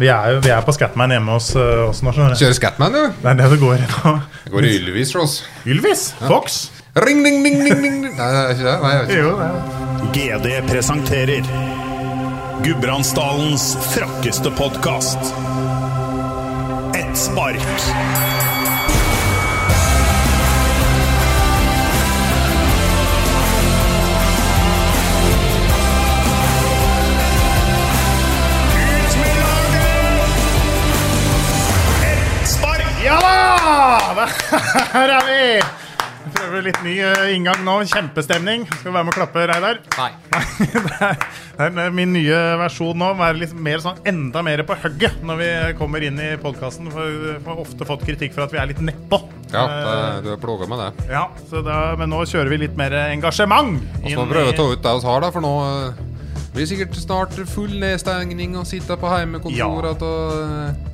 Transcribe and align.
Vi 0.00 0.08
er 0.10 0.32
jo 0.34 0.40
vi 0.42 0.50
er 0.50 0.64
på 0.66 0.72
Scatman 0.74 1.12
hjemme 1.14 1.36
hos 1.36 1.52
uh, 1.54 1.84
oss 1.86 2.00
nå. 2.02 2.10
skjønner 2.10 2.34
du. 2.34 2.40
Kjører 2.40 2.56
Scatman, 2.58 2.96
du. 2.96 3.12
Det 3.20 3.28
er 3.30 3.38
det 3.38 3.50
det 3.52 3.58
går 3.60 3.76
i 3.76 3.86
nå. 3.86 4.14
Det 4.40 4.50
går 4.56 4.66
i 4.66 4.72
Ylvis 4.80 5.12
for 5.14 5.22
oss. 5.22 5.36
Ylvis? 5.62 6.02
Fox? 6.24 6.56
Ring, 7.06 7.22
ding, 7.22 7.38
ding, 7.46 7.62
ding, 7.62 7.78
ding. 7.86 8.00
Nei, 8.18 8.26
det 8.34 8.40
er 8.40 8.50
ikke 8.56 8.66
det. 8.66 8.74
Nei, 8.82 8.90
jeg 8.96 9.04
vet 9.04 9.14
ikke. 9.14 9.22
Jo, 9.22 9.30
det 9.38 9.46
er 9.46 9.54
det. 9.54 10.10
GD 10.18 10.72
presenterer 10.72 11.42
Gudbrandsdalens 12.66 13.70
frakkeste 13.94 14.50
podkast. 14.58 15.34
Ett 16.98 17.14
spark. 17.28 18.63
Da! 34.18 34.26
Her 34.94 35.12
er 35.18 35.26
vi! 35.28 35.40
Vi 36.24 36.30
prøver 36.32 36.62
litt 36.64 36.78
ny 36.80 36.92
eh, 37.04 37.34
inngang 37.36 37.58
nå. 37.66 37.72
Kjempestemning. 37.90 38.62
Skal 38.70 38.88
du 38.88 38.94
være 38.94 39.04
med 39.04 39.12
og 39.12 39.16
klappe, 39.18 39.42
Reidar? 39.50 39.80
Nei. 39.98 40.06
det 40.64 40.94
er, 41.04 41.18
det 41.76 41.82
er 41.84 41.92
min 41.92 42.14
nye 42.16 42.38
versjon 42.62 42.96
nå. 42.96 43.10
Være 43.18 43.42
litt 43.42 43.52
mer 43.66 43.82
sånn, 43.84 43.98
enda 44.08 44.40
mer 44.46 44.62
på 44.64 44.76
hugget 44.86 45.20
når 45.28 45.40
vi 45.42 45.48
kommer 45.76 46.06
inn 46.08 46.16
i 46.24 46.30
podkasten. 46.40 46.88
Vi 46.94 47.34
har 47.44 47.60
ofte 47.60 47.84
fått 47.88 48.06
kritikk 48.08 48.32
for 48.36 48.46
at 48.46 48.54
vi 48.56 48.62
er 48.62 48.70
litt 48.72 48.80
nedpå. 48.84 49.20
Ja, 49.52 49.66
Eh, 49.68 49.84
det, 49.84 50.24
du 50.24 50.32
er 50.32 50.40
plaga 50.42 50.66
med 50.66 50.80
det. 50.80 51.04
ja, 51.12 51.26
så 51.50 51.60
da, 51.62 51.76
men 52.00 52.10
nå 52.10 52.24
kjører 52.26 52.48
vi 52.50 52.62
litt 52.64 52.74
mer 52.80 52.96
engasjement. 53.04 53.76
Vi 54.02 54.16
så 54.16 54.24
må 54.24 54.26
prøve 54.32 54.50
å 54.50 54.56
ta 54.56 54.64
ut 54.72 54.80
det 54.82 54.94
vi 54.96 55.06
har, 55.12 55.20
da, 55.22 55.30
for 55.36 55.44
nå 55.44 55.52
eh, 55.68 56.00
blir 56.54 56.64
det 56.64 56.70
sikkert 56.72 56.96
snart 56.98 57.36
full 57.52 57.76
nedstengning 57.84 58.56
og 58.58 58.66
sitte 58.66 58.96
på 58.98 59.12
heimekontoret 59.12 60.02
og 60.08 60.90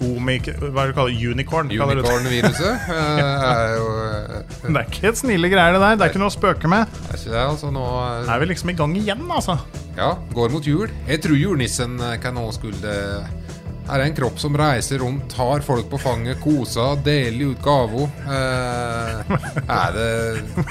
Unicorn? 0.00 1.68
det. 1.68 1.80
Unicorn-viruset 1.80 2.88
er 2.92 4.44
Det 4.66 4.76
er 4.76 4.84
ikke 4.84 5.08
et 5.10 5.20
snille 5.20 5.50
greier, 5.52 5.72
det 5.76 5.80
der. 5.82 5.96
Det 5.96 6.06
er 6.06 6.12
ikke 6.12 6.22
noe 6.22 6.32
å 6.32 6.36
spøke 6.36 6.70
med. 6.70 6.98
Er 7.08 7.16
ikke 7.18 7.32
det, 7.32 7.42
altså. 7.42 7.72
Nå 7.74 7.84
eh, 8.02 8.30
Er 8.34 8.42
vi 8.42 8.50
liksom 8.52 8.72
i 8.72 8.76
gang 8.78 8.96
igjen, 8.98 9.24
altså? 9.30 9.58
Ja, 9.96 10.12
går 10.36 10.52
mot 10.52 10.66
jul. 10.68 10.92
Jeg 11.08 11.22
tror 11.24 11.38
julenissen 11.40 11.96
eh, 12.00 12.18
kan 12.20 12.36
nå 12.36 12.44
skulle 12.56 12.96
Her 13.86 14.02
er 14.02 14.08
en 14.08 14.14
kropp 14.16 14.38
som 14.42 14.56
reiser 14.58 14.98
rundt, 14.98 15.28
tar 15.30 15.60
folk 15.62 15.86
på 15.92 15.98
fanget, 16.02 16.40
koser, 16.42 16.96
deler 17.06 17.52
ut 17.52 17.60
gaver. 17.62 18.08
Eh, 18.26 19.36
er 19.62 19.92
det 19.94 20.08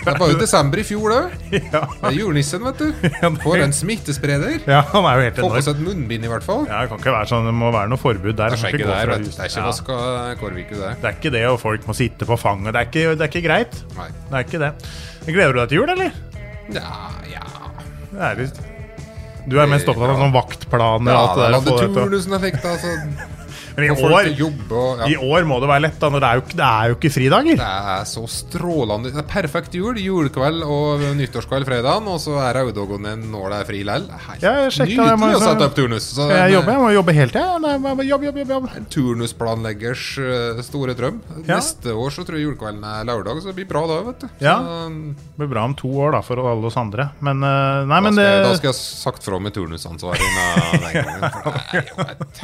Det 0.04 0.16
var 0.20 0.34
jo 0.34 0.40
desember 0.42 0.82
i 0.82 0.84
fjor, 0.84 1.14
det. 1.14 1.62
Ja. 1.76 1.82
Det 1.88 2.10
er 2.10 2.18
julenissen, 2.18 2.66
vet 2.68 2.82
du. 2.82 3.08
For 3.46 3.56
en 3.64 3.72
smittespreder. 3.76 4.58
ja, 4.68 4.82
han 4.92 5.08
er 5.08 5.16
jo 5.22 5.26
helt 5.30 5.40
Få 5.46 5.50
på 5.54 5.62
seg 5.64 5.78
et 5.80 5.86
munnbind, 5.88 6.28
i 6.28 6.32
hvert 6.34 6.44
fall. 6.44 6.66
Ja, 6.68 6.82
det 6.84 6.92
kan 6.92 7.00
ikke 7.00 7.16
være 7.16 7.32
sånn, 7.32 7.48
det 7.48 7.56
må 7.56 7.72
være 7.76 7.92
noe 7.94 8.02
forbud 8.04 8.36
der. 8.36 8.52
Det 8.56 8.60
er 8.68 8.76
ikke 8.76 8.92
der. 8.92 9.16
Det 9.16 9.32
er 9.40 9.50
ikke 9.50 9.64
Ja. 9.64 9.66
vaska 9.72 10.00
Kårviku, 10.44 10.76
det. 10.82 10.94
Det 11.02 11.10
er 11.12 11.18
ikke 11.22 11.34
det, 11.40 11.46
og 11.54 11.60
folk 11.64 11.88
må 11.88 11.96
sitte 11.96 12.28
på 12.28 12.38
fanget. 12.42 12.74
Det 12.76 12.82
er 12.84 12.92
ikke, 12.92 13.08
det 13.16 13.26
er 13.30 13.32
ikke 13.32 13.46
greit. 13.48 13.82
Nei. 13.96 14.10
Det 14.30 14.36
er 14.42 14.48
ikke 14.50 14.64
det. 14.68 14.72
Gleder 15.32 15.56
du 15.56 15.60
deg 15.64 15.70
til 15.72 15.80
jul, 15.82 15.96
eller? 15.96 16.12
Ja, 16.76 16.96
ja. 17.32 17.46
Det 18.12 18.24
er 18.30 18.42
litt... 18.44 18.64
Du 19.48 19.60
er 19.62 19.68
mest 19.70 19.88
opptatt 19.92 20.10
av 20.16 20.18
sånn 20.24 20.34
vaktplaner 20.34 21.12
og 21.12 21.16
Ja, 21.16 21.22
alt 21.22 21.36
det 21.36 21.44
der. 21.44 21.54
hadde 21.54 21.72
få 21.72 21.78
det 21.78 23.35
jeg 23.76 23.92
Men 23.92 24.00
i 24.00 24.06
år, 24.16 24.28
jobbe, 24.40 24.82
ja. 25.02 25.08
i 25.12 25.16
år 25.20 25.46
må 25.50 25.60
det 25.60 25.68
være 25.68 25.84
lett, 25.84 25.98
da. 26.00 26.10
Når 26.14 26.22
det 26.24 26.30
er 26.30 26.40
jo, 26.40 26.44
det 26.56 26.66
er 26.70 26.88
jo 26.92 26.96
ikke 26.96 27.12
fridager. 27.12 27.58
Det 27.60 27.70
er 27.96 28.06
så 28.08 28.24
strålende. 28.32 29.12
Det 29.12 29.20
er 29.20 29.28
perfekt 29.30 29.76
jul. 29.76 29.98
Julekveld 30.00 30.64
og 30.64 31.04
nyttårskveld 31.20 31.66
fredagen, 31.68 32.08
og 32.08 32.20
så 32.24 32.38
er 32.46 32.56
Raudogon 32.62 33.06
en 33.12 33.26
når 33.34 33.50
det 33.52 33.58
er 33.60 33.68
fri 33.72 33.82
lell. 33.88 34.06
Helt 34.30 34.46
jeg 34.46 34.72
Nydelig 34.96 35.36
å 35.36 35.44
sette 35.44 35.68
opp 35.68 35.76
turnus. 35.76 36.08
Så 36.16 36.30
jeg 36.32 36.40
en, 36.46 36.54
jobbe? 36.56 36.72
Jeg 36.76 36.82
må 36.86 36.90
jobbe 36.96 37.16
er 37.74 37.96
bare 38.00 38.06
Jobb, 38.06 38.24
jobb, 38.30 38.38
jobb. 38.56 38.70
Turnusplanleggers 38.96 40.06
eh, 40.24 40.62
store 40.66 40.96
drøm. 40.98 41.20
Ja. 41.46 41.58
Neste 41.60 41.94
år 41.96 42.14
så 42.16 42.24
tror 42.28 42.38
jeg 42.40 42.46
julekvelden 42.48 42.84
er 42.88 43.04
lørdag, 43.10 43.42
så 43.44 43.50
det 43.52 43.56
blir 43.60 43.68
bra 43.70 43.82
da, 43.90 44.00
vet 44.08 44.24
du. 44.24 44.28
Ja. 44.46 44.56
Det 44.88 45.40
blir 45.42 45.52
bra 45.52 45.66
om 45.68 45.76
to 45.78 45.90
år, 46.06 46.16
da, 46.16 46.22
for 46.26 46.40
alle 46.46 46.70
oss 46.70 46.78
andre. 46.80 47.10
Men 47.26 47.44
nei, 47.90 48.00
men 48.06 48.16
da, 48.16 48.16
skal, 48.16 48.24
det 48.24 48.30
jeg- 48.32 48.46
da 48.46 48.54
skal 48.62 48.70
jeg 48.72 48.80
sagt 48.80 49.26
fra 49.26 49.40
med 49.42 49.56
turnusansvaret 49.56 50.22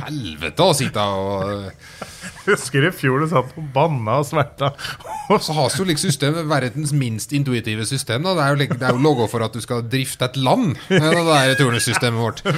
helvete 0.01 0.65
å 0.65 0.73
sitte 0.77 1.01
og 1.01 1.20
Husker 2.49 2.87
i 2.87 2.91
fjor 2.95 3.23
du 3.23 3.27
satt 3.31 3.55
og 3.57 3.69
banna 3.73 4.19
og 4.21 4.27
sverta. 4.27 4.71
Så 5.45 5.55
har 5.57 5.73
jo 5.77 5.87
liksom 5.87 6.11
system, 6.11 6.37
verdens 6.49 6.93
minst 6.97 7.33
intuitive 7.37 7.85
system. 7.89 8.25
Da. 8.27 8.35
Det 8.37 8.45
er 8.45 8.53
jo, 8.53 8.77
det 8.77 8.87
er 8.89 8.95
jo 8.97 9.03
logo 9.05 9.27
for 9.31 9.45
at 9.45 9.55
du 9.55 9.61
skal 9.63 9.85
drifte 9.87 10.27
et 10.27 10.39
land. 10.41 10.75
Det 10.89 11.01
er 11.01 11.17
det 11.17 11.25
der 11.29 11.57
turnussystemet 11.63 12.21
vårt. 12.21 12.45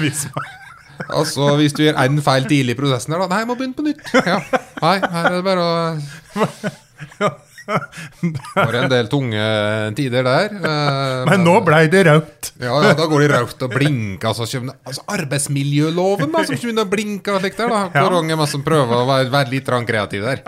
Altså, 1.09 1.56
Hvis 1.57 1.73
du 1.73 1.81
gjør 1.84 1.97
én 2.03 2.19
feil 2.22 2.46
tidlig 2.46 2.75
i 2.75 2.78
prosessen, 2.78 3.16
her, 3.16 3.23
da 3.23 3.28
Nei, 3.31 3.40
jeg 3.41 3.47
må 3.50 3.56
begynne 3.57 3.75
på 3.75 3.85
nytt. 3.88 4.12
Ja. 4.13 4.38
Nei, 4.78 5.00
her 5.02 5.25
er 5.25 5.40
det 5.40 5.46
bare 5.47 5.63
å 5.66 7.31
Var 7.68 8.78
en 8.81 8.90
del 8.91 9.07
tunge 9.12 9.44
tider 9.97 10.25
der. 10.28 10.53
Men, 10.57 11.25
Men 11.31 11.46
nå 11.47 11.56
blei 11.66 11.85
det 11.91 12.03
rødt. 12.07 12.51
ja, 12.62 12.74
ja, 12.88 12.94
da 12.97 13.06
går 13.09 13.24
de 13.24 13.29
rødt 13.34 13.66
og 13.68 13.74
blinker. 13.75 14.28
Altså, 14.34 14.46
altså 14.84 15.06
Arbeidsmiljøloven 15.16 16.31
da, 16.34 16.44
som 16.47 16.57
begynner 16.59 16.88
å 16.88 16.91
blinke 16.91 17.38
slik 17.44 17.57
der. 17.59 17.72
da 17.72 17.84
Hvor 17.96 18.18
mange 18.19 18.35
er 18.35 18.52
som 18.52 18.63
prøver 18.66 19.03
å 19.03 19.07
være, 19.09 19.29
være 19.34 19.53
litt 19.56 19.72
kreativ 19.88 20.25
der. 20.28 20.44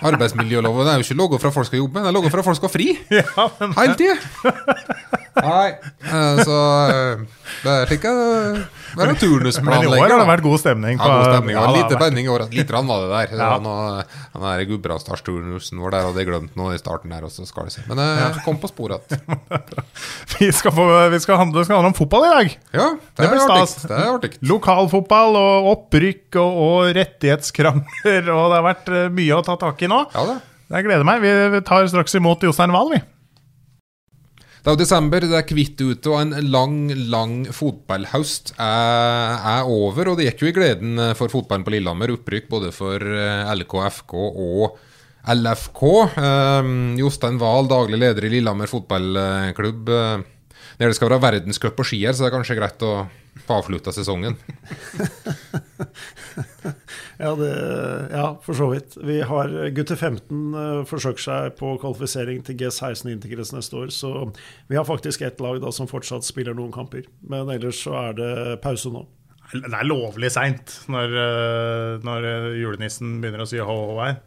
Arbeidsmiljøloven 0.00 0.90
er 0.90 1.00
jo 1.00 1.06
ikke 1.06 1.18
logo 1.18 1.38
for 1.40 1.50
at 1.52 1.56
folk 1.58 1.70
skal 1.70 1.82
jobbe, 1.84 2.00
den 2.02 2.10
er 2.10 2.16
logo 2.16 2.30
for 2.32 2.42
at 2.42 2.48
folk 2.50 2.60
skal 2.62 2.72
fri. 2.72 2.90
Ja, 3.16 3.46
men 3.60 3.72
Hele 3.76 3.94
tida. 3.98 4.16
Nei. 5.36 5.68
eh, 6.04 6.42
Så 6.46 6.56
eh, 6.90 7.24
det 7.64 7.72
er 7.72 7.90
slik 7.90 8.04
eh, 8.96 9.12
det 9.12 9.22
er 9.26 9.58
en 9.60 9.64
Men 9.66 9.84
i 9.84 9.90
år 9.92 10.08
har 10.10 10.20
det 10.22 10.28
vært 10.30 10.42
god 10.46 10.60
stemning. 10.62 10.96
Ja, 10.98 11.06
god 11.10 11.26
stemning. 11.34 11.54
Ja, 11.56 11.64
det 11.66 11.82
lite 11.82 11.98
spenning 12.00 12.26
i 12.26 12.32
år. 12.32 12.44
Litt 12.56 12.70
rann 12.74 12.86
var 12.90 13.02
det 13.04 13.10
der. 13.12 13.26
Det 13.36 13.38
Ja. 13.42 13.50
var 13.58 13.60
noe, 13.64 14.04
den 14.56 14.68
Gudbrandsdalsturnusen 14.70 15.78
vår 15.82 15.90
der 15.94 16.06
hadde 16.06 16.22
jeg 16.22 16.28
glemt 16.30 16.56
noe 16.56 16.74
i 16.74 16.78
starten 16.80 17.10
der. 17.10 17.22
også, 17.28 17.46
skal 17.46 17.64
det 17.68 17.72
si. 17.76 17.82
Men 17.88 17.98
jeg 17.98 18.42
kom 18.44 18.58
på 18.62 18.68
sporet 18.72 19.00
igjen. 19.10 19.40
Vi 20.38 20.50
skal, 20.52 20.72
få, 20.72 20.84
vi 21.08 21.18
skal 21.22 21.38
handle, 21.40 21.60
det 21.62 21.66
skal 21.68 21.78
handle 21.78 21.92
om 21.94 21.96
fotball 21.96 22.26
i 22.26 22.32
dag. 22.34 22.56
Ja, 22.76 22.88
det, 22.92 23.22
Det 23.22 23.30
blir 23.30 23.40
stas. 23.40 23.76
Det 23.88 23.96
er 23.96 24.10
artig. 24.12 24.32
Lokalfotball 24.44 25.38
og 25.40 25.68
opprykk 25.72 26.36
og, 26.42 26.58
og 26.66 26.90
rettighetskrangler. 26.96 28.28
Og 28.36 28.50
det 28.52 28.58
har 28.58 28.66
vært 28.66 28.88
eh, 28.92 29.08
mye 29.12 29.38
å 29.38 29.44
ta 29.46 29.56
tak 29.60 29.80
i 29.82 29.88
nå. 29.88 30.02
Ja 30.12 30.26
det. 30.28 30.36
Jeg 30.66 30.82
gleder 30.88 31.06
meg. 31.06 31.22
Vi 31.22 31.60
tar 31.62 31.86
straks 31.86 32.16
imot 32.18 32.42
Jostein 32.42 32.72
Wahl, 32.74 32.90
vi. 32.90 33.00
Det 34.66 34.72
er 34.72 34.74
jo 34.74 34.80
desember, 34.80 35.22
det 35.22 35.36
er 35.38 35.44
kvitt 35.46 35.78
ute, 35.78 36.10
og 36.10 36.16
en 36.18 36.48
lang, 36.50 36.88
lang 37.06 37.34
fotballhøst 37.54 38.48
er, 38.58 39.36
er 39.38 39.68
over. 39.70 40.08
Og 40.10 40.16
det 40.18 40.24
gikk 40.26 40.42
jo 40.42 40.48
i 40.50 40.54
gleden 40.56 40.98
for 41.14 41.30
fotballen 41.30 41.62
på 41.62 41.70
Lillehammer. 41.70 42.10
Opprykk 42.16 42.48
både 42.50 42.72
for 42.74 42.98
eh, 42.98 43.52
LK, 43.60 43.76
FK 44.00 44.16
og 44.18 44.80
LFK. 45.36 45.84
Um, 46.18 46.74
Jostein 46.98 47.38
Wahl, 47.38 47.70
daglig 47.70 48.02
leder 48.02 48.26
i 48.26 48.32
Lillehammer 48.34 48.66
fotballklubb. 48.72 49.94
Når 50.76 50.92
det 50.92 50.96
skal 50.98 51.08
være 51.10 51.22
verdenscup 51.24 51.76
på 51.78 51.86
skier, 51.88 52.12
så 52.12 52.24
det 52.24 52.30
er 52.30 52.36
kanskje 52.36 52.58
greit 52.58 52.84
å 52.84 52.92
få 53.46 53.60
avslutta 53.60 53.94
sesongen. 53.96 54.36
Ja, 57.16 57.30
det, 57.32 57.48
ja, 58.12 58.24
for 58.44 58.56
så 58.58 58.66
vidt. 58.68 58.96
Vi 59.00 59.20
har 59.24 59.52
Gutter 59.72 59.96
15 59.96 60.40
uh, 60.52 60.82
forsøker 60.88 61.22
seg 61.22 61.54
på 61.56 61.70
kvalifisering 61.80 62.42
til 62.44 62.58
G16 62.60 63.08
Integres 63.08 63.54
neste 63.56 63.78
år, 63.80 63.92
så 63.94 64.10
vi 64.68 64.76
har 64.76 64.84
faktisk 64.84 65.24
ett 65.24 65.40
lag 65.40 65.62
da 65.62 65.72
som 65.72 65.88
fortsatt 65.88 66.26
spiller 66.28 66.56
noen 66.56 66.74
kamper. 66.74 67.06
Men 67.24 67.48
ellers 67.54 67.80
så 67.86 67.94
er 68.02 68.18
det 68.18 68.32
pause 68.64 68.92
nå. 68.92 69.06
Det 69.54 69.70
er 69.70 69.86
lovlig 69.88 70.28
seint 70.34 70.74
når, 70.90 71.16
eh, 71.22 72.04
når 72.04 72.28
julenissen 72.58 73.20
begynner 73.22 73.44
å 73.44 73.48
si 73.48 73.62
hå-hå 73.62 73.96
her. 74.02 74.18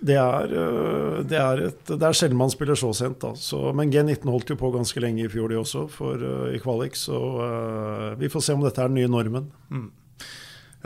Det 0.00 0.16
er, 0.20 0.50
uh, 0.52 1.20
det 1.24 1.38
er, 1.40 1.62
et, 1.70 1.82
det 1.88 2.02
er 2.02 2.16
sjelden 2.16 2.40
man 2.40 2.52
spiller 2.52 2.78
så 2.78 2.92
sent, 2.96 3.20
da. 3.24 3.32
Så, 3.38 3.60
men 3.76 3.92
G19 3.92 4.28
holdt 4.28 4.52
jo 4.52 4.58
på 4.60 4.72
ganske 4.74 5.00
lenge 5.02 5.24
i 5.24 5.30
fjor, 5.32 5.48
de 5.52 5.60
også, 5.60 5.86
for, 5.92 6.20
uh, 6.20 6.48
i 6.52 6.60
kvalik. 6.62 6.98
Så 7.00 7.16
uh, 7.16 8.10
vi 8.20 8.32
får 8.32 8.44
se 8.44 8.56
om 8.56 8.66
dette 8.66 8.82
er 8.82 8.92
den 8.92 9.00
nye 9.00 9.12
normen. 9.12 9.48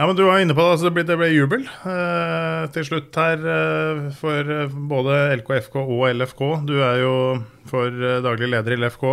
Ja, 0.00 0.06
men 0.06 0.16
Du 0.16 0.22
var 0.24 0.38
inne 0.40 0.54
på 0.56 0.64
det, 0.64 0.72
altså 0.72 0.86
det 0.86 0.94
ble, 0.96 1.02
det 1.04 1.16
ble 1.20 1.26
jubel 1.28 1.66
eh, 1.68 2.62
til 2.72 2.86
slutt 2.88 3.16
her 3.20 3.42
eh, 3.52 3.98
for 4.16 4.48
både 4.88 5.18
LKFK 5.42 5.76
og 5.82 6.06
LFK. 6.14 6.40
Du 6.64 6.78
er 6.80 7.02
jo 7.02 7.12
for 7.68 7.92
daglig 8.24 8.48
leder 8.48 8.72
i 8.72 8.78
LFK. 8.80 9.04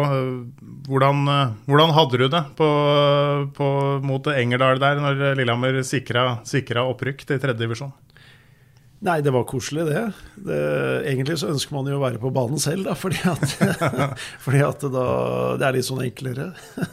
Hvordan, 0.88 1.28
hvordan 1.68 1.92
hadde 1.98 2.22
du 2.22 2.26
det 2.32 2.44
på, 2.56 2.70
på, 3.58 3.68
mot 4.08 4.32
Engerdal 4.32 4.80
der, 4.80 5.04
når 5.04 5.26
Lillehammer 5.42 5.82
sikra, 5.84 6.38
sikra 6.48 6.88
opprykk 6.88 7.28
til 7.28 7.44
tredje 7.44 7.60
divisjon? 7.66 7.92
Nei, 9.06 9.20
det 9.22 9.30
var 9.30 9.44
koselig, 9.46 9.84
det. 9.92 10.02
det. 10.42 10.60
Egentlig 11.06 11.36
så 11.38 11.52
ønsker 11.52 11.76
man 11.76 11.90
jo 11.90 12.00
å 12.00 12.02
være 12.02 12.22
på 12.22 12.32
banen 12.34 12.58
selv, 12.62 12.88
da, 12.88 12.96
fordi 12.98 13.20
at, 13.30 13.44
fordi 14.46 14.62
at 14.66 14.86
da, 14.94 15.08
det 15.62 15.68
er 15.68 15.76
litt 15.78 15.88
sånn 15.90 16.06
enklere. 16.08 16.50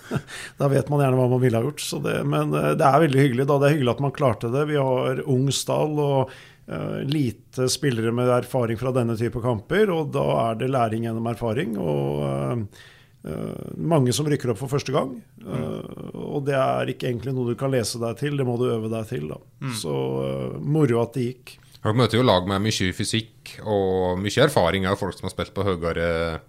Da 0.61 0.69
vet 0.71 0.91
man 0.93 1.01
gjerne 1.01 1.19
hva 1.19 1.29
man 1.33 1.41
ville 1.43 1.59
ha 1.59 1.65
gjort. 1.65 1.81
Så 1.81 2.01
det, 2.05 2.19
men 2.29 2.53
eh, 2.53 2.75
det 2.79 2.85
er 2.85 3.05
veldig 3.07 3.23
hyggelig. 3.23 3.47
da, 3.49 3.57
Det 3.61 3.71
er 3.71 3.77
hyggelig 3.79 3.95
at 3.95 4.03
man 4.05 4.17
klarte 4.17 4.53
det. 4.53 4.67
Vi 4.69 4.77
har 4.77 5.23
ung 5.33 5.47
stall 5.55 5.97
og 6.03 6.35
uh, 6.35 6.99
lite 7.09 7.71
spillere 7.73 8.13
med 8.15 8.33
erfaring 8.37 8.81
fra 8.81 8.93
denne 8.95 9.17
type 9.21 9.41
kamper, 9.45 9.93
og 9.95 10.13
da 10.15 10.27
er 10.49 10.61
det 10.61 10.75
læring 10.75 11.09
gjennom 11.09 11.33
erfaring. 11.33 11.79
og... 11.81 12.21
Uh, 12.25 12.91
Uh, 13.25 13.71
mange 13.81 14.13
som 14.13 14.27
rykker 14.29 14.51
opp 14.53 14.59
for 14.61 14.69
første 14.69 14.93
gang. 14.93 15.15
Uh, 15.41 15.81
og 16.21 16.43
det 16.45 16.59
er 16.61 16.91
ikke 16.93 17.09
egentlig 17.09 17.33
noe 17.33 17.55
du 17.55 17.57
kan 17.57 17.73
lese 17.73 17.97
deg 18.03 18.19
til, 18.21 18.37
det 18.37 18.45
må 18.45 18.59
du 18.61 18.67
øve 18.69 18.91
deg 18.93 19.07
til. 19.09 19.31
Mm. 19.65 19.71
Så 19.81 19.95
uh, 19.95 20.59
moro 20.61 21.01
at 21.01 21.17
det 21.17 21.31
gikk. 21.31 21.55
Dere 21.85 21.99
møter 22.01 22.17
jo 22.17 22.25
lag 22.25 22.47
med 22.49 22.65
mye 22.65 22.93
fysikk 22.97 23.59
og 23.61 24.17
mye 24.17 24.47
erfaring 24.47 24.87
av 24.89 24.97
folk 24.97 25.19
som 25.19 25.29
har 25.29 25.35
spilt 25.35 25.53
på 25.53 25.67
høyere 25.67 26.41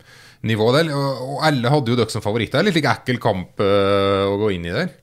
nivå. 0.47 0.69
Der, 0.71 0.91
og 0.95 1.41
alle 1.43 1.71
hadde 1.73 1.91
jo 1.91 1.97
dere 1.99 2.13
som 2.13 2.23
favoritter. 2.23 2.63
Litt 2.63 2.77
like 2.77 2.93
ekkel 3.01 3.19
kamp 3.19 3.59
å 3.59 4.37
gå 4.39 4.53
inn 4.55 4.69
i 4.69 4.71
der. 4.71 4.93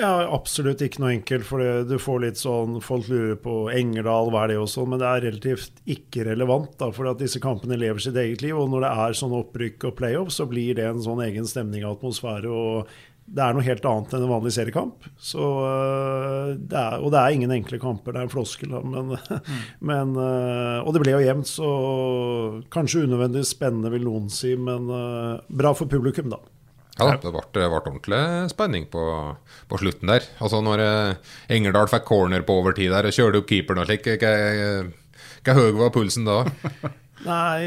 Ja, 0.00 0.24
absolutt 0.32 0.80
ikke 0.80 1.02
noe 1.02 1.12
enkelt. 1.18 1.44
For 1.44 1.84
du 1.84 1.94
får 2.00 2.22
litt 2.24 2.40
sånn 2.40 2.78
Folk 2.80 3.10
lurer 3.12 3.36
på 3.44 3.56
Engerdal, 3.76 4.30
hva 4.32 4.46
er 4.46 4.54
det 4.54 4.58
og 4.62 4.70
sånn. 4.72 4.88
Men 4.94 5.02
det 5.02 5.10
er 5.10 5.24
relativt 5.26 5.82
ikke 5.84 6.24
relevant. 6.30 6.72
da, 6.80 6.88
For 6.96 7.10
at 7.10 7.20
disse 7.20 7.42
kampene 7.42 7.76
lever 7.76 8.00
sitt 8.00 8.16
eget 8.16 8.44
liv. 8.44 8.56
Og 8.56 8.72
når 8.72 8.86
det 8.86 8.92
er 9.04 9.20
sånn 9.20 9.36
opprykk 9.36 9.90
og 9.90 9.96
playoff, 10.00 10.32
så 10.32 10.48
blir 10.48 10.80
det 10.80 10.88
en 10.88 11.04
sånn 11.04 11.20
egen 11.28 11.48
stemning 11.48 11.84
og 11.84 11.98
atmosfære. 11.98 12.48
og 12.48 12.88
det 13.26 13.42
er 13.44 13.54
noe 13.54 13.64
helt 13.64 13.84
annet 13.88 14.14
enn 14.14 14.24
en 14.26 14.32
vanlig 14.32 14.52
seriekamp. 14.54 15.06
Så, 15.16 15.42
det 16.58 16.78
er, 16.78 16.96
og 17.00 17.12
det 17.14 17.20
er 17.20 17.36
ingen 17.36 17.54
enkle 17.54 17.78
kamper, 17.82 18.14
det 18.14 18.22
er 18.22 18.28
en 18.28 18.32
floskel. 18.32 18.74
Men, 18.82 19.14
mm. 19.14 19.60
men, 19.90 20.16
og 20.82 20.90
det 20.94 21.04
ble 21.04 21.14
jo 21.14 21.22
jevnt, 21.24 21.48
så 21.48 21.68
kanskje 22.72 23.06
unødvendig 23.06 23.44
spennende, 23.48 23.92
vil 23.94 24.08
noen 24.08 24.28
si. 24.32 24.54
Men 24.58 24.90
bra 25.48 25.72
for 25.78 25.90
publikum, 25.90 26.32
da. 26.34 26.42
Ja, 27.00 27.14
det 27.16 27.30
ble, 27.32 27.40
ble 27.54 27.68
ordentlig 27.72 28.20
spenning 28.52 28.84
på, 28.92 29.02
på, 29.70 29.78
slutten 29.80 30.12
der. 30.12 30.26
Altså 30.44 30.60
Når 30.64 30.82
Engerdal 31.52 31.88
fikk 31.88 32.04
corner 32.10 32.44
på 32.44 32.58
overtid 32.60 32.92
der 32.92 33.08
og 33.08 33.16
kjørte 33.16 33.40
opp 33.40 33.48
keeperen 33.48 33.80
og 33.80 33.88
slik, 33.88 34.10
hva 35.42 35.56
høy 35.56 35.70
var 35.80 35.94
pulsen 35.94 36.28
da? 36.28 36.42
Nei, 37.22 37.62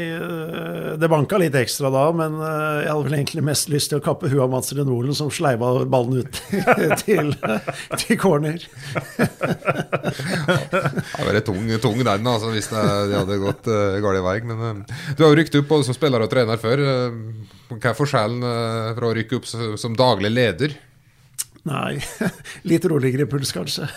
det 1.00 1.08
banka 1.08 1.38
litt 1.40 1.54
ekstra 1.56 1.88
da, 1.92 2.04
men 2.12 2.34
jeg 2.36 2.90
hadde 2.90 3.06
vel 3.06 3.16
egentlig 3.16 3.44
mest 3.46 3.70
lyst 3.72 3.88
til 3.92 4.00
å 4.00 4.04
kappe 4.04 4.28
huet 4.28 4.42
av 4.44 4.50
Mats 4.52 4.74
Renolen, 4.76 5.14
som 5.16 5.30
sleiva 5.32 5.70
ballen 5.88 6.20
ut 6.20 6.40
til, 7.04 7.32
til 8.02 8.20
corner. 8.20 8.60
det 11.16 11.24
var 11.24 11.40
tung, 11.46 11.62
tung 11.82 12.02
den, 12.02 12.28
altså, 12.28 12.52
hvis 12.52 12.68
det, 12.72 12.84
de 13.10 13.16
hadde 13.16 13.40
gått 13.42 13.70
uh, 13.72 13.96
gal 14.04 14.20
vei. 14.26 14.38
Men 14.44 14.60
uh, 14.60 14.98
du 15.16 15.24
har 15.24 15.32
jo 15.32 15.38
rykket 15.40 15.60
opp 15.62 15.72
både 15.72 15.88
som 15.88 15.96
spiller 15.96 16.24
og 16.24 16.32
trener 16.32 16.60
før. 16.60 16.84
Hva 17.72 17.80
er 17.90 17.96
forskjellen 17.98 18.44
fra 18.96 19.08
å 19.08 19.14
rykke 19.16 19.40
opp 19.40 19.48
som 19.80 19.96
daglig 19.98 20.30
leder? 20.34 20.76
Nei, 21.66 21.98
litt 22.70 22.84
roligere 22.86 23.26
puls, 23.30 23.50
kanskje. 23.54 23.88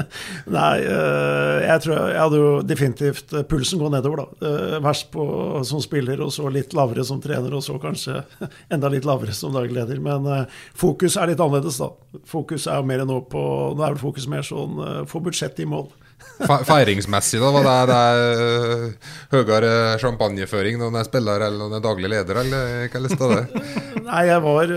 Nei, 0.56 0.78
jeg 0.80 1.84
tror 1.84 1.94
jeg 1.98 2.22
hadde 2.22 2.40
jo 2.40 2.50
definitivt 2.64 3.34
Pulsen 3.50 3.82
gå 3.82 3.90
nedover, 3.92 4.24
da. 4.24 4.52
Verst 4.84 5.10
på, 5.12 5.26
som 5.68 5.82
spiller, 5.84 6.22
og 6.24 6.32
så 6.34 6.48
litt 6.52 6.76
lavere 6.76 7.04
som 7.04 7.20
trener, 7.24 7.52
og 7.54 7.64
så 7.66 7.76
kanskje 7.82 8.22
enda 8.74 8.90
litt 8.92 9.08
lavere 9.08 9.36
som 9.36 9.52
daglig 9.54 9.76
leder. 9.76 10.00
Men 10.04 10.48
fokus 10.78 11.18
er 11.20 11.32
litt 11.32 11.42
annerledes, 11.44 11.80
da. 11.82 11.92
Fokus 12.28 12.66
er 12.66 12.80
jo 12.80 12.88
mer 12.88 13.04
nå 13.08 13.20
på 13.28 13.44
Nå 13.78 13.84
er 13.84 13.92
vel 13.92 14.00
fokus 14.00 14.28
mer 14.30 14.46
sånn 14.46 14.80
få 15.10 15.20
budsjettet 15.24 15.66
i 15.66 15.68
mål. 15.68 15.90
Feiringsmessig, 16.38 17.40
da? 17.42 17.50
Var 17.54 17.66
det, 17.66 17.72
det 17.90 19.34
høyere 19.34 19.72
champagneføring 20.02 20.78
når 20.78 20.92
man 20.92 21.00
er 21.02 21.08
spiller 21.08 21.44
eller 21.48 21.58
når 21.58 21.72
man 21.72 21.78
er 21.80 21.84
daglig 21.84 22.12
leder, 22.12 22.40
eller 22.44 22.92
hva 22.92 23.02
lista 23.04 23.30
det? 23.32 23.62
Nei, 24.08 24.22
jeg 24.28 24.42
var, 24.44 24.74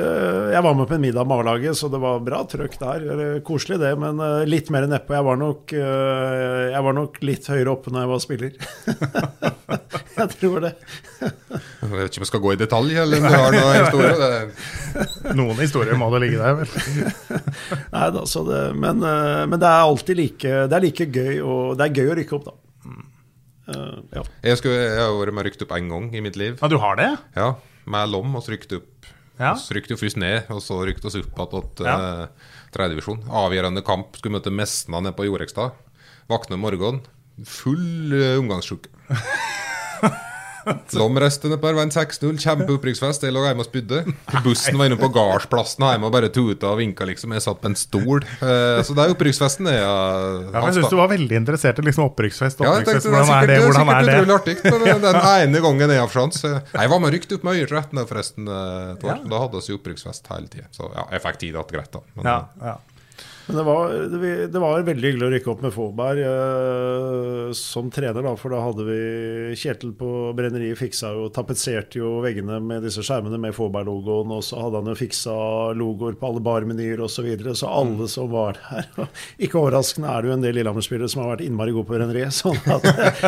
jeg 0.51 0.63
var, 0.65 0.77
med 0.77 0.89
på 0.89 0.97
en 0.97 1.03
middag 1.05 1.29
med 1.29 1.43
A-laget, 1.43 1.77
så 1.79 1.87
det 1.91 2.01
var 2.01 2.23
bra 2.25 2.41
trøkk 2.49 2.77
der. 2.81 3.05
Koselig 3.47 3.79
det, 3.81 3.93
men 4.01 4.19
litt 4.49 4.71
mer 4.73 4.89
nedpå. 4.91 5.15
Jeg, 5.15 5.27
var 5.27 5.39
nok, 5.39 5.75
jeg 5.77 6.85
var 6.87 6.97
nok 6.97 7.21
litt 7.25 7.47
høyere 7.51 7.75
oppe 7.75 7.93
når 7.93 8.05
jeg 8.05 8.11
var 8.11 8.23
spiller. 8.25 8.57
jeg 10.21 10.29
tror 10.41 10.65
det. 10.65 10.73
Jeg 11.21 11.89
vet 11.91 12.07
ikke 12.09 12.21
om 12.21 12.25
jeg 12.25 12.29
skal 12.31 12.43
gå 12.43 12.53
i 12.53 12.59
detalj, 12.59 12.97
eller 13.03 13.21
om 13.21 13.27
du 13.27 13.37
har 13.37 13.55
noen 13.55 13.77
historier? 13.77 15.35
Noen 15.37 15.61
historier 15.61 15.99
må 15.99 16.09
det 16.13 16.21
ligge 16.25 16.41
der, 16.41 16.57
vel. 16.59 16.69
Nei 17.95 18.07
da, 18.15 18.25
det, 18.49 18.61
men, 18.77 19.03
men, 19.03 19.57
det 19.61 19.69
er 19.69 19.85
alltid 19.85 20.19
like, 20.19 20.53
det 20.71 20.77
er 20.77 20.85
like 20.85 21.07
gøy, 21.07 21.41
og 21.51 21.79
det 21.79 21.87
er 21.87 22.01
gøy 22.01 22.13
å 22.13 22.17
rykke 22.19 22.37
opp, 22.37 22.49
da. 22.49 22.57
Uh, 23.71 23.99
ja. 24.11 24.23
jeg, 24.43 24.57
skulle, 24.59 24.79
jeg 24.81 24.99
har 24.99 25.13
vært 25.15 25.35
med 25.37 25.45
rykt 25.47 25.61
opp 25.63 25.75
én 25.77 25.91
gang 25.91 26.07
i 26.17 26.23
mitt 26.23 26.39
liv. 26.39 26.57
Ja, 26.59 26.69
Du 26.71 26.79
har 26.81 26.97
det? 26.99 27.11
Ja, 27.37 27.53
med 27.85 28.09
Lom. 28.11 28.33
Og 28.35 28.43
så 28.45 28.55
rykte 28.55 28.81
opp 28.81 29.11
ja. 29.41 29.55
Vi 29.57 29.77
rykket 29.77 29.95
jo 29.95 29.97
først 29.97 30.19
ned, 30.21 30.49
og 30.53 30.59
så 30.61 30.75
rykte 30.85 31.07
oss 31.09 31.15
opp 31.17 31.39
igjen 31.39 31.69
til 31.79 31.87
ja. 31.89 31.95
uh, 31.97 32.57
tredjedivisjon. 32.75 33.23
Avgjørende 33.41 33.81
kamp. 33.85 34.17
Skulle 34.19 34.37
møte 34.37 34.53
Mesna 34.53 35.01
nede 35.01 35.15
på 35.17 35.25
Jorekstad. 35.25 35.73
Våkne 36.29 36.59
om 36.59 36.65
morgenen. 36.67 37.01
Full 37.49 38.13
uh, 38.13 38.37
omgangssjuke. 38.41 38.91
Lomrestene 40.99 41.57
på 41.61 41.71
vant 41.77 41.95
6-0. 41.95 42.37
Kjempeopprykksfest. 42.41 43.25
Jeg 43.25 43.35
lå 43.35 43.43
hjemme 43.45 43.65
og 43.65 43.69
spydde. 43.69 44.01
Bussen 44.45 44.77
var 44.79 44.89
inne 44.89 44.99
på 44.99 45.09
gardsplassen 45.13 45.87
hjemme 45.87 46.09
og 46.09 46.15
bare 46.15 46.31
tuta 46.33 46.71
og 46.73 46.79
vinka, 46.81 47.07
liksom. 47.09 47.35
Jeg 47.37 47.45
satt 47.45 47.61
på 47.63 47.71
en 47.71 47.77
stol. 47.79 48.25
Uh, 48.41 48.81
så 48.85 48.95
det 48.97 49.05
er 49.05 49.15
opprykksfesten, 49.15 49.69
det. 49.69 49.77
Ja, 49.79 49.95
ja, 50.51 50.65
jeg 50.67 50.77
syns 50.79 50.93
du 50.93 50.97
var 50.99 51.11
veldig 51.13 51.39
interessert 51.41 51.81
i 51.81 51.87
liksom 51.87 52.07
opprykksfest. 52.09 52.63
Ja, 52.65 52.77
tenkte, 52.81 53.09
hvordan 53.09 53.33
er 53.37 53.51
det? 53.51 53.59
Hvordan 53.65 53.93
er 53.95 54.07
det? 54.07 54.19
Utrolig 54.21 54.37
artig. 54.37 54.57
Men 54.67 55.03
den 55.07 55.21
ene 55.47 55.65
gangen 55.65 55.95
jeg 55.95 56.03
har 56.03 56.13
sjans 56.13 56.43
Jeg 56.45 56.93
var 56.93 57.03
med 57.03 57.15
rykt 57.15 57.35
opp 57.35 57.47
med 57.47 57.59
Øyertretten 57.61 58.05
forresten. 58.09 58.47
Ja. 58.51 59.17
Da 59.21 59.43
hadde 59.45 59.65
vi 59.65 59.77
opprykksfest 59.77 60.31
hele 60.33 60.49
tida. 60.51 60.69
Så 60.75 60.91
ja, 60.93 61.07
jeg 61.15 61.25
fikk 61.25 61.41
tid 61.41 61.53
igjen, 61.53 61.69
greit, 61.71 61.91
da. 61.93 62.03
Men, 62.15 62.31
ja, 62.31 62.39
ja. 62.71 62.77
Men 63.51 63.57
det 63.57 63.63
var, 63.67 63.93
det, 64.47 64.59
var, 64.59 64.83
veldig 64.87 65.09
hyggelig 65.09 65.25
å 65.27 65.31
rykke 65.33 65.49
opp 65.51 65.63
med 65.65 65.73
Fåberg 65.75 66.21
eh, 66.23 67.49
som 67.57 67.89
trener, 67.91 68.23
da. 68.23 68.31
For 68.39 68.53
da 68.53 68.61
hadde 68.63 68.85
vi 68.87 68.99
Kjetil 69.59 69.91
på 69.99 70.31
brenneriet 70.37 70.79
fiksa 70.79 71.11
jo 71.17 71.25
tapetserte 71.35 71.99
jo 71.99 72.13
veggene 72.23 72.61
med 72.63 72.85
disse 72.87 73.03
skjermene 73.03 73.39
med 73.41 73.55
Fåberg-logoen. 73.57 74.31
Og 74.37 74.45
så 74.47 74.61
hadde 74.61 74.79
han 74.79 74.87
jo 74.93 74.95
fiksa 74.95 75.35
logoer 75.75 76.15
på 76.15 76.29
alle 76.31 76.43
barmenyer 76.45 77.03
osv. 77.03 77.21
Så, 77.21 77.25
videre, 77.27 77.51
så 77.53 77.67
alle 77.69 78.07
som 78.09 78.31
var 78.31 78.55
der 78.57 78.87
Ikke 79.45 79.59
overraskende 79.59 80.09
er 80.09 80.23
det 80.23 80.31
jo 80.31 80.35
en 80.37 80.45
del 80.45 80.55
Lillehammer-spillere 80.57 81.11
som 81.11 81.21
har 81.21 81.35
vært 81.35 81.43
innmari 81.45 81.75
gode 81.75 81.89
på 81.89 81.97
brenneriet. 81.97 82.33
Sånn 82.41 82.57
at, 82.71 82.87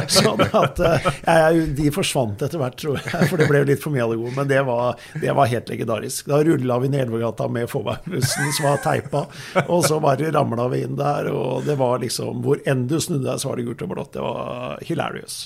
sånn 0.09 0.41
at 0.47 0.79
ja, 0.79 1.51
De 1.77 1.91
forsvant 1.93 2.41
etter 2.47 2.61
hvert, 2.61 2.79
tror 2.79 2.97
jeg. 2.97 3.27
For 3.29 3.37
det 3.37 3.49
ble 3.51 3.61
jo 3.61 3.69
litt 3.69 3.83
for 3.83 3.93
mye 3.93 4.07
av 4.07 4.15
det 4.15 4.21
gode. 4.23 4.33
Men 4.39 4.49
det 4.49 4.63
var, 4.65 5.03
det 5.21 5.35
var 5.35 5.51
helt 5.51 5.69
legendarisk. 5.69 6.31
Da 6.31 6.39
rulla 6.47 6.79
vi 6.81 6.89
Nedvågata 6.95 7.49
med 7.51 7.69
Fåberg-bussen 7.69 8.55
som 8.57 8.69
var 8.71 8.81
teipa. 8.85 9.25
Og 9.67 9.83
så 9.85 9.99
bare 10.03 10.12
ramla 10.21 10.67
vi 10.71 10.83
inn 10.85 10.95
der, 10.99 11.29
og 11.33 11.65
det 11.67 11.75
var 11.79 11.99
liksom 12.03 12.43
Hvor 12.45 12.61
enn 12.69 12.85
du 12.87 12.99
snudde 13.01 13.25
deg, 13.25 13.41
så 13.41 13.49
var 13.49 13.59
det 13.59 13.67
gult 13.67 13.83
og 13.85 13.91
blått. 13.93 14.13
Det 14.15 14.23
var 14.23 14.83
hilarious. 14.85 15.37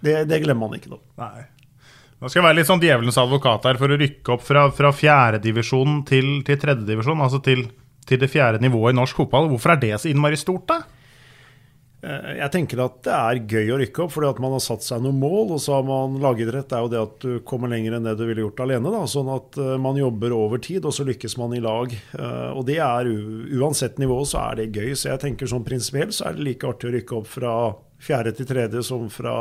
Det, 0.00 0.24
det 0.28 0.40
glemmer 0.44 0.68
man 0.68 0.78
ikke 0.78 0.92
nå. 0.92 1.00
Nei. 1.20 1.46
Nå 2.16 2.30
skal 2.30 2.40
jeg 2.40 2.46
være 2.46 2.56
litt 2.56 2.68
sånn 2.68 2.80
djevelens 2.80 3.18
advokat 3.20 3.66
her 3.68 3.78
for 3.80 3.92
å 3.92 3.98
rykke 4.00 4.32
opp 4.32 4.44
fra, 4.44 4.62
fra 4.72 4.92
fjerdedivisjon 4.96 5.98
til, 6.08 6.30
til 6.46 6.60
tredjedivisjon, 6.62 7.20
altså 7.20 7.42
til, 7.44 7.66
til 8.08 8.20
det 8.22 8.30
fjerde 8.32 8.62
nivået 8.64 8.94
i 8.94 8.96
norsk 8.96 9.20
fotball. 9.20 9.50
Hvorfor 9.52 9.74
er 9.74 9.82
det 9.82 9.92
så 10.00 10.08
innmari 10.08 10.38
stort, 10.40 10.64
da? 10.70 10.78
Eh, 12.06 12.36
jeg 12.38 12.52
tenker 12.54 12.82
at 12.84 12.98
det 13.06 13.14
er 13.14 13.40
gøy 13.50 13.72
å 13.74 13.78
rykke 13.80 14.04
opp, 14.04 14.12
fordi 14.14 14.28
at 14.30 14.40
man 14.42 14.54
har 14.54 14.62
satt 14.62 14.84
seg 14.86 15.02
noen 15.02 15.18
mål. 15.20 15.56
Og 15.56 15.62
så 15.62 15.76
har 15.76 15.86
man 15.86 16.18
lagidrett 16.22 16.70
det 16.70 16.78
er 16.78 16.84
jo 16.84 16.92
det 16.92 17.02
at 17.02 17.16
du 17.24 17.32
kommer 17.48 17.72
lenger 17.72 17.96
enn 17.96 18.06
det 18.06 18.16
du 18.18 18.24
ville 18.28 18.44
gjort 18.44 18.62
alene. 18.66 18.92
Da. 18.94 19.02
Sånn 19.10 19.30
at 19.32 19.58
eh, 19.62 19.74
man 19.82 19.98
jobber 20.00 20.36
over 20.36 20.62
tid, 20.62 20.86
og 20.86 20.94
så 20.94 21.06
lykkes 21.08 21.36
man 21.40 21.56
i 21.56 21.62
lag. 21.64 21.92
Eh, 21.92 22.48
og 22.52 22.66
det 22.68 22.78
er 22.84 23.10
uansett 23.58 24.00
nivå 24.02 24.20
så 24.28 24.44
er 24.44 24.62
det 24.62 24.70
gøy. 24.76 24.94
Så 24.94 25.10
jeg 25.12 25.24
tenker 25.24 25.50
sånn 25.50 25.66
prinsipielt 25.66 26.16
så 26.16 26.28
er 26.28 26.38
det 26.38 26.46
like 26.46 26.70
artig 26.70 26.90
å 26.90 26.96
rykke 26.96 27.20
opp 27.20 27.30
fra 27.30 27.56
fjerde 28.06 28.34
til 28.36 28.48
tredje 28.48 28.82
som 28.84 29.06
fra 29.10 29.36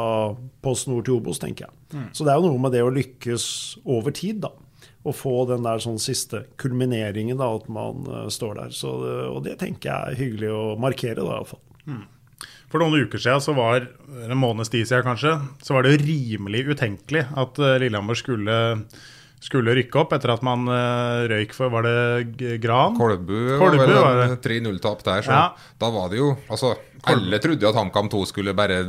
Post 0.64 0.88
Nord 0.88 1.06
til 1.08 1.20
Obos, 1.20 1.42
tenker 1.44 1.68
jeg. 1.68 1.80
Mm. 1.92 2.12
Så 2.16 2.26
det 2.26 2.32
er 2.32 2.40
jo 2.40 2.54
noe 2.54 2.62
med 2.64 2.74
det 2.74 2.86
å 2.86 2.94
lykkes 2.94 3.48
over 3.84 4.16
tid, 4.16 4.46
da. 4.48 4.54
Å 5.06 5.12
få 5.14 5.44
den 5.46 5.62
der 5.62 5.84
sånn 5.84 6.00
siste 6.02 6.46
kulmineringen, 6.58 7.38
da, 7.38 7.52
at 7.60 7.68
man 7.70 8.08
står 8.34 8.56
der. 8.58 8.72
Så, 8.74 8.94
og 9.28 9.44
det 9.46 9.60
tenker 9.62 9.92
jeg 9.92 10.16
er 10.16 10.18
hyggelig 10.18 10.50
å 10.56 10.64
markere, 10.82 11.20
da 11.20 11.36
iallfall. 11.36 11.62
Mm. 11.86 12.06
For 12.72 12.82
noen 12.82 13.06
uker 13.06 13.22
siden, 13.22 13.44
så 13.46 13.54
var 13.56 13.86
en 14.26 14.38
måneds 14.42 14.72
tid 14.74 14.88
siden 14.90 15.06
kanskje, 15.06 15.36
så 15.64 15.76
var 15.78 15.86
det 15.86 16.00
rimelig 16.02 16.66
utenkelig 16.74 17.26
at 17.38 17.60
eh, 17.62 17.76
Lillehammer 17.84 18.18
skulle, 18.20 18.56
skulle 19.46 19.76
rykke 19.78 20.00
opp 20.02 20.16
etter 20.18 20.34
at 20.34 20.44
man 20.44 20.66
eh, 20.74 21.28
røyk 21.32 21.54
for 21.56 21.70
Var 21.72 21.86
det 21.86 22.56
Gran? 22.64 22.98
Kolbu, 22.98 23.36
Kolbu 23.62 23.84
var 23.86 24.18
vel 24.18 24.36
det. 24.36 24.40
3-0-tap 24.48 25.04
der, 25.06 25.22
så 25.28 25.32
Ja. 25.38 25.44
da 25.80 25.92
var 25.94 26.10
det 26.12 26.20
jo 26.24 26.32
Altså, 26.50 26.74
alle 27.06 27.40
trodde 27.44 27.62
jo 27.62 27.70
at 27.70 27.78
HamKam 27.78 28.10
2 28.10 28.26
skulle 28.34 28.56
bare 28.58 28.82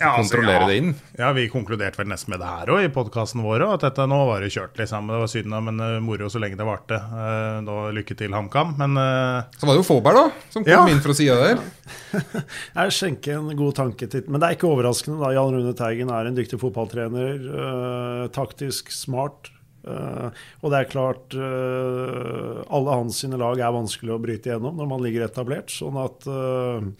Ja, 0.00 0.14
altså, 0.16 0.32
kontrollere 0.38 0.64
ja. 0.64 0.68
det 0.70 0.76
inn. 0.80 0.92
Ja, 1.20 1.30
vi 1.36 1.42
konkluderte 1.52 2.00
vel 2.00 2.08
nesten 2.08 2.32
med 2.32 2.40
det 2.40 2.48
her 2.48 2.70
òg 2.72 2.86
i 2.86 2.92
podkasten 2.94 3.42
vår, 3.44 3.66
at 3.74 3.84
dette 3.84 4.06
nå 4.08 4.20
var 4.30 4.40
det 4.40 4.48
kjørt, 4.54 4.78
liksom. 4.80 5.10
Det 5.12 5.20
var 5.20 5.28
synd, 5.28 5.52
men 5.68 5.82
uh, 5.84 5.98
moro 6.04 6.30
så 6.32 6.40
lenge 6.40 6.56
det 6.56 6.64
varte. 6.68 6.96
Uh, 6.96 7.60
da 7.66 7.76
lykke 7.98 8.16
til, 8.16 8.32
HamKam. 8.32 8.72
Men 8.80 8.96
uh, 8.96 9.44
Så 9.60 9.68
var 9.68 9.76
det 9.76 9.82
jo 9.82 9.88
Fåberg, 9.90 10.16
da, 10.16 10.48
som 10.54 10.64
kom 10.64 10.72
Ja. 10.72 10.80
inn 10.88 11.04
fra 11.04 11.16
sida 11.20 11.36
der. 11.42 11.62
Jeg 12.80 12.96
skjenker 12.96 13.38
en 13.38 13.52
god 13.58 13.76
tanke 13.76 14.08
til 14.10 14.24
Men 14.30 14.40
det 14.40 14.48
er 14.48 14.56
ikke 14.56 14.68
overraskende. 14.70 15.20
da 15.20 15.34
Jan 15.36 15.52
Rune 15.54 15.76
Teigen 15.76 16.12
er 16.14 16.28
en 16.30 16.36
dyktig 16.38 16.60
fotballtrener. 16.62 17.48
taktisk 18.32 18.90
smart. 18.94 19.50
Uh, 19.80 20.28
og 20.60 20.74
det 20.74 20.76
er 20.82 20.88
klart 20.92 21.32
uh, 21.40 22.60
Alle 22.68 22.96
hans 22.98 23.16
sine 23.22 23.38
lag 23.40 23.56
er 23.64 23.72
vanskelig 23.72 24.12
å 24.12 24.18
bryte 24.20 24.50
igjennom 24.50 24.76
når 24.76 24.90
man 24.90 25.00
ligger 25.04 25.24
etablert. 25.24 25.72
Sånn 25.72 25.96
at 26.00 26.26
øh, 26.28 26.90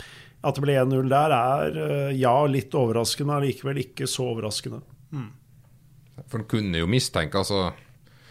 at 0.42 0.56
det 0.56 0.62
ble 0.64 0.74
1-0 0.80 1.08
der, 1.10 1.34
er 1.36 1.76
øh, 1.84 2.10
ja, 2.16 2.32
litt 2.48 2.72
overraskende, 2.74 3.28
men 3.28 3.42
allikevel 3.42 3.80
ikke 3.82 4.06
så 4.08 4.24
overraskende. 4.30 4.80
For 6.30 6.38
en 6.42 6.46
kunne 6.48 6.78
jo 6.82 6.86
mistenke, 6.90 7.38
altså 7.40 7.70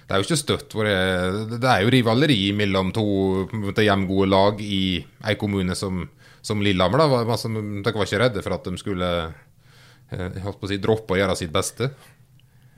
Det 0.07 0.13
er 0.15 0.21
jo 0.21 0.25
ikke 0.27 0.37
støtt 0.41 0.73
hvor 0.73 0.85
det, 0.87 1.59
det 1.61 1.69
er 1.69 1.81
jo 1.83 1.89
rivaleri 1.93 2.51
mellom 2.57 2.91
to 2.95 3.03
hjemgode 3.77 4.29
lag 4.29 4.61
i 4.61 4.97
ei 5.25 5.35
kommune 5.37 5.75
som, 5.77 6.07
som 6.41 6.61
Lillehammer. 6.65 6.97
da 7.03 7.07
Var- 7.11 7.29
altså, 7.29 7.49
Dere 7.53 7.93
var 7.97 8.07
ikke 8.09 8.21
redde 8.23 8.41
for 8.45 8.55
at 8.57 8.63
de 8.69 8.77
skulle 8.81 9.09
eh, 10.09 10.39
holdt 10.41 10.59
på 10.61 10.65
å 10.65 10.71
si, 10.71 10.77
droppe 10.81 11.13
å 11.13 11.19
gjøre 11.19 11.35
sitt 11.37 11.53
beste? 11.53 11.91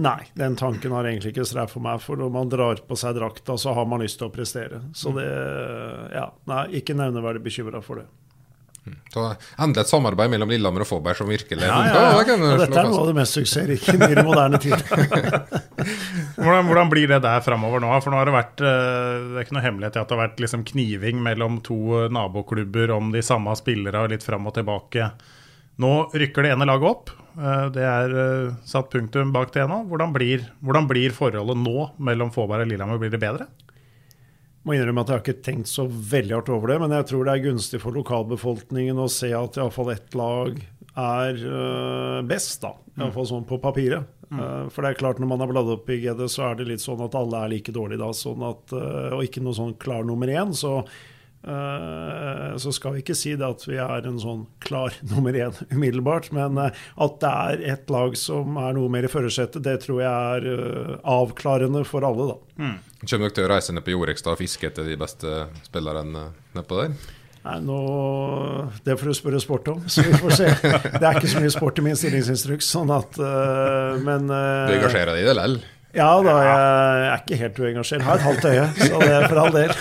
Nei, 0.01 0.25
den 0.35 0.55
tanken 0.57 0.91
har 0.95 1.05
egentlig 1.05 1.31
ikke 1.35 1.45
streif 1.45 1.75
for 1.75 1.83
meg. 1.85 2.01
For 2.01 2.17
når 2.17 2.31
man 2.33 2.49
drar 2.49 2.79
på 2.87 2.95
seg 2.97 3.15
drakta, 3.19 3.55
så 3.59 3.75
har 3.77 3.85
man 3.87 4.01
lyst 4.01 4.17
til 4.19 4.27
å 4.27 4.33
prestere. 4.33 4.81
Så 4.97 5.13
det 5.15 5.27
Ja, 6.15 6.31
nei, 6.49 6.63
ikke 6.81 6.95
nevneverdig 6.97 7.43
bekymra 7.45 7.83
for 7.85 8.01
det. 8.01 8.07
Så 9.13 9.23
Endelig 9.61 9.83
et 9.83 9.89
samarbeid 9.91 10.31
mellom 10.33 10.49
Lillehammer 10.49 10.81
og 10.81 10.87
Fåberg 10.89 11.19
som 11.19 11.27
virkelig 11.29 11.61
Ja, 11.61 11.67
ja, 11.69 11.75
funka, 11.77 11.99
ja. 12.01 12.37
det 12.39 12.47
Og 12.47 12.61
dette 12.63 12.79
er 12.81 12.87
noe 12.89 13.01
av 13.03 13.09
det 13.11 13.17
mest 13.19 13.37
suksessrike 13.37 13.93
i 13.93 14.15
den 14.17 14.25
moderne 14.25 14.57
tid. 14.63 14.73
hvordan, 16.41 16.65
hvordan 16.69 16.89
blir 16.89 17.11
det 17.11 17.19
der 17.23 17.43
framover 17.45 17.83
nå? 17.83 17.91
For 18.01 18.13
nå 18.13 18.17
har 18.21 18.29
det 18.31 18.35
vært 18.35 18.63
eh, 18.65 19.11
Det 19.27 19.37
er 19.37 19.45
ikke 19.45 19.57
noe 19.57 19.65
hemmelighet 19.67 19.99
i 19.99 20.01
at 20.01 20.09
det 20.09 20.17
har 20.17 20.23
vært 20.23 20.41
liksom 20.43 20.65
kniving 20.71 21.21
mellom 21.25 21.59
to 21.65 21.77
naboklubber 22.13 22.93
om 22.97 23.11
de 23.13 23.21
samme 23.25 23.53
spillere 23.59 24.01
og 24.05 24.11
litt 24.15 24.25
fram 24.25 24.49
og 24.49 24.55
tilbake. 24.57 25.11
Nå 25.81 25.91
rykker 26.17 26.45
det 26.45 26.53
ene 26.55 26.67
laget 26.69 26.89
opp. 26.89 27.13
Eh, 27.37 27.65
Det 27.77 27.85
er 27.85 28.17
eh, 28.25 28.53
satt 28.67 28.89
punktum 28.93 29.33
bak 29.35 29.53
det 29.55 29.67
nå. 29.69 29.83
Hvordan 29.91 30.13
blir, 30.15 30.47
hvordan 30.65 30.89
blir 30.89 31.13
forholdet 31.15 31.61
nå 31.61 31.91
mellom 32.01 32.33
Fåberg 32.33 32.65
og 32.65 32.73
Lillehammer? 32.73 33.01
Blir 33.01 33.13
det 33.13 33.21
bedre? 33.21 33.47
Må 34.63 34.75
innrømme 34.77 35.01
at 35.01 35.09
jeg 35.09 35.17
har 35.17 35.25
ikke 35.25 35.45
tenkt 35.47 35.71
så 35.71 35.87
veldig 35.89 36.35
hardt 36.37 36.51
over 36.53 36.73
det, 36.73 36.79
men 36.83 36.93
jeg 36.93 37.07
tror 37.09 37.25
det 37.25 37.33
er 37.33 37.45
gunstig 37.47 37.81
for 37.81 37.97
lokalbefolkningen 37.97 38.99
å 39.01 39.09
se 39.09 39.31
at 39.33 39.57
iallfall 39.57 39.93
ett 39.95 40.17
lag 40.17 40.59
er 41.01 41.39
øh, 41.39 42.19
best, 42.29 42.61
da. 42.61 42.75
Iallfall 42.99 43.29
sånn 43.31 43.47
på 43.49 43.57
papiret. 43.63 44.09
Eh, 44.31 44.67
for 44.71 44.83
det 44.83 44.93
er 44.93 44.99
klart, 44.99 45.19
når 45.19 45.31
man 45.33 45.43
har 45.43 45.51
bladd 45.51 45.71
opp 45.73 45.89
i 45.91 45.99
GD, 46.03 46.25
så 46.31 46.51
er 46.51 46.59
det 46.59 46.69
litt 46.69 46.83
sånn 46.83 47.01
at 47.03 47.15
alle 47.19 47.43
er 47.43 47.55
like 47.55 47.73
dårlige 47.75 48.01
da. 48.01 48.11
Sånn 48.15 48.43
at, 48.47 48.75
øh, 48.75 49.17
og 49.17 49.25
ikke 49.27 49.43
noe 49.43 49.57
sånn 49.57 49.73
klar 49.81 50.05
nummer 50.07 50.31
én. 50.31 50.53
Så, 50.55 50.77
øh, 51.43 52.53
så 52.61 52.73
skal 52.75 52.95
vi 52.95 53.03
ikke 53.03 53.17
si 53.17 53.35
det 53.39 53.47
at 53.47 53.65
vi 53.67 53.79
er 53.81 54.07
en 54.07 54.21
sånn 54.21 54.45
klar 54.63 54.95
nummer 55.11 55.35
én 55.35 55.57
umiddelbart. 55.73 56.31
Men 56.35 56.59
at 56.61 57.19
det 57.23 57.33
er 57.33 57.65
et 57.75 57.91
lag 57.91 58.15
som 58.19 58.55
er 58.61 58.77
noe 58.77 58.91
mer 58.93 59.07
i 59.07 59.11
førersetet, 59.11 59.63
det 59.67 59.81
tror 59.83 60.01
jeg 60.03 60.13
er 60.37 61.01
avklarende 61.01 61.83
for 61.87 62.07
alle, 62.07 62.31
da. 62.35 62.39
Kommer 63.01 63.31
dere 63.31 63.33
til 63.33 63.47
å 63.47 63.49
reise 63.49 63.73
ned 63.73 63.85
på 63.85 63.95
Jorekstad 63.95 64.35
og 64.35 64.41
fiske 64.43 64.69
etter 64.69 64.85
de 64.85 64.97
beste 64.99 65.47
spillerne 65.65 66.27
nedpå 66.53 66.83
der? 66.83 66.93
Nei, 67.41 67.57
nå, 67.65 67.77
Det 68.85 68.93
får 68.99 69.09
du 69.09 69.17
spørre 69.17 69.39
sport 69.41 69.69
om, 69.73 69.79
så 69.89 70.03
vi 70.05 70.13
får 70.21 70.33
se. 70.37 70.49
Det 70.61 71.01
er 71.01 71.17
ikke 71.17 71.31
så 71.31 71.41
mye 71.41 71.53
sport 71.53 71.79
i 71.81 71.85
min 71.87 71.97
stillingsinstruks. 71.97 72.67
sånn 72.69 72.91
at, 72.93 73.17
øh, 73.17 73.97
men 74.05 74.29
øh, 74.29 74.67
Du 74.69 74.75
engasjerer 74.77 75.15
deg 75.15 75.23
i 75.23 75.29
det 75.31 75.37
lell? 75.39 75.57
Ja 75.91 76.11
da, 76.23 76.33
jeg 76.39 77.07
er 77.09 77.23
ikke 77.23 77.39
helt 77.41 77.57
uengasjert. 77.59 78.03
Har 78.05 78.21
et 78.21 78.23
halvt 78.23 78.45
øye, 78.47 78.67
så 78.77 78.99
det 79.01 79.09
er 79.11 79.25
for 79.27 79.41
all 79.41 79.51
del. 79.51 79.73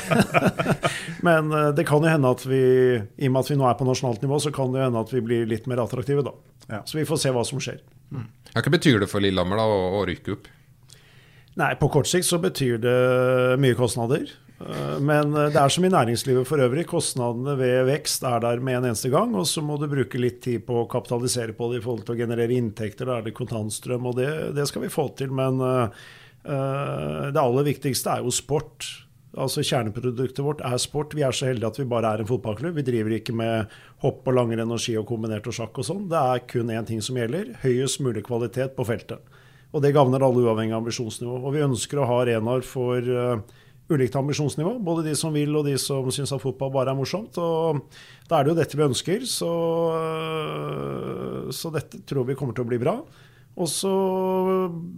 Men 1.29 1.53
øh, 1.55 1.69
det 1.77 1.85
kan 1.87 2.03
jo 2.03 2.11
hende 2.11 2.33
at 2.35 2.43
vi, 2.49 2.63
i 2.99 3.29
og 3.29 3.35
med 3.37 3.45
at 3.45 3.51
vi 3.53 3.59
nå 3.61 3.69
er 3.69 3.77
på 3.79 3.87
nasjonalt 3.87 4.25
nivå, 4.25 4.41
så 4.43 4.51
kan 4.55 4.73
det 4.73 4.81
jo 4.81 4.89
hende 4.89 5.05
at 5.05 5.13
vi 5.15 5.23
blir 5.23 5.45
litt 5.47 5.69
mer 5.71 5.85
attraktive, 5.85 6.25
da. 6.27 6.33
Ja. 6.67 6.81
Så 6.89 6.99
vi 6.99 7.05
får 7.07 7.21
se 7.23 7.35
hva 7.37 7.45
som 7.47 7.63
skjer. 7.63 7.79
Ja, 8.11 8.59
hva 8.59 8.73
betyr 8.75 9.05
det 9.05 9.11
for 9.13 9.23
Lillehammer 9.23 9.61
da, 9.61 9.69
å, 9.71 10.01
å 10.01 10.03
rykke 10.09 10.35
opp? 10.35 10.51
Nei, 11.61 11.75
på 11.77 11.91
kort 11.93 12.09
sikt 12.09 12.29
så 12.29 12.39
betyr 12.41 12.79
det 12.81 13.01
mye 13.61 13.77
kostnader. 13.77 14.31
Eh, 14.61 14.97
Men 15.05 15.35
det 15.35 15.57
er 15.57 15.73
som 15.73 15.85
i 15.85 15.93
næringslivet 15.93 16.49
for 16.49 16.63
øvrig. 16.63 16.87
Kostnadene 16.89 17.57
ved 17.59 17.85
vekst 17.91 18.25
er 18.29 18.41
der 18.45 18.63
med 18.65 18.79
en 18.79 18.89
eneste 18.91 19.11
gang, 19.13 19.35
og 19.37 19.47
så 19.49 19.63
må 19.65 19.77
du 19.81 19.89
bruke 19.91 20.21
litt 20.21 20.41
tid 20.45 20.65
på 20.67 20.83
å 20.83 20.89
kapitalisere 20.91 21.57
på 21.57 21.71
det 21.73 21.81
i 21.81 21.85
forhold 21.85 22.07
til 22.07 22.17
å 22.17 22.23
generere 22.23 22.57
inntekter. 22.57 23.09
Da 23.09 23.19
er 23.19 23.29
det 23.29 23.37
kontantstrøm, 23.37 24.09
og 24.09 24.17
det, 24.21 24.31
det 24.57 24.67
skal 24.71 24.87
vi 24.87 24.93
få 24.93 25.11
til. 25.19 25.33
Men 25.37 25.61
eh, 25.65 26.03
eh, 26.45 27.31
det 27.35 27.45
aller 27.45 27.69
viktigste 27.71 28.17
er 28.17 28.25
jo 28.25 28.35
sport. 28.35 28.89
Altså 29.39 29.63
Kjerneproduktet 29.63 30.43
vårt 30.43 30.63
er 30.67 30.81
sport. 30.83 31.13
Vi 31.15 31.23
er 31.23 31.37
så 31.37 31.47
heldige 31.47 31.69
at 31.71 31.79
vi 31.79 31.87
bare 31.87 32.15
er 32.17 32.23
en 32.25 32.31
fotballklubb. 32.31 32.81
Vi 32.81 32.87
driver 32.89 33.15
ikke 33.15 33.37
med 33.37 33.77
hopp 34.03 34.27
og 34.27 34.35
langrenn 34.35 34.73
og 34.75 34.81
ski 34.83 34.97
og 34.99 35.07
kombinert 35.07 35.47
og 35.47 35.55
sjakk 35.55 35.79
og 35.79 35.87
sånn. 35.87 36.09
Det 36.11 36.19
er 36.19 36.43
kun 36.51 36.73
én 36.75 36.89
ting 36.89 37.05
som 37.05 37.21
gjelder. 37.21 37.53
Høyest 37.63 38.03
mulig 38.03 38.25
kvalitet 38.27 38.75
på 38.75 38.89
feltet. 38.89 39.23
Og 39.71 39.83
det 39.85 39.95
gagner 39.95 40.23
alle 40.27 40.45
uavhengig 40.45 40.75
av 40.75 40.83
ambisjonsnivå. 40.83 41.39
Og 41.45 41.55
vi 41.55 41.65
ønsker 41.65 42.01
å 42.01 42.07
ha 42.09 42.21
arenaer 42.25 42.65
for 42.67 43.07
uh, 43.07 43.43
ulikt 43.91 44.19
ambisjonsnivå. 44.19 44.77
Både 44.83 45.07
de 45.07 45.15
som 45.19 45.35
vil 45.35 45.55
og 45.55 45.67
de 45.69 45.77
som 45.79 46.09
syns 46.15 46.35
at 46.35 46.43
fotball 46.43 46.73
bare 46.75 46.95
er 46.95 46.99
morsomt. 46.99 47.39
Og 47.39 47.85
da 48.31 48.41
er 48.41 48.47
det 48.47 48.55
jo 48.55 48.59
dette 48.59 48.79
vi 48.79 48.87
ønsker. 48.89 49.27
Så, 49.31 49.51
uh, 49.95 51.51
så 51.55 51.71
dette 51.75 52.03
tror 52.09 52.27
vi 52.27 52.39
kommer 52.39 52.57
til 52.57 52.67
å 52.67 52.71
bli 52.71 52.81
bra. 52.83 52.99
Og 53.61 53.69
så 53.69 53.91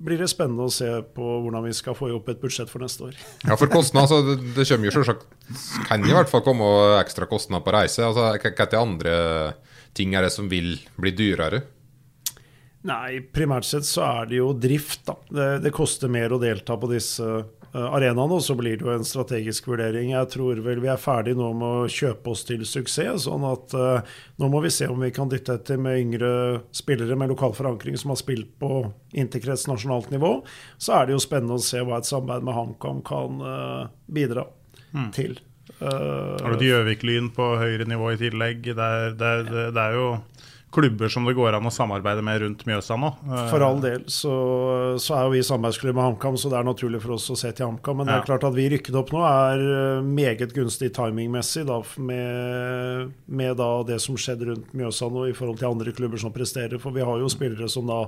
blir 0.04 0.20
det 0.20 0.28
spennende 0.30 0.68
å 0.68 0.72
se 0.72 0.88
på 1.16 1.28
hvordan 1.42 1.64
vi 1.66 1.72
skal 1.74 1.96
få 1.98 2.10
opp 2.14 2.28
et 2.30 2.40
budsjett 2.42 2.70
for 2.70 2.84
neste 2.84 3.08
år. 3.08 3.20
Ja, 3.48 3.56
for 3.58 3.70
kostnad, 3.72 4.06
altså, 4.06 4.22
det, 4.28 4.54
det 4.56 4.66
kommer 4.68 4.88
jo 4.88 4.94
selvsagt 4.98 5.24
Kan 5.88 6.04
i 6.06 6.12
hvert 6.14 6.30
fall 6.30 6.44
komme 6.46 6.68
ekstra 7.00 7.28
kostnader 7.30 7.64
på 7.66 7.74
reise. 7.74 8.04
Altså, 8.06 8.28
hva 8.28 8.52
er 8.52 8.72
det 8.72 8.80
andre 8.80 9.14
ting 9.96 10.14
er 10.16 10.28
det 10.28 10.32
som 10.32 10.48
vil 10.52 10.76
bli 11.00 11.12
dyrere? 11.16 11.64
Nei, 12.88 13.20
primært 13.30 13.66
sett 13.68 13.86
så 13.86 14.02
er 14.08 14.30
det 14.30 14.38
jo 14.40 14.52
drift, 14.58 15.04
da. 15.06 15.14
Det, 15.30 15.48
det 15.62 15.74
koster 15.74 16.10
mer 16.10 16.32
å 16.34 16.40
delta 16.42 16.74
på 16.80 16.88
disse 16.90 17.22
eh, 17.22 17.44
arenaene, 17.78 18.40
og 18.40 18.42
så 18.42 18.56
blir 18.58 18.80
det 18.80 18.86
jo 18.88 18.90
en 18.90 19.06
strategisk 19.06 19.68
vurdering. 19.70 20.10
Jeg 20.10 20.30
tror 20.32 20.58
vel 20.64 20.82
vi 20.82 20.90
er 20.90 20.98
ferdig 20.98 21.36
nå 21.38 21.52
med 21.60 21.84
å 21.84 21.92
kjøpe 21.92 22.32
oss 22.34 22.42
til 22.48 22.64
suksess, 22.66 23.28
sånn 23.28 23.46
at 23.46 23.76
uh, 23.78 24.16
nå 24.42 24.50
må 24.50 24.64
vi 24.64 24.72
se 24.74 24.90
om 24.90 24.98
vi 24.98 25.12
kan 25.14 25.30
dytte 25.30 25.60
etter 25.60 25.78
med 25.78 26.00
yngre 26.00 26.32
spillere 26.74 27.18
med 27.18 27.30
lokal 27.30 27.54
forankring 27.54 27.94
som 28.00 28.16
har 28.16 28.18
spilt 28.18 28.50
på 28.58 28.82
interkrets 29.14 29.68
nasjonalt 29.70 30.10
nivå. 30.10 30.34
Så 30.82 30.98
er 30.98 31.06
det 31.06 31.14
jo 31.14 31.22
spennende 31.22 31.60
å 31.60 31.62
se 31.62 31.84
hva 31.86 32.02
et 32.02 32.10
samarbeid 32.10 32.50
med 32.50 32.58
HamKam 32.58 33.06
kan 33.06 33.46
uh, 33.46 33.86
bidra 34.10 34.48
til. 35.14 35.38
Uh, 35.78 36.34
Har 36.42 36.58
du 36.58 36.66
Gjøvik-Lyn 36.66 37.30
på 37.34 37.46
høyere 37.62 37.86
nivå 37.86 38.10
i 38.10 38.18
tillegg? 38.26 38.66
Det 38.74 38.90
er, 38.98 39.14
det, 39.14 39.30
er, 39.38 39.70
det 39.70 39.86
er 39.86 40.00
jo 40.00 40.08
klubber 40.72 41.10
som 41.12 41.26
det 41.28 41.34
går 41.36 41.52
an 41.58 41.66
å 41.68 41.72
samarbeide 41.74 42.22
med 42.24 42.40
rundt 42.40 42.62
Mjøsa 42.64 42.96
nå. 42.96 43.10
Eh, 43.28 43.42
For 43.50 43.60
all 43.66 43.80
del 43.82 44.06
så, 44.08 44.32
så 45.02 45.14
er 45.18 45.26
jo 45.26 45.32
vi 45.34 45.42
samarbeidsklubb 45.44 45.98
med 45.98 46.06
HamKam, 46.06 46.38
så 46.40 46.48
det 46.52 46.58
er 46.62 46.64
naturlig 46.68 47.02
for 47.04 47.12
oss 47.18 47.26
å 47.30 47.36
se 47.36 47.50
til 47.52 47.66
HamKam. 47.68 47.98
Men 48.00 48.06
det 48.08 48.14
Ja. 48.16 48.20
er 48.22 48.28
klart 48.30 48.46
at 48.48 48.56
vi 48.56 48.68
rykket 48.72 48.96
opp 48.96 49.12
nå 49.12 49.20
er 49.28 49.64
eh, 49.98 50.02
meget 50.02 50.54
gunstig 50.56 50.92
timingmessig 50.96 51.66
da, 51.68 51.80
med, 52.00 53.12
med 53.28 53.56
da 53.60 53.70
det 53.92 54.00
som 54.00 54.16
skjedde 54.16 54.48
rundt 54.48 54.72
Mjøsa 54.72 55.10
nå 55.12 55.26
i 55.28 55.36
forhold 55.36 55.60
til 55.60 55.68
andre 55.72 55.92
klubber 55.92 56.18
som 56.24 56.32
presterer. 56.32 56.80
For 56.80 56.90
vi 56.96 57.04
har 57.04 57.20
jo 57.20 57.28
spillere 57.32 57.68
som 57.68 57.86
da 57.92 58.06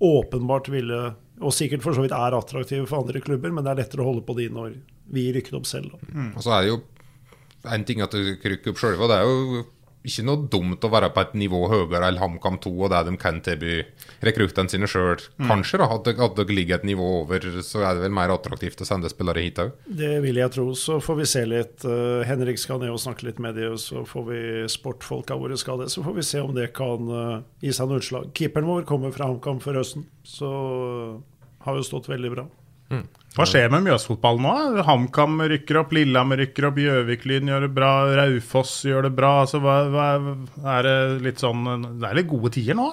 åpenbart 0.00 0.68
ville, 0.72 1.14
og 1.40 1.52
sikkert 1.56 1.84
for 1.84 1.96
så 1.96 2.02
vidt 2.04 2.12
er 2.16 2.34
attraktive 2.36 2.88
for 2.88 3.00
andre 3.04 3.20
klubber, 3.24 3.52
men 3.52 3.64
det 3.64 3.72
er 3.72 3.82
lettere 3.84 4.04
å 4.04 4.10
holde 4.10 4.24
på 4.28 4.34
de 4.36 4.48
når 4.52 4.74
vi 5.12 5.28
rykket 5.36 5.56
opp 5.56 5.68
selv. 5.68 5.92
Da. 5.94 6.26
Og 6.36 6.42
så 6.44 6.52
er 6.56 6.62
det 6.66 6.72
jo 6.74 6.80
en 7.72 7.84
ting 7.88 8.02
at 8.04 8.12
du 8.12 8.20
rykker 8.36 8.72
opp 8.74 8.80
sjøl, 8.82 8.98
og 9.00 9.08
det 9.10 9.16
er 9.20 9.24
jo 9.28 9.64
ikke 10.06 10.24
noe 10.26 10.46
dumt 10.50 10.84
å 10.86 10.90
være 10.92 11.10
på 11.14 11.22
et 11.24 11.34
nivå 11.38 11.60
høyere 11.72 12.10
enn 12.10 12.20
HamKam 12.20 12.58
2 12.62 12.72
og 12.76 12.92
det 12.92 13.02
de 13.08 13.14
kan 13.20 13.40
tilby 13.44 13.80
rekruttene 14.26 14.70
sine 14.72 14.88
sjøl. 14.90 15.22
Kanskje 15.48 15.80
da, 15.82 15.88
at 15.90 16.06
dere 16.38 16.56
ligger 16.56 16.78
et 16.78 16.86
nivå 16.88 17.06
over, 17.22 17.48
så 17.66 17.84
er 17.84 17.96
det 17.96 18.06
vel 18.06 18.16
mer 18.16 18.32
attraktivt 18.34 18.82
å 18.82 18.88
sende 18.88 19.10
spillere 19.12 19.44
hit 19.44 19.60
òg. 19.62 19.74
Det 19.86 20.14
vil 20.24 20.40
jeg 20.40 20.54
tro. 20.54 20.68
Så 20.78 20.98
får 21.04 21.20
vi 21.20 21.28
se 21.30 21.44
litt. 21.48 21.86
Eh, 21.86 22.26
Henrik 22.28 22.60
skal 22.62 22.82
ned 22.82 22.94
og 22.94 23.02
snakke 23.02 23.28
litt 23.28 23.40
med 23.42 23.58
dem, 23.58 23.76
så 23.80 24.04
får 24.08 24.26
vi 24.30 24.42
sportfolka 24.72 25.38
våre 25.38 25.58
skal 25.60 25.82
det. 25.82 25.90
Så 25.92 26.04
får 26.06 26.18
vi 26.18 26.26
se 26.26 26.42
om 26.42 26.54
det 26.56 26.70
kan 26.76 27.10
eh, 27.20 27.40
gi 27.66 27.74
seg 27.76 27.90
noe 27.90 28.02
utslag. 28.02 28.30
Keeperen 28.36 28.68
vår 28.68 28.86
kommer 28.88 29.14
fra 29.14 29.30
HamKam 29.30 29.62
for 29.64 29.78
høsten, 29.78 30.06
så 30.26 30.52
har 31.66 31.78
jo 31.78 31.86
stått 31.86 32.10
veldig 32.10 32.32
bra. 32.36 32.46
Hva 33.36 33.44
skjer 33.44 33.68
med 33.68 33.84
Mjøsfotballen 33.84 34.46
nå? 34.46 34.82
HamKam 34.86 35.42
rykker 35.52 35.82
opp, 35.82 35.90
Lillehammer 35.92 36.40
rykker 36.40 36.70
opp, 36.70 36.78
Gjøvik-Lyn 36.80 37.50
gjør 37.50 37.66
det 37.66 37.74
bra, 37.76 37.90
Raufoss 38.16 38.78
gjør 38.88 39.10
det 39.10 39.12
bra. 39.18 39.32
Altså, 39.42 39.60
hva, 39.60 39.74
hva, 39.92 40.06
er 40.78 40.86
det 40.88 40.96
litt 41.26 41.44
sånn 41.44 41.66
Det 42.00 42.08
er 42.08 42.16
litt 42.16 42.30
gode 42.30 42.54
tider 42.56 42.78
nå? 42.78 42.88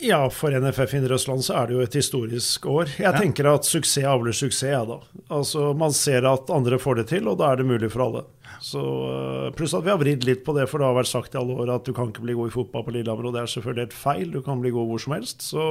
Ja, 0.00 0.20
for 0.32 0.54
NFF 0.54 0.94
Indre 0.96 1.18
Østland 1.18 1.42
så 1.44 1.58
er 1.58 1.66
det 1.68 1.74
jo 1.74 1.82
et 1.84 1.96
historisk 1.98 2.68
år. 2.70 2.92
Jeg 3.02 3.18
tenker 3.18 3.50
at 3.50 3.66
suksess 3.68 4.06
avler 4.08 4.32
suksess, 4.32 4.70
ja, 4.70 4.84
da. 4.88 5.00
Altså, 5.28 5.72
Man 5.76 5.92
ser 5.92 6.24
at 6.28 6.52
andre 6.54 6.78
får 6.80 7.02
det 7.02 7.06
til, 7.10 7.28
og 7.28 7.40
da 7.42 7.50
er 7.50 7.60
det 7.60 7.66
mulig 7.68 7.90
for 7.92 8.06
alle. 8.06 8.22
Så, 8.64 8.80
øh, 8.80 9.50
Pluss 9.56 9.74
at 9.74 9.84
vi 9.84 9.92
har 9.92 10.00
vridd 10.00 10.24
litt 10.28 10.44
på 10.46 10.54
det, 10.56 10.68
for 10.70 10.80
det 10.80 10.86
har 10.88 10.96
vært 10.96 11.10
sagt 11.10 11.34
i 11.34 11.40
alle 11.40 11.58
år 11.64 11.74
at 11.74 11.84
du 11.84 11.92
kan 11.96 12.08
ikke 12.08 12.24
bli 12.24 12.38
god 12.38 12.48
i 12.48 12.54
fotball 12.54 12.86
på 12.86 12.94
Lillehammer, 12.94 13.28
og 13.28 13.36
det 13.36 13.42
er 13.42 13.52
selvfølgelig 13.52 13.86
helt 13.88 13.98
feil. 14.06 14.30
Du 14.32 14.40
kan 14.46 14.62
bli 14.62 14.72
god 14.72 14.88
hvor 14.88 15.02
som 15.02 15.16
helst. 15.18 15.44
Så 15.50 15.66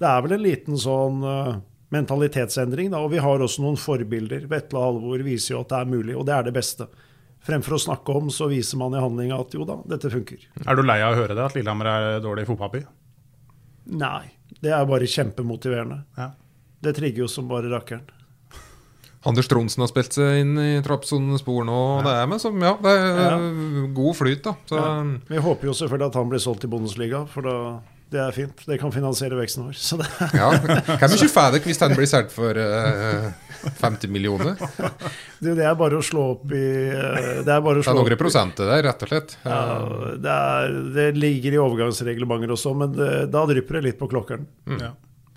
det 0.00 0.08
er 0.08 0.24
vel 0.24 0.38
en 0.38 0.46
liten 0.46 0.80
sånn 0.80 1.20
øh, 1.26 1.52
mentalitetsendring, 1.94 2.90
da. 2.92 3.00
Og 3.04 3.10
vi 3.14 3.20
har 3.22 3.42
også 3.42 3.62
noen 3.64 3.78
forbilder. 3.80 4.46
Vetle 4.50 4.78
og 4.78 4.86
Halvor 4.86 5.24
viser 5.26 5.56
jo 5.56 5.62
at 5.64 5.72
det 5.72 5.80
er 5.80 5.90
mulig, 5.90 6.16
og 6.18 6.26
det 6.28 6.36
er 6.36 6.46
det 6.48 6.54
beste. 6.56 6.86
Fremfor 7.46 7.78
å 7.78 7.80
snakke 7.80 8.14
om, 8.18 8.28
så 8.30 8.50
viser 8.50 8.78
man 8.80 8.94
i 8.94 9.00
handling 9.00 9.32
at 9.32 9.54
jo 9.56 9.64
da, 9.68 9.78
dette 9.88 10.10
funker. 10.12 10.42
Er 10.66 10.76
du 10.76 10.84
lei 10.84 11.00
av 11.02 11.14
å 11.14 11.20
høre 11.22 11.34
det, 11.34 11.44
at 11.46 11.56
Lillehammer 11.56 11.88
er 11.88 12.22
dårlig 12.24 12.44
fotballby? 12.50 12.84
Nei, 14.00 14.26
det 14.60 14.74
er 14.76 14.86
bare 14.86 15.08
kjempemotiverende. 15.08 16.02
Ja. 16.20 16.30
Det 16.80 16.94
trigger 16.96 17.24
jo 17.24 17.28
som 17.32 17.48
bare 17.50 17.70
rakkeren. 17.72 18.06
Anders 19.28 19.50
Tronsen 19.50 19.82
har 19.84 19.90
spilt 19.90 20.14
seg 20.16 20.38
inn 20.40 20.54
i 20.56 20.68
Trappsons 20.84 21.42
spor 21.42 21.64
nå. 21.68 21.76
og 21.98 22.06
Det 22.06 22.12
er 22.22 22.28
med 22.30 22.40
som, 22.40 22.56
ja, 22.64 22.70
det 22.80 22.92
er 22.96 23.34
god 23.96 24.16
flyt, 24.16 24.44
da. 24.46 24.54
Så, 24.70 24.78
Ja. 24.80 24.92
Vi 25.28 25.42
håper 25.44 25.68
jo 25.68 25.74
selvfølgelig 25.76 26.08
at 26.08 26.14
han 26.16 26.30
blir 26.30 26.40
solgt 26.40 26.62
til 26.64 26.70
Bundesliga, 26.72 27.26
for 27.28 27.44
da, 27.44 27.56
det 28.10 28.18
er 28.18 28.34
fint. 28.34 28.62
Det 28.66 28.76
kan 28.80 28.90
finansiere 28.90 29.36
veksten 29.38 29.68
vår. 29.68 29.76
Så 29.78 29.98
det, 30.00 30.06
ja. 30.34 30.48
Hvem 30.58 31.12
mye 31.14 31.28
får 31.30 31.52
dere 31.54 31.62
hvis 31.68 31.80
den 31.82 31.92
blir 31.94 32.08
solgt 32.10 32.32
for 32.34 32.58
uh, 32.58 33.28
50 33.78 34.10
millioner? 34.10 34.56
det, 35.42 35.54
det 35.58 35.66
er 35.68 35.76
bare 35.78 36.00
å 36.00 36.04
slå 36.04 36.24
opp 36.32 36.54
i 36.56 36.64
eh, 36.90 37.28
Det 37.46 37.52
er 37.54 37.62
bare 37.62 37.78
å 37.78 37.84
Det 37.84 37.92
er 37.92 37.98
noen 38.00 38.18
prosenter 38.18 38.70
der, 38.72 38.82
rett 38.88 39.04
og 39.06 39.12
slett. 39.12 39.36
Ja, 39.44 39.60
det, 40.16 40.38
er, 40.38 40.74
det 40.96 41.06
ligger 41.18 41.54
i 41.54 41.60
overgangsreglementer 41.62 42.56
også, 42.56 42.74
men 42.82 42.96
det, 42.96 43.12
da 43.30 43.44
drypper 43.50 43.78
det 43.78 43.84
litt 43.90 44.00
på 44.00 44.10
klokkeren. 44.10 44.48
Ja. 44.80 44.90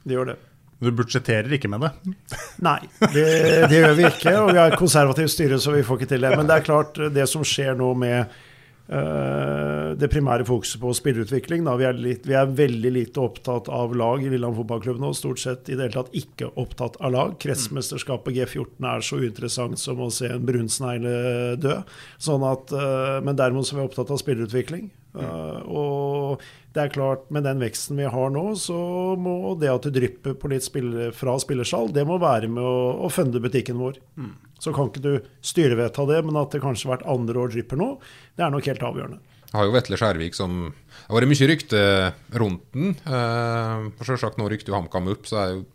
Det 0.03 0.17
gjør 0.17 0.33
det. 0.33 0.39
Du 0.83 0.89
budsjetterer 0.91 1.53
ikke 1.55 1.69
med 1.71 1.85
det? 1.85 2.15
Nei, 2.67 2.79
det, 3.13 3.27
det 3.69 3.77
gjør 3.77 3.93
vi 3.99 4.07
ikke. 4.09 4.33
Og 4.41 4.49
vi 4.49 4.59
har 4.63 4.73
et 4.73 4.81
konservativt 4.81 5.35
styre, 5.35 5.61
så 5.61 5.75
vi 5.75 5.85
får 5.85 6.01
ikke 6.01 6.15
til 6.15 6.25
det. 6.25 6.33
Men 6.39 6.49
det 6.49 6.57
er 6.57 6.65
klart, 6.65 6.97
det 7.13 7.27
som 7.29 7.45
skjer 7.47 7.77
nå 7.79 7.93
med 8.01 8.17
eh, 8.23 8.41
det 8.83 10.09
primære 10.11 10.43
fokuset 10.43 10.81
på 10.81 10.89
spillerutvikling 10.97 11.63
vi, 11.79 12.15
vi 12.27 12.35
er 12.35 12.49
veldig 12.51 12.89
lite 12.91 13.21
opptatt 13.23 13.69
av 13.71 13.93
lag 13.95 14.19
i 14.19 14.27
Lillehammer 14.27 14.59
fotballklubb 14.59 14.99
nå. 14.99 15.13
Stort 15.15 15.39
sett 15.39 15.69
i 15.71 15.77
det 15.77 15.85
hele 15.85 15.95
tatt 15.95 16.17
ikke 16.17 16.49
opptatt 16.59 16.97
av 16.99 17.13
lag. 17.15 17.37
Kretsmesterskapet 17.39 18.35
G14 18.35 18.89
er 18.89 19.05
så 19.05 19.21
uinteressant 19.23 19.79
som 19.79 20.03
å 20.03 20.09
se 20.11 20.27
en 20.33 20.43
brunsnegle 20.45 21.55
dø. 21.63 21.77
Sånn 22.21 22.43
at, 22.47 22.75
eh, 22.75 23.21
men 23.23 23.39
derimot 23.39 23.69
så 23.69 23.77
er 23.77 23.81
vi 23.81 23.87
opptatt 23.87 24.11
av 24.11 24.21
spillerutvikling. 24.21 24.91
Mm. 25.13 25.69
og 25.69 26.41
det 26.73 26.81
er 26.81 26.89
klart, 26.89 27.27
med 27.29 27.45
den 27.45 27.59
veksten 27.61 27.99
vi 28.01 28.07
har 28.09 28.31
nå, 28.33 28.47
så 28.57 28.77
må 29.13 29.53
det 29.61 29.69
at 29.69 29.85
det 29.85 29.93
drypper 29.99 30.33
på 30.33 30.49
litt 30.49 30.65
spiller, 30.65 31.11
fra 31.13 31.35
spillersalg, 31.37 31.93
det 31.93 32.01
må 32.09 32.17
være 32.17 32.49
med 32.49 32.65
å, 32.65 33.05
å 33.05 33.11
funde 33.13 33.41
butikken 33.43 33.77
vår. 33.77 33.99
Så 34.63 34.71
kan 34.75 34.87
ikke 34.87 35.03
du 35.03 35.13
styrevedta 35.43 36.05
det, 36.07 36.21
men 36.23 36.39
at 36.39 36.55
det 36.55 36.63
kanskje 36.63 36.87
hvert 36.87 37.03
andre 37.09 37.41
år 37.41 37.51
drypper 37.51 37.79
nå, 37.79 37.89
det 38.39 38.45
er 38.45 38.53
nok 38.53 38.69
helt 38.71 38.85
avgjørende. 38.87 39.19
Jeg 39.53 39.59
har 39.59 39.67
jo 39.67 39.73
Vetle 39.75 39.97
Skjærvik 39.99 40.33
som 40.33 40.53
Det 40.71 41.09
har 41.11 41.17
vært 41.19 41.29
mye 41.29 41.47
rykte 41.51 41.81
rundt 42.41 42.63
den. 42.73 42.95
Eh, 43.05 43.83
og 43.91 44.07
Selvsagt 44.07 44.39
nå 44.41 44.47
rykter 44.49 44.73
jo 44.73 44.79
HamKam 44.79 45.11
opp, 45.11 45.27
så 45.29 45.41
er 45.41 45.51
det 45.51 45.57
jo 45.59 45.65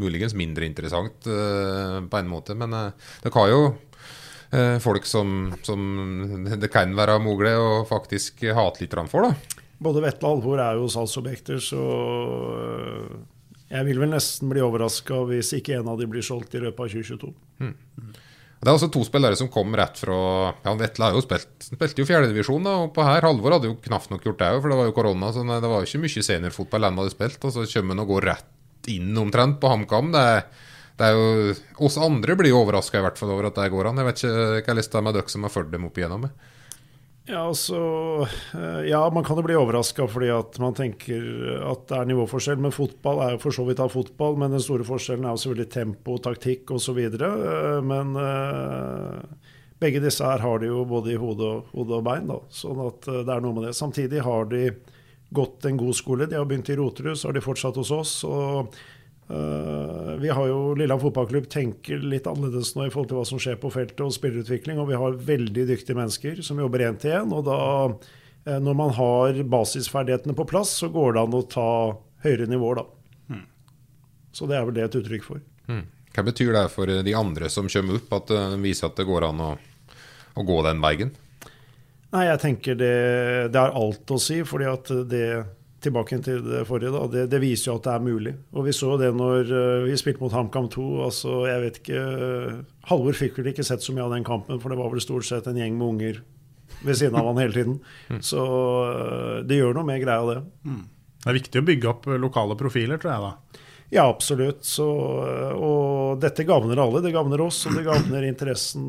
muligens 0.00 0.34
mindre 0.34 0.66
interessant 0.66 1.28
eh, 1.30 1.98
på 2.10 2.18
en 2.18 2.30
måte. 2.30 2.56
Men 2.58 2.74
eh, 2.74 3.12
det 3.22 3.30
kan 3.34 3.50
jo 3.52 3.60
eh, 4.50 4.80
folk 4.82 5.06
som, 5.06 5.52
som 5.62 6.48
det 6.48 6.72
kan 6.74 6.96
være 6.96 7.20
mulig 7.22 7.54
å 7.60 7.84
faktisk 7.86 8.46
hate 8.56 8.82
litt 8.82 8.98
for, 9.12 9.28
da. 9.28 9.62
Både 9.84 10.02
Vetle 10.02 10.30
og 10.30 10.38
Alvor 10.40 10.64
er 10.64 10.80
jo 10.80 10.90
salgsobjekter, 10.90 11.60
så 11.62 11.84
jeg 13.74 13.86
vil 13.88 14.00
vel 14.04 14.12
nesten 14.14 14.50
bli 14.50 14.62
overraska 14.62 15.24
hvis 15.28 15.54
ikke 15.58 15.80
en 15.80 15.90
av 15.90 15.98
de 15.98 16.06
blir 16.10 16.24
solgt 16.24 16.54
i 16.54 16.62
løpet 16.62 16.80
av 16.84 16.94
2022. 16.94 17.32
Det 18.64 18.70
er 18.70 18.78
altså 18.78 18.88
to 18.88 19.02
spillere 19.04 19.36
som 19.36 19.50
kom 19.52 19.74
rett 19.76 19.98
fra 20.00 20.18
ja, 20.64 20.72
Vetle 20.80 21.04
har 21.04 21.16
jo 21.16 21.20
spilt, 21.20 21.66
spilte 21.66 22.00
jo 22.00 22.08
fjerdedivisjon 22.08 22.68
og 22.70 22.94
på 22.96 23.04
her. 23.04 23.26
Halvor 23.26 23.58
hadde 23.58 23.68
jo 23.68 23.76
knapt 23.84 24.08
nok 24.08 24.24
gjort 24.24 24.38
det 24.40 24.52
òg, 24.54 24.60
for 24.62 24.72
det 24.72 24.78
var 24.78 24.88
jo 24.88 24.94
korona. 24.96 25.32
Så 25.34 25.42
det 25.44 25.68
var 25.68 25.82
jo 25.82 25.88
ikke 25.90 26.00
mye 26.06 26.24
seniorfotball 26.28 26.88
han 26.88 27.02
hadde 27.02 27.12
spilt. 27.12 27.44
Og 27.44 27.52
så 27.52 27.66
kommer 27.74 27.92
han 27.92 28.04
og 28.06 28.14
går 28.14 28.26
rett 28.30 28.88
inn 28.94 29.12
omtrent 29.20 29.58
på 29.60 29.68
HamKam. 29.68 30.08
Det, 30.14 30.24
det 30.96 31.10
er 31.10 31.18
jo 31.18 31.84
Oss 31.84 32.00
andre 32.00 32.38
blir 32.40 32.54
jo 32.54 32.62
overraska 32.62 33.02
i 33.02 33.04
hvert 33.04 33.20
fall 33.20 33.34
over 33.34 33.50
at 33.50 33.60
det 33.60 33.68
går 33.74 33.90
an. 33.90 34.00
Jeg 34.00 34.08
vet 34.08 34.24
ikke 34.24 34.64
hva 34.70 34.78
lista 34.80 35.04
med 35.04 35.18
dere 35.18 35.34
som 35.34 35.44
har 35.44 35.52
fulgt 35.52 35.74
dem 35.74 35.84
opp 35.90 36.00
igjennom. 36.00 36.24
Ja, 37.24 37.46
altså 37.48 37.78
øh, 38.54 38.80
Ja, 38.84 39.00
man 39.10 39.24
kan 39.24 39.38
jo 39.40 39.44
bli 39.46 39.56
overraska 39.56 40.04
fordi 40.12 40.28
at 40.28 40.58
man 40.60 40.74
tenker 40.76 41.22
at 41.70 41.86
det 41.88 41.96
er 41.96 42.10
nivåforskjell. 42.10 42.60
Men 42.60 42.74
fotball 42.74 43.22
er 43.24 43.34
jo 43.34 43.42
for 43.46 43.56
så 43.56 43.64
vidt 43.64 43.80
av 43.80 43.94
fotball, 43.94 44.36
men 44.40 44.52
den 44.52 44.60
store 44.60 44.84
forskjellen 44.84 45.24
er 45.24 45.32
jo 45.32 45.40
selvfølgelig 45.40 45.70
tempo, 45.72 46.18
taktikk 46.20 46.74
osv. 46.76 47.00
Men 47.88 48.12
øh, 48.20 49.22
begge 49.80 50.04
disse 50.04 50.24
her 50.24 50.44
har 50.44 50.60
de 50.60 50.68
jo 50.68 50.84
både 50.88 51.14
i 51.14 51.20
hode 51.20 51.48
og, 51.48 51.70
hode 51.72 51.96
og 51.96 52.04
bein, 52.04 52.28
da. 52.28 52.42
Sånn 52.52 52.84
at 52.84 53.08
det 53.08 53.32
er 53.32 53.40
noe 53.44 53.56
med 53.56 53.70
det. 53.70 53.78
Samtidig 53.78 54.20
har 54.24 54.50
de 54.52 54.66
gått 55.34 55.64
en 55.64 55.80
god 55.80 55.96
skole. 55.96 56.28
De 56.28 56.36
har 56.38 56.44
begynt 56.48 56.68
i 56.70 56.76
Roterud, 56.78 57.16
så 57.16 57.30
har 57.30 57.38
de 57.38 57.44
fortsatt 57.44 57.80
hos 57.80 57.90
oss. 57.94 58.18
og 58.28 58.76
vi 59.28 60.28
har 60.28 60.46
jo 60.50 60.74
Lillehammer 60.76 61.06
fotballklubb 61.06 61.46
tenker 61.52 62.02
litt 62.04 62.26
annerledes 62.28 62.74
nå 62.76 62.86
i 62.86 62.90
forhold 62.92 63.08
til 63.08 63.18
hva 63.18 63.24
som 63.28 63.40
skjer 63.40 63.56
på 63.62 63.70
feltet 63.72 64.02
og 64.04 64.12
spillerutvikling, 64.12 64.80
og 64.80 64.90
vi 64.90 64.98
har 65.00 65.16
veldig 65.30 65.64
dyktige 65.70 65.96
mennesker 65.96 66.42
som 66.44 66.60
jobber 66.60 66.84
én 66.84 66.98
til 67.00 67.16
én. 67.22 67.32
Og 67.32 67.46
da, 67.48 67.58
eh, 68.44 68.60
når 68.60 68.76
man 68.78 68.92
har 68.98 69.40
basisferdighetene 69.56 70.36
på 70.36 70.48
plass, 70.50 70.76
så 70.82 70.92
går 70.92 71.16
det 71.16 71.24
an 71.24 71.38
å 71.40 71.42
ta 71.48 71.70
høyere 72.26 72.50
nivåer, 72.52 72.82
da. 72.82 72.86
Så 74.34 74.48
det 74.50 74.58
er 74.58 74.64
vel 74.66 74.74
det 74.74 74.88
et 74.88 74.96
uttrykk 74.98 75.26
for. 75.26 75.42
Hva 76.14 76.22
betyr 76.26 76.52
det 76.54 76.68
for 76.70 76.90
de 77.06 77.14
andre 77.14 77.50
som 77.50 77.68
kommer 77.70 77.98
opp, 77.98 78.12
at 78.18 78.32
det 78.32 78.62
viser 78.62 78.90
at 78.90 78.98
det 78.98 79.06
går 79.08 79.28
an 79.30 79.42
å, 79.42 79.50
å 80.34 80.46
gå 80.46 80.58
den 80.66 80.82
veien? 80.82 81.12
Nei, 82.14 82.28
jeg 82.28 82.40
tenker 82.42 82.76
det, 82.78 82.96
det 83.50 83.58
har 83.58 83.74
alt 83.74 84.10
å 84.14 84.18
si, 84.22 84.40
fordi 84.46 84.66
at 84.70 84.90
det 85.10 85.26
Tilbake 85.84 86.18
til 86.24 86.40
det 86.46 86.62
forrige, 86.68 86.92
da. 86.94 87.02
Det, 87.12 87.24
det 87.32 87.40
viser 87.42 87.70
jo 87.70 87.76
at 87.78 87.86
det 87.86 87.94
er 87.94 88.04
mulig. 88.06 88.34
Og 88.56 88.64
vi 88.68 88.74
så 88.76 88.94
det 89.00 89.10
når 89.16 89.50
eh, 89.52 89.88
vi 89.88 89.98
spilte 90.00 90.24
mot 90.24 90.32
HamKam 90.32 90.70
2. 90.72 90.86
altså 91.08 91.42
jeg 91.50 91.64
vet 91.66 91.82
ikke, 91.82 92.04
Halvor 92.88 93.18
fikk 93.18 93.40
vel 93.40 93.52
ikke 93.52 93.66
sett 93.66 93.84
så 93.84 93.94
mye 93.96 94.06
av 94.06 94.14
den 94.16 94.26
kampen, 94.26 94.60
for 94.62 94.72
det 94.72 94.80
var 94.80 94.92
vel 94.92 95.04
stort 95.04 95.28
sett 95.28 95.48
en 95.50 95.60
gjeng 95.60 95.76
med 95.78 95.90
unger 95.92 96.22
ved 96.84 96.98
siden 96.98 97.16
av 97.20 97.28
han 97.30 97.40
hele 97.42 97.56
tiden. 97.56 97.78
Så 98.24 98.42
eh, 98.88 99.38
det 99.48 99.60
gjør 99.60 99.76
noe 99.76 99.88
med 99.88 100.02
greia, 100.04 100.24
det. 100.30 100.40
Det 101.24 101.30
er 101.32 101.38
viktig 101.38 101.60
å 101.62 101.68
bygge 101.68 101.92
opp 101.92 102.08
lokale 102.20 102.56
profiler, 102.60 103.00
tror 103.00 103.14
jeg 103.14 103.28
da. 103.28 103.62
Ja, 103.94 104.08
absolutt. 104.10 104.64
Så, 104.66 104.84
og 105.54 106.18
dette 106.22 106.42
gagner 106.48 106.80
alle. 106.82 107.02
Det 107.04 107.12
gagner 107.14 107.40
oss, 107.44 107.60
og 107.68 107.76
det 107.78 107.84
gagner 107.86 108.26
interessen. 108.26 108.88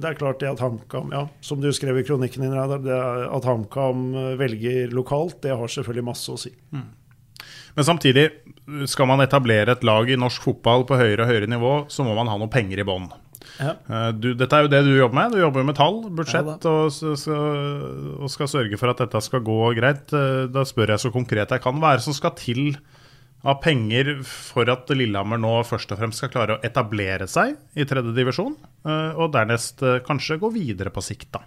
Det 0.00 0.08
er 0.08 0.16
klart 0.16 0.40
det 0.40 0.48
at 0.54 0.62
HamKam, 0.64 1.12
ja, 1.12 1.26
som 1.44 1.60
du 1.60 1.68
skrev 1.76 2.00
i 2.00 2.04
kronikken 2.08 2.46
din, 2.46 2.54
Reidar, 2.56 3.26
at 3.28 3.44
HamKam 3.48 4.06
velger 4.40 4.94
lokalt, 4.96 5.36
det 5.44 5.52
har 5.52 5.68
selvfølgelig 5.74 6.06
masse 6.08 6.32
å 6.32 6.40
si. 6.40 6.54
Men 6.72 7.86
samtidig, 7.88 8.30
skal 8.88 9.08
man 9.08 9.20
etablere 9.24 9.72
et 9.76 9.84
lag 9.84 10.08
i 10.12 10.16
norsk 10.20 10.44
fotball 10.44 10.84
på 10.88 10.96
høyere 11.00 11.24
og 11.24 11.30
høyere 11.32 11.48
nivå, 11.50 11.74
så 11.92 12.04
må 12.06 12.16
man 12.16 12.28
ha 12.32 12.36
noe 12.40 12.52
penger 12.52 12.80
i 12.82 12.88
bånn. 12.88 13.10
Ja. 13.58 13.74
Eh, 13.88 14.10
Dette 14.38 14.56
er 14.56 14.64
jo 14.64 14.70
det 14.72 14.82
du 14.86 14.92
jobber 14.96 15.18
med. 15.18 15.32
Du 15.36 15.40
jobber 15.42 15.64
med 15.66 15.76
tall, 15.76 16.02
budsjett, 16.14 16.46
Ja 16.48 16.72
og, 16.72 16.92
skal, 17.20 18.16
og 18.22 18.30
skal 18.32 18.48
sørge 18.52 18.78
for 18.80 18.92
at 18.92 19.00
dette 19.02 19.20
skal 19.24 19.42
gå 19.44 19.58
greit. 19.76 20.12
Eh, 20.16 20.46
Da 20.52 20.64
spør 20.68 20.94
jeg 20.94 21.02
så 21.04 21.12
konkret 21.12 21.52
jeg 21.52 21.64
kan. 21.64 21.80
Hva 21.82 21.92
er 21.92 22.00
det 22.00 22.06
som 22.06 22.16
skal 22.16 22.32
til 22.38 22.76
av 23.42 23.58
penger 23.62 24.14
for 24.26 24.70
at 24.70 24.90
Lillehammer 24.94 25.40
nå 25.40 25.54
først 25.66 25.90
og 25.94 25.98
fremst 25.98 26.22
skal 26.22 26.30
klare 26.32 26.56
å 26.56 26.62
etablere 26.66 27.26
seg 27.30 27.56
i 27.74 27.86
tredje 27.88 28.14
divisjon, 28.14 28.54
eh, 28.86 29.18
og 29.18 29.32
dernest 29.34 29.82
eh, 29.82 29.98
kanskje 30.06 30.38
gå 30.42 30.52
videre 30.54 30.94
på 30.94 31.02
sikt, 31.04 31.32
da? 31.34 31.42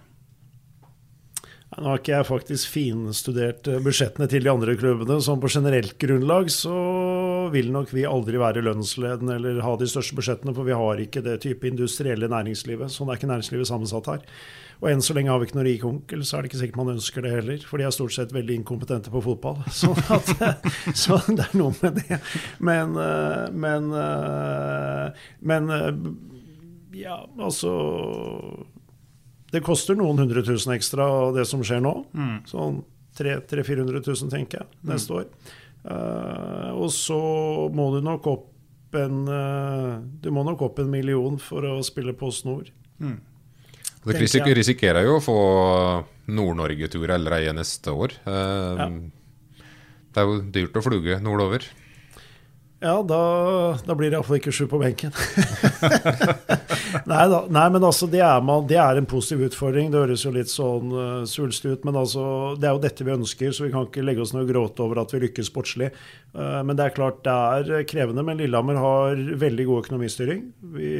Nå 1.76 1.90
har 1.90 1.98
ikke 1.98 2.12
jeg 2.14 2.26
faktisk 2.28 2.70
finstudert 2.72 3.66
eh, 3.68 3.80
budsjettene 3.84 4.28
til 4.32 4.44
de 4.44 4.52
andre 4.52 4.76
klubbene. 4.78 5.18
Sånn 5.24 5.40
på 5.42 5.50
generelt 5.52 5.96
grunnlag 6.00 6.52
så 6.52 6.76
vil 7.52 7.72
nok 7.74 7.90
vi 7.96 8.06
aldri 8.08 8.38
være 8.40 8.62
lønnsledende 8.64 9.40
eller 9.40 9.64
ha 9.64 9.74
de 9.80 9.88
største 9.90 10.16
budsjettene, 10.16 10.54
for 10.56 10.68
vi 10.68 10.76
har 10.76 11.02
ikke 11.02 11.24
det 11.26 11.40
type 11.44 11.68
industrielle 11.68 12.30
næringslivet. 12.32 12.92
Sånn 12.92 13.10
er 13.10 13.18
ikke 13.18 13.32
næringslivet 13.32 13.68
sammensatt 13.72 14.12
her. 14.12 14.24
Og 14.82 14.90
enn 14.90 15.02
så 15.04 15.14
lenge 15.16 15.32
har 15.32 15.40
vi 15.40 15.48
ikke 15.48 15.56
noen 15.56 15.68
rik 15.68 15.84
onkel, 15.88 16.22
så 16.26 16.36
er 16.36 16.44
det 16.44 16.50
ikke 16.50 16.60
sikkert 16.60 16.80
man 16.80 16.92
ønsker 16.92 17.24
det 17.24 17.32
heller. 17.32 17.62
For 17.64 17.80
de 17.80 17.86
er 17.88 17.94
stort 17.94 18.14
sett 18.16 18.34
veldig 18.36 18.58
inkompetente 18.60 19.12
på 19.12 19.22
fotball. 19.24 19.62
Så, 19.76 19.92
at, 20.12 20.32
så 21.02 21.18
det 21.30 21.46
er 21.46 21.54
noe 21.56 21.72
med 21.80 22.00
det. 22.02 22.18
Men, 22.64 22.96
eh, 23.00 23.46
men, 23.56 23.88
eh, 23.96 25.28
men 25.40 25.70
eh, 25.72 26.00
ja, 27.00 27.22
altså 27.40 27.72
det 29.52 29.62
koster 29.64 29.96
noen 29.96 30.18
hundre 30.20 30.42
tusen 30.44 30.74
ekstra 30.74 31.06
av 31.06 31.36
det 31.36 31.46
som 31.48 31.62
skjer 31.64 31.80
nå. 31.84 31.94
Sånn 32.50 32.82
300 33.16 33.64
400 33.64 34.02
000, 34.04 34.28
tenker 34.32 34.60
jeg, 34.60 34.68
neste 34.90 35.22
år. 35.22 35.30
Og 36.76 36.90
så 36.92 37.16
må 37.72 37.86
du 37.94 38.02
nok 38.04 38.26
opp 38.28 38.96
en 38.96 39.22
Du 40.20 40.28
må 40.34 40.42
nok 40.44 40.66
opp 40.66 40.80
en 40.82 40.90
million 40.90 41.38
for 41.40 41.64
å 41.68 41.78
spille 41.86 42.12
på 42.16 42.28
Snor. 42.34 42.68
Dere 44.06 44.22
risik 44.22 44.46
risikerer 44.54 45.06
jo 45.08 45.16
å 45.18 45.22
få 45.24 45.36
Nord-Norge-tur 46.30 47.10
allerede 47.10 47.54
neste 47.58 47.90
år. 47.94 48.14
Eh, 48.26 48.86
Det 50.14 50.22
er 50.22 50.30
jo 50.30 50.38
dyrt 50.54 50.78
å 50.78 50.82
fluge 50.84 51.18
nordover. 51.20 51.66
Ja, 52.80 53.00
da, 53.02 53.18
da 53.86 53.94
blir 53.96 54.12
det 54.12 54.18
iallfall 54.18 54.38
ikke 54.38 54.52
sju 54.54 54.66
på 54.70 54.78
benken. 54.80 55.12
nei, 57.10 57.24
da, 57.32 57.40
nei, 57.52 57.64
men 57.74 57.84
altså, 57.86 58.08
det 58.10 58.20
er, 58.24 58.40
man, 58.44 58.66
det 58.70 58.78
er, 58.82 58.98
en 58.98 59.08
positiv 59.08 59.46
utfordring. 59.48 59.90
Det 59.92 60.02
høres 60.02 60.24
jo 60.26 60.32
litt 60.34 60.52
sånn 60.52 60.94
uh, 60.94 61.26
svulstig 61.28 61.76
ut, 61.76 61.86
men 61.88 61.98
altså, 61.98 62.24
det 62.60 62.68
er 62.68 62.76
jo 62.76 62.82
dette 62.82 63.06
vi 63.06 63.14
ønsker, 63.14 63.52
så 63.54 63.66
vi 63.66 63.72
kan 63.74 63.88
ikke 63.88 64.04
legge 64.06 64.24
oss 64.24 64.34
ned 64.34 64.44
og 64.46 64.52
gråte 64.52 64.84
over 64.84 65.02
at 65.02 65.14
vi 65.14 65.22
lykkes 65.26 65.50
sportslig. 65.52 65.92
Uh, 66.34 66.62
men 66.66 66.74
det 66.78 66.88
er 66.88 66.96
klart 66.96 67.22
det 67.26 67.36
er 67.36 67.86
krevende. 67.88 68.24
Men 68.26 68.42
Lillehammer 68.42 68.80
har 68.82 69.22
veldig 69.46 69.68
god 69.70 69.84
økonomistyring. 69.86 70.48
Vi 70.76 70.90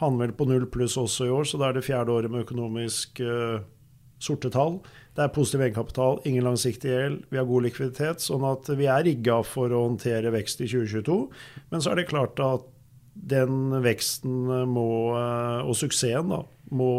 handler 0.00 0.34
på 0.36 0.48
null 0.50 0.66
pluss 0.72 0.98
også 1.00 1.28
i 1.28 1.32
år, 1.32 1.48
så 1.48 1.60
da 1.60 1.70
er 1.70 1.78
det 1.78 1.86
fjerde 1.86 2.14
året 2.14 2.32
med 2.32 2.44
økonomisk 2.44 3.22
uh, 3.24 3.62
sorte 4.22 4.50
tall. 4.52 4.78
Det 5.14 5.22
er 5.22 5.34
positiv 5.34 5.62
egenkapital, 5.62 6.18
ingen 6.26 6.46
langsiktig 6.46 6.90
gjeld, 6.90 7.20
vi 7.30 7.38
har 7.38 7.46
god 7.46 7.68
likviditet. 7.68 8.22
Sånn 8.24 8.44
at 8.48 8.66
vi 8.74 8.88
er 8.90 9.04
rigga 9.06 9.40
for 9.46 9.70
å 9.70 9.84
håndtere 9.86 10.32
vekst 10.34 10.64
i 10.64 10.68
2022. 10.70 11.18
Men 11.70 11.84
så 11.84 11.92
er 11.92 12.00
det 12.00 12.08
klart 12.10 12.42
at 12.42 12.66
den 13.14 13.72
veksten 13.84 14.50
må, 14.70 14.88
og 15.14 15.74
suksessen 15.78 16.32
da, 16.32 16.42
må 16.74 16.90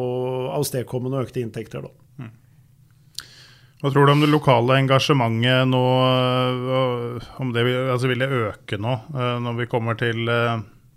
avstedkomme 0.56 1.12
noen 1.12 1.28
økte 1.28 1.44
inntekter. 1.44 1.86
da. 1.86 1.92
Mm. 2.24 2.34
Hva 3.82 3.92
tror 3.92 4.08
du 4.08 4.14
om 4.16 4.24
det 4.24 4.32
lokale 4.32 4.80
engasjementet 4.82 5.70
nå? 5.70 5.84
Om 7.44 7.52
det 7.56 7.66
vil, 7.68 7.80
altså 7.94 8.10
vil 8.12 8.24
det 8.24 8.32
øke 8.50 8.80
nå 8.82 8.96
når 9.44 9.60
vi 9.60 9.70
kommer 9.70 10.00
til 10.00 10.24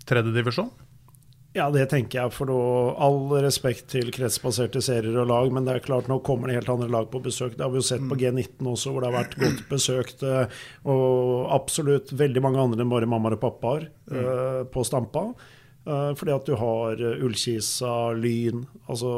tredjedivisjon? 0.09 0.71
Ja, 1.57 1.65
det 1.73 1.87
tenker 1.89 2.19
jeg. 2.19 2.33
For 2.35 2.49
noe, 2.49 2.93
all 3.01 3.23
respekt 3.41 3.87
til 3.93 4.11
kretsbaserte 4.13 4.83
serier 4.85 5.17
og 5.23 5.29
lag, 5.31 5.49
men 5.53 5.65
det 5.65 5.75
er 5.75 5.85
klart 5.85 6.09
nå 6.09 6.19
kommer 6.25 6.49
det 6.49 6.59
helt 6.59 6.73
andre 6.75 6.89
lag 6.93 7.07
på 7.09 7.21
besøk. 7.25 7.55
Det 7.57 7.65
har 7.65 7.71
vi 7.73 7.81
jo 7.81 7.87
sett 7.87 8.03
på 8.03 8.13
mm. 8.13 8.19
G19 8.21 8.69
også, 8.69 8.93
hvor 8.93 9.01
det 9.01 9.09
har 9.09 9.17
vært 9.17 9.37
godt 9.41 9.63
besøkt. 9.71 10.25
Eh, 10.25 10.59
og 10.93 11.49
absolutt 11.55 12.13
veldig 12.19 12.43
mange 12.45 12.61
andre 12.61 12.85
enn 12.85 12.91
bare 12.93 13.09
mammaer 13.09 13.39
og 13.39 13.41
pappaer 13.47 13.87
mm. 14.11 14.69
på 14.73 14.85
Stampa. 14.85 15.31
Uh, 15.89 16.11
fordi 16.19 16.33
at 16.35 16.45
du 16.45 16.57
har 16.59 16.99
Ullkisa, 17.23 18.11
Lyn 18.13 18.65
Altså, 18.91 19.11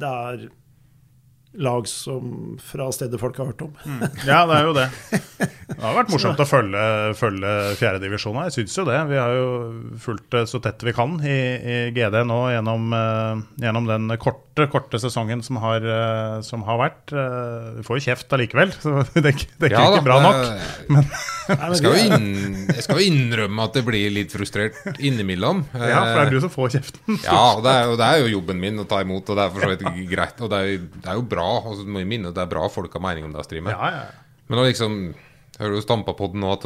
det 0.00 0.08
er 0.08 0.46
lag 1.52 1.88
som 1.88 2.56
fra 2.64 2.88
steder 2.92 3.20
folk 3.20 3.36
har 3.38 3.50
hørt 3.50 3.62
om. 3.66 3.72
Mm. 3.84 4.04
Ja, 4.24 4.44
det 4.48 4.56
er 4.56 4.68
jo 4.68 4.72
det. 4.76 4.86
Det 5.72 5.80
har 5.82 5.96
vært 5.96 6.12
morsomt 6.12 6.40
å 6.40 6.46
følge, 6.48 6.84
følge 7.18 7.52
fjerdedivisjon. 7.80 8.38
Jeg 8.46 8.54
syns 8.56 8.78
jo 8.78 8.86
det. 8.88 8.98
Vi 9.10 9.18
har 9.20 9.34
jo 9.36 9.48
fulgt 10.00 10.30
det 10.32 10.46
så 10.50 10.62
tett 10.64 10.84
vi 10.86 10.94
kan 10.96 11.18
i, 11.20 11.36
i 11.58 11.76
GD 11.96 12.22
nå 12.28 12.38
gjennom, 12.54 12.88
uh, 12.96 13.42
gjennom, 13.60 13.88
den 13.90 14.16
korte, 14.22 14.66
korte 14.72 15.00
sesongen 15.02 15.44
som 15.44 15.60
har, 15.62 15.84
uh, 15.84 16.38
som 16.46 16.64
har 16.68 16.80
vært. 16.80 17.12
Uh, 17.12 17.76
vi 17.78 17.86
får 17.88 18.00
jo 18.00 18.06
kjeft 18.08 18.36
allikevel, 18.36 18.72
så 18.82 19.02
det, 19.18 19.34
det 19.60 19.70
er 19.70 19.76
ja, 19.76 19.84
ikke 19.90 20.06
bra 20.08 20.20
nok. 20.24 20.42
Men, 20.92 21.08
jeg, 21.52 21.78
skal 21.80 21.96
jo 21.98 22.02
inn, 22.06 22.28
jeg 22.70 22.86
skal 22.86 23.00
jo 23.00 23.08
innrømme 23.10 23.68
at 23.68 23.76
det 23.76 23.84
blir 23.86 24.12
litt 24.14 24.32
frustrert 24.32 24.80
innimellom. 24.98 25.66
Ja, 25.92 25.98
for 26.06 26.14
det 26.14 26.22
er 26.22 26.30
du 26.32 26.44
som 26.44 26.52
får 26.52 26.68
kjeften. 26.76 27.18
Ja, 27.26 27.58
det 27.60 27.72
er, 27.74 27.90
det 27.98 28.06
er 28.06 28.22
jo 28.22 28.30
jobben 28.38 28.60
min 28.62 28.78
å 28.80 28.86
ta 28.88 29.02
imot, 29.02 29.28
og 29.28 29.36
det 29.36 29.44
er 29.44 29.52
for 29.52 29.66
så 29.66 29.72
vidt 29.72 30.06
greit. 30.08 30.38
Og 30.40 30.48
det 30.52 30.60
er, 30.62 30.86
det 30.94 31.10
er 31.10 31.18
jo 31.18 31.24
bra 31.28 31.41
bra. 31.42 31.52
Og 31.66 31.82
du 31.82 31.90
må 31.90 32.06
minne 32.06 32.30
at 32.30 32.38
det 32.38 32.46
er 32.46 32.54
bra 32.54 32.70
folk 32.72 32.94
har 32.94 33.04
mening 33.04 33.28
om 33.28 33.36
det 33.36 33.46
streamet. 33.48 33.74
Ja, 33.74 33.92
ja. 33.98 34.40
Men 34.48 34.60
nå 34.60 34.70
liksom 34.70 35.04
Hører 35.60 35.76
du 35.76 35.82
stampa 35.84 36.14
på 36.16 36.30
den 36.32 36.40
nå 36.40 36.48
at 36.54 36.64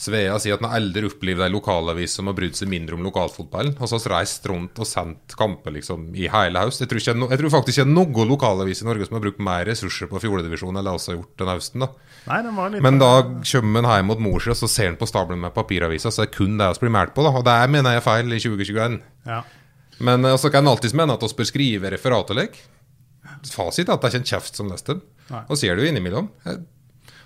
Svea 0.00 0.38
sier 0.40 0.56
at 0.56 0.62
han 0.64 0.72
aldri 0.72 1.04
opplevd 1.10 1.42
ei 1.44 1.52
lokalavis 1.52 2.14
som 2.16 2.30
har 2.30 2.36
brydd 2.36 2.56
seg 2.56 2.70
mindre 2.72 2.96
om 2.96 3.02
lokalfotballen. 3.04 3.74
Og 3.76 3.90
så 3.90 3.98
har 3.98 4.14
reist 4.14 4.46
rundt 4.48 4.80
og 4.80 4.88
sendt 4.88 5.34
kamper 5.36 5.74
liksom 5.76 6.08
i 6.16 6.24
hele 6.32 6.62
høst. 6.62 6.80
Jeg 6.80 6.88
tror, 6.88 7.02
ikke, 7.02 7.28
jeg 7.34 7.40
tror 7.42 7.52
faktisk 7.58 7.82
ikke 7.82 7.92
noen 7.92 8.30
lokalavis 8.32 8.80
i 8.80 8.88
Norge 8.88 9.08
som 9.08 9.18
har 9.18 9.24
brukt 9.26 9.42
mer 9.44 9.68
ressurser 9.68 10.08
på 10.08 10.22
fjordedivisjonen 10.24 10.80
enn 10.80 10.88
det 10.88 10.96
også 10.96 11.12
har 11.12 11.18
gjort 11.18 11.44
den 11.44 11.52
høsten. 11.52 11.84
da. 11.84 11.90
Nei, 12.30 12.40
den 12.48 12.56
var 12.56 12.72
litt 12.72 12.84
Men 12.86 13.00
da 13.02 13.12
kommer 13.52 13.84
han 13.84 14.00
hjem 14.00 14.10
mot 14.14 14.24
mor 14.24 14.40
si, 14.40 14.52
og 14.54 14.60
så 14.62 14.72
ser 14.72 14.92
han 14.92 15.00
på 15.00 15.08
stabelen 15.10 15.44
med 15.44 15.56
papiravisa, 15.56 16.08
så 16.08 16.24
det 16.24 16.30
er 16.30 16.36
kun 16.38 16.56
det 16.60 16.72
vi 16.72 16.86
blir 16.86 16.96
målt 16.96 17.16
på. 17.16 17.26
da. 17.26 17.36
Og 17.36 17.44
det 17.44 17.60
mener 17.76 17.96
jeg 17.96 18.00
er 18.00 18.08
feil 18.08 18.32
i 18.32 18.40
2021. 18.40 19.00
Ja. 19.28 19.42
Men 20.00 20.24
så 20.24 20.32
altså, 20.32 20.48
kan 20.54 20.64
en 20.64 20.72
alltids 20.72 20.96
mene 20.96 21.12
at 21.12 21.28
vi 21.28 21.36
bør 21.36 21.52
skrive 21.52 21.92
referat 21.92 22.32
og 22.32 22.40
lek 22.40 22.56
fasit 23.48 23.88
at 23.88 24.02
det 24.02 24.10
er 24.10 24.14
ikke 24.14 24.22
en 24.24 24.30
kjeft 24.34 24.60
som 24.60 24.68
leser 24.70 24.94
dem. 24.94 25.02
Og 25.46 25.58
ser 25.58 25.78
du 25.78 25.86
innimellom. 25.86 26.28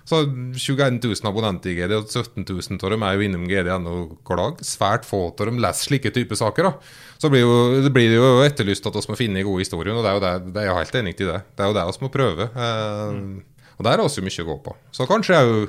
Så 0.05 0.20
21 0.53 0.98
000 1.00 1.29
abonnenter 1.31 1.72
i 1.72 1.79
GD, 1.79 1.94
og 1.96 2.11
17 2.11 2.44
000 2.44 2.77
av 2.85 2.92
dem 2.92 3.05
er 3.07 3.14
jo 3.16 3.24
innom 3.24 3.46
GD.no 3.48 3.94
hver 4.20 4.40
dag. 4.40 4.61
Svært 4.68 5.09
få 5.09 5.22
av 5.31 5.48
dem 5.48 5.62
leser 5.64 5.88
slike 5.88 6.12
typer 6.12 6.37
saker. 6.37 6.68
da. 6.68 6.92
Så 7.22 7.31
blir 7.33 7.46
jo, 7.46 7.55
det 7.87 7.92
blir 7.94 8.12
jo 8.12 8.42
etterlyst 8.44 8.85
at 8.90 8.98
vi 8.98 9.07
må 9.09 9.16
finne 9.16 9.46
gode 9.46 9.64
historier, 9.64 9.96
og 9.96 10.05
det 10.05 10.12
er 10.12 10.18
jo 10.18 10.24
det, 10.27 10.53
det 10.53 10.61
er 10.61 10.68
jeg 10.68 10.79
helt 10.83 11.00
enig 11.00 11.16
i 11.16 11.31
det. 11.31 11.40
Det 11.57 11.64
er 11.64 11.72
jo 11.72 11.79
det 11.79 11.87
vi 11.88 12.05
må 12.05 12.12
prøve. 12.12 12.50
Eh, 12.53 13.16
mm. 13.16 13.35
Og 13.79 13.88
der 13.88 14.05
er 14.05 14.12
vi 14.18 14.27
mye 14.29 14.44
å 14.44 14.50
gå 14.50 14.59
på. 14.68 14.77
Så 14.92 15.09
kanskje 15.09 15.40
er 15.40 15.48
jo 15.48 15.64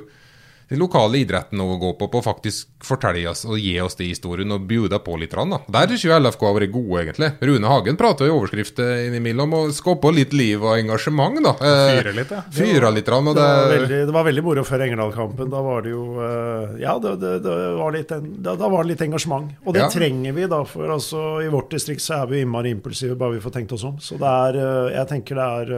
den 0.68 0.80
lokale 0.82 1.20
idretten 1.22 1.60
å 1.62 1.76
gå 1.78 1.92
på, 1.98 2.08
på 2.10 2.20
faktisk 2.24 2.72
fortelle 2.82 3.22
oss 3.30 3.44
og 3.46 3.58
gi 3.60 3.76
oss 3.78 3.94
de 3.98 4.08
historiene 4.10 4.56
og 4.56 4.64
bjuda 4.66 4.98
på 5.04 5.14
litt. 5.20 5.34
Da. 5.36 5.60
Der 5.70 5.92
syns 5.92 6.04
jo 6.06 6.16
LFK 6.16 6.42
har 6.42 6.56
vært 6.56 6.72
gode, 6.74 7.02
egentlig. 7.04 7.28
Rune 7.46 7.70
Hagen 7.70 7.98
prater 8.00 8.26
i 8.26 8.32
overskrifter 8.34 9.04
innimellom 9.04 9.54
og 9.54 9.74
skaper 9.76 10.16
litt 10.16 10.34
liv 10.34 10.64
og 10.64 10.74
engasjement. 10.80 11.38
da. 11.44 11.52
Eh, 11.60 12.00
Fyre 12.00 12.16
litt, 12.16 12.34
ja. 12.34 12.42
Fyra 12.56 12.90
litt, 12.90 13.06
det, 13.06 13.20
det, 13.36 13.44
var 13.44 13.70
veldig, 13.74 14.00
det 14.08 14.16
var 14.16 14.26
veldig 14.26 14.44
moro 14.48 14.66
før 14.66 14.84
Engerdal-kampen. 14.88 15.52
Da 15.54 15.62
var 15.68 15.86
det 15.86 15.94
jo 15.94 16.02
eh, 16.26 16.74
Ja, 16.82 16.96
det, 17.02 17.14
det 17.22 17.54
var 17.78 17.94
litt, 17.94 18.10
da, 18.10 18.56
da, 18.56 18.72
var 18.72 18.82
det 18.82 18.94
litt 18.96 19.06
engasjement. 19.06 19.54
Og 19.62 19.78
det 19.78 19.86
ja. 19.86 19.92
trenger 19.92 20.34
vi, 20.34 20.50
da. 20.50 20.64
For 20.66 20.96
altså, 20.96 21.22
i 21.46 21.52
vårt 21.52 21.70
distrikt 21.76 22.02
så 22.02 22.24
er 22.24 22.34
vi 22.34 22.42
innmari 22.42 22.74
impulsive 22.74 23.14
bare 23.18 23.38
vi 23.38 23.44
får 23.44 23.54
tenkt 23.60 23.78
oss 23.78 23.86
om. 23.86 24.02
Så 24.02 24.18
det 24.18 24.34
er 24.50 24.60
eh, 24.64 24.92
Jeg 24.98 25.12
tenker 25.14 25.38
det 25.38 25.48
er 25.62 25.74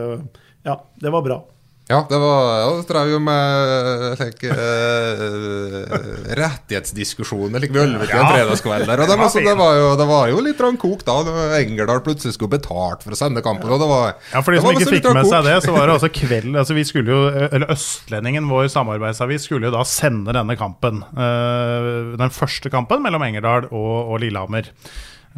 Ja, 0.64 0.80
det 0.96 1.12
var 1.12 1.28
bra. 1.28 1.42
Ja, 1.88 2.02
det 2.08 2.18
var 2.20 2.48
ja, 2.60 2.72
det 2.76 2.84
drev 2.90 3.10
jo 3.14 3.18
med 3.24 4.18
like, 4.20 4.50
uh, 4.52 5.94
rettighetsdiskusjoner 6.36 7.62
like, 7.64 7.72
vi 7.72 7.80
ølvet 7.80 8.12
ja. 8.12 8.18
en 8.20 8.34
fredagskveld 8.34 8.84
der. 8.90 9.00
Og 9.00 9.08
det, 9.08 9.16
altså, 9.16 9.40
det, 9.40 9.54
var 9.56 9.72
jo, 9.78 9.86
det 9.96 10.08
var 10.10 10.28
jo 10.28 10.42
litt 10.44 10.60
kok 10.82 11.06
da 11.08 11.16
Engerdal 11.56 12.02
plutselig 12.04 12.36
skulle 12.36 12.58
betalt 12.58 13.06
for 13.06 13.16
å 13.16 13.18
sende 13.18 13.40
kampen. 13.44 13.72
Og 13.72 13.80
det 13.80 13.88
var, 13.88 14.12
ja, 14.34 14.44
For 14.44 14.52
de 14.52 14.60
som 14.60 14.76
ikke 14.76 14.98
fikk 14.98 15.08
med 15.16 15.32
seg 15.32 15.48
det, 15.48 15.56
så 15.64 15.72
var 15.72 15.88
det 15.88 15.96
altså 15.96 16.12
kveld 16.12 16.60
altså 16.60 16.76
vi 16.76 16.84
skulle 16.84 17.14
jo, 17.14 17.24
eller 17.48 17.72
Østlendingen, 17.72 18.52
vår 18.52 18.68
samarbeidsavis, 18.74 19.48
skulle 19.48 19.70
jo 19.70 19.76
da 19.78 19.86
sende 19.88 20.36
denne 20.36 20.60
kampen. 20.60 21.00
Uh, 21.16 22.18
den 22.20 22.36
første 22.36 22.68
kampen 22.74 23.00
mellom 23.06 23.24
Engerdal 23.24 23.70
og, 23.72 23.94
og 24.12 24.20
Lillehammer. 24.26 24.68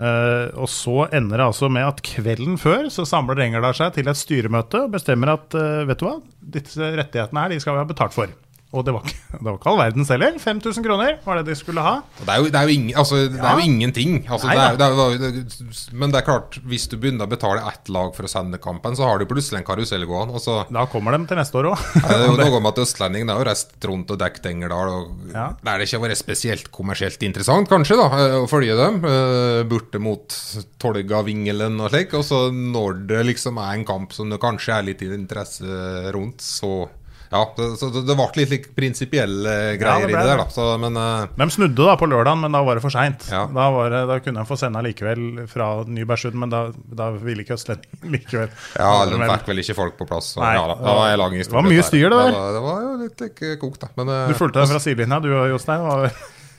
Uh, 0.01 0.49
og 0.57 0.69
så 0.73 1.11
ender 1.13 1.37
det 1.37 1.45
altså 1.51 1.69
med 1.69 1.85
at 1.85 1.99
kvelden 2.01 2.55
før 2.61 2.87
så 2.89 3.05
samler 3.05 3.43
Engerdal 3.45 3.75
seg 3.77 3.93
til 3.99 4.09
et 4.09 4.17
styremøte 4.17 4.87
og 4.87 4.95
bestemmer 4.95 5.35
at 5.35 5.57
uh, 5.59 5.83
vet 5.89 6.01
du 6.01 6.07
hva, 6.07 6.15
disse 6.57 6.93
rettighetene 6.97 7.43
her 7.45 7.53
de 7.53 7.59
skal 7.61 7.77
vi 7.77 7.83
ha 7.83 7.89
betalt 7.91 8.17
for. 8.17 8.33
Og 8.71 8.85
det 8.87 8.93
var, 8.95 9.03
det 9.35 9.43
var 9.43 9.57
ikke 9.57 9.71
all 9.73 9.81
verdens 9.81 10.11
heller. 10.15 10.37
5000 10.39 10.85
kroner 10.87 11.17
var 11.25 11.41
det 11.41 11.51
de 11.51 11.57
skulle 11.59 11.83
ha. 11.83 11.97
Det 12.21 12.29
er 12.31 12.39
jo, 12.39 12.51
det 12.55 12.61
er 12.61 12.69
jo, 12.69 12.75
ingen, 12.77 12.93
altså, 13.03 13.19
det 13.27 13.41
er 13.43 13.59
jo 13.59 13.65
ingenting. 13.67 14.13
Altså, 14.31 14.51
er, 14.55 15.89
men 15.99 16.13
det 16.15 16.21
er 16.21 16.27
klart, 16.29 16.59
hvis 16.71 16.87
du 16.91 16.95
begynner 17.01 17.27
å 17.27 17.33
betale 17.33 17.65
ett 17.67 17.91
lag 17.91 18.13
for 18.15 18.29
å 18.29 18.31
sende 18.31 18.61
kampen, 18.63 18.95
så 18.95 19.09
har 19.09 19.19
du 19.19 19.27
plutselig 19.31 19.59
en 19.59 19.67
karusell 19.67 20.07
gående. 20.07 20.39
Så, 20.43 20.61
da 20.71 20.85
kommer 20.93 21.17
de 21.17 21.27
til 21.27 21.41
neste 21.41 21.59
år 21.59 21.73
òg. 21.73 21.83
det 21.97 22.15
er 22.15 22.25
jo 22.29 22.37
noe 22.39 22.61
med 22.61 22.71
at 22.71 22.83
østlendingen 22.85 23.35
har 23.35 23.43
reist 23.51 23.75
rundt 23.91 24.15
og 24.15 24.23
dekket 24.23 24.47
Engerdal. 24.53 24.93
Og 24.95 25.35
ja. 25.35 25.49
Der 25.67 25.83
det 25.83 25.89
ikke 25.89 25.99
har 25.99 26.07
vært 26.07 26.23
spesielt 26.23 26.71
kommersielt 26.75 27.27
interessant, 27.27 27.71
kanskje, 27.71 27.99
da, 27.99 28.09
eh, 28.21 28.37
å 28.45 28.47
følge 28.51 28.79
dem. 28.79 29.03
Uh, 29.03 29.65
borte 29.71 29.99
mot 30.03 30.39
Tolga-Vingelen 30.79 31.83
og 31.83 31.91
slik. 31.91 32.15
Og 32.15 32.23
så 32.31 32.45
når 32.55 33.03
det 33.11 33.27
liksom 33.33 33.59
er 33.59 33.75
en 33.75 33.87
kamp 33.89 34.15
som 34.15 34.31
det 34.31 34.39
kanskje 34.43 34.79
er 34.79 34.89
litt 34.93 35.03
interesse 35.11 36.15
rundt, 36.15 36.39
så 36.45 36.87
ja, 37.31 37.55
det, 37.57 37.67
så 37.79 37.89
det, 37.95 38.01
det 38.09 38.15
ble 38.19 38.27
litt, 38.41 38.51
litt 38.51 38.65
prinsipielle 38.75 39.53
greier 39.79 40.03
ja, 40.03 40.07
det 40.09 40.15
i 40.15 40.17
det 40.17 40.25
der, 40.33 40.41
da. 40.41 40.47
Så, 40.51 40.65
men, 40.83 40.97
uh, 40.99 41.29
de 41.39 41.47
snudde 41.55 41.87
da 41.87 41.95
på 42.01 42.09
lørdagen, 42.11 42.43
men 42.43 42.57
da 42.57 42.63
var 42.67 42.79
det 42.79 42.83
for 42.83 42.91
seint. 42.91 43.29
Ja. 43.31 43.45
Da, 43.55 43.69
da, 44.11 44.17
kunne 44.25 44.43
de 44.43 44.49
få 44.49 44.59
sende 44.59 44.83
likevel 44.83 45.45
fra 45.51 45.69
Nybergsund, 45.87 46.35
men 46.43 46.51
da, 46.51 46.65
da 46.75 47.13
ville 47.15 47.47
ikke 47.47 47.55
Østlendingen 47.55 48.11
likevel. 48.17 48.51
Ja, 48.75 48.91
de 49.07 49.23
fikk 49.23 49.53
vel 49.53 49.63
ikke 49.63 49.79
folk 49.79 49.97
på 50.01 50.09
plass. 50.11 50.33
Så, 50.35 50.43
Nei, 50.43 50.57
ja, 50.59 50.67
da, 50.73 50.77
det 50.83 50.99
var 50.99 51.15
en 51.15 51.23
lang 51.23 51.39
historie. 51.39 51.55
Det 51.55 51.61
var 51.61 51.71
mye 51.71 51.87
styr, 51.87 52.09
det 52.09 52.19
der. 52.19 52.43
Det 52.59 52.67
var, 52.67 52.83
jo 52.89 52.93
litt 53.05 53.25
ikke 53.31 53.55
kokt, 53.63 53.87
da. 53.87 53.95
Men, 54.01 54.11
uh, 54.11 54.27
du 54.27 54.37
fulgte 54.43 54.65
deg 54.65 54.75
fra 54.75 54.83
sidelinja, 54.83 55.23
du 55.23 55.31
og 55.31 55.49
Jostein? 55.55 55.87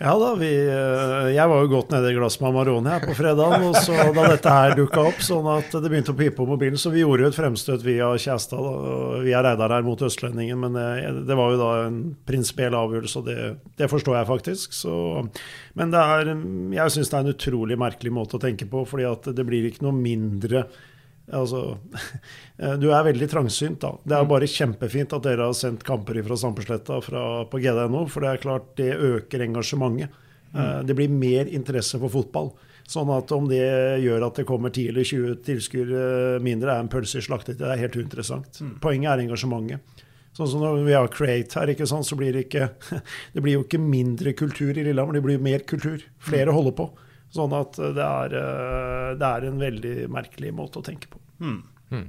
Ja 0.02 0.16
da, 0.18 0.32
vi, 0.34 0.50
eh, 0.50 1.28
jeg 1.36 1.50
var 1.52 1.60
jo 1.62 1.68
godt 1.70 1.92
nede 1.94 2.10
i 2.10 2.16
glass 2.16 2.40
med 2.42 2.48
Amarone 2.50 2.90
her 2.90 3.04
på 3.06 3.14
fredagen, 3.14 3.68
og 3.68 3.76
så 3.86 3.94
da 4.16 4.24
dette 4.32 4.54
her 4.56 4.74
dukka 4.80 5.04
opp, 5.12 5.20
sånn 5.22 5.46
at 5.52 5.76
det 5.76 5.92
begynte 5.92 6.16
å 6.16 6.18
pipe 6.18 6.34
på 6.40 6.48
mobilen. 6.50 6.80
Så 6.82 6.90
vi 6.90 7.04
gjorde 7.04 7.28
jo 7.28 7.30
et 7.30 7.38
fremstøt 7.38 7.86
via 7.86 8.08
Kjæstad, 8.18 8.66
via 9.22 9.44
Reidar 9.46 9.76
her 9.76 9.86
mot 9.86 10.02
Østlendingen. 10.02 10.58
Men 10.64 10.74
det, 10.74 10.88
eh, 11.04 11.20
det, 11.30 11.38
var 11.38 11.54
jo 11.54 11.60
da 11.62 11.70
en 11.84 12.00
prinsipiell 12.26 12.80
avgjørelse, 12.80 13.22
og 13.22 13.30
det, 13.30 13.38
det, 13.78 13.92
forstår 13.92 14.18
jeg 14.18 14.30
faktisk. 14.32 14.74
Så, 14.74 14.96
men 15.78 15.94
det 15.94 16.02
er, 16.16 16.34
jeg 16.80 16.96
syns 16.96 17.14
det 17.14 17.20
er 17.20 17.28
en 17.28 17.36
utrolig 17.36 17.78
merkelig 17.86 18.16
måte 18.18 18.40
å 18.40 18.42
tenke 18.42 18.66
på, 18.74 18.82
fordi 18.90 19.06
at 19.06 19.30
det 19.38 19.46
blir 19.46 19.70
ikke 19.70 19.86
noe 19.86 20.02
mindre 20.02 20.66
Altså, 21.34 21.78
du 22.82 22.90
er 22.92 23.06
veldig 23.08 23.30
trangsynt, 23.32 23.80
da. 23.84 23.94
Det 24.04 24.18
er 24.18 24.28
bare 24.30 24.50
kjempefint 24.50 25.16
at 25.18 25.28
dere 25.28 25.48
har 25.50 25.58
sendt 25.58 25.86
kamper 25.88 26.20
fra 26.26 26.40
Stampesletta 26.40 27.00
på 27.02 27.62
GD.no, 27.62 28.04
for 28.12 28.26
det 28.26 28.34
er 28.34 28.44
klart 28.44 28.74
det 28.80 28.92
øker 28.96 29.46
engasjementet. 29.48 30.20
Mm. 30.52 30.84
Det 30.84 30.96
blir 30.98 31.14
mer 31.16 31.48
interesse 31.48 31.96
for 31.96 32.12
fotball. 32.12 32.52
Sånn 32.92 33.12
at 33.14 33.32
om 33.32 33.46
det 33.48 33.64
gjør 34.04 34.26
at 34.28 34.40
det 34.42 34.48
kommer 34.50 34.72
10 34.74 34.90
eller 34.92 35.08
20 35.08 35.38
tilskuere 35.48 36.40
mindre, 36.44 36.74
er 36.74 36.84
en 36.84 36.92
pølse 36.92 37.22
i 37.22 37.26
slaktet, 37.26 37.60
det 37.62 37.70
er 37.70 37.80
helt 37.80 37.96
uinteressant. 37.96 38.60
Mm. 38.60 38.74
Poenget 38.84 39.14
er 39.14 39.24
engasjementet. 39.24 40.02
Sånn 40.36 40.48
som 40.48 40.64
når 40.64 40.84
vi 40.88 40.96
har 40.96 41.10
Create 41.12 41.60
her, 41.60 41.72
ikke 41.74 41.88
sant, 41.90 42.08
så 42.08 42.16
blir 42.20 42.32
det 42.36 42.46
ikke 42.46 42.70
Det 43.36 43.44
blir 43.44 43.58
jo 43.58 43.66
ikke 43.66 43.82
mindre 43.84 44.32
kultur 44.36 44.72
i 44.72 44.84
Lillehammer, 44.84 45.20
det 45.20 45.26
blir 45.26 45.44
mer 45.44 45.64
kultur. 45.68 46.04
Flere 46.24 46.56
holder 46.56 46.76
på. 46.78 46.88
Sånn 47.32 47.56
at 47.56 47.80
det 47.80 48.06
er, 48.06 48.36
eh, 48.36 49.10
det 49.20 49.28
er 49.28 49.48
en 49.48 49.60
veldig 49.62 49.96
merkelig 50.12 50.52
måte 50.56 50.82
å 50.82 50.86
tenke 50.86 51.12
på. 51.12 51.21
Mm. 51.42 52.08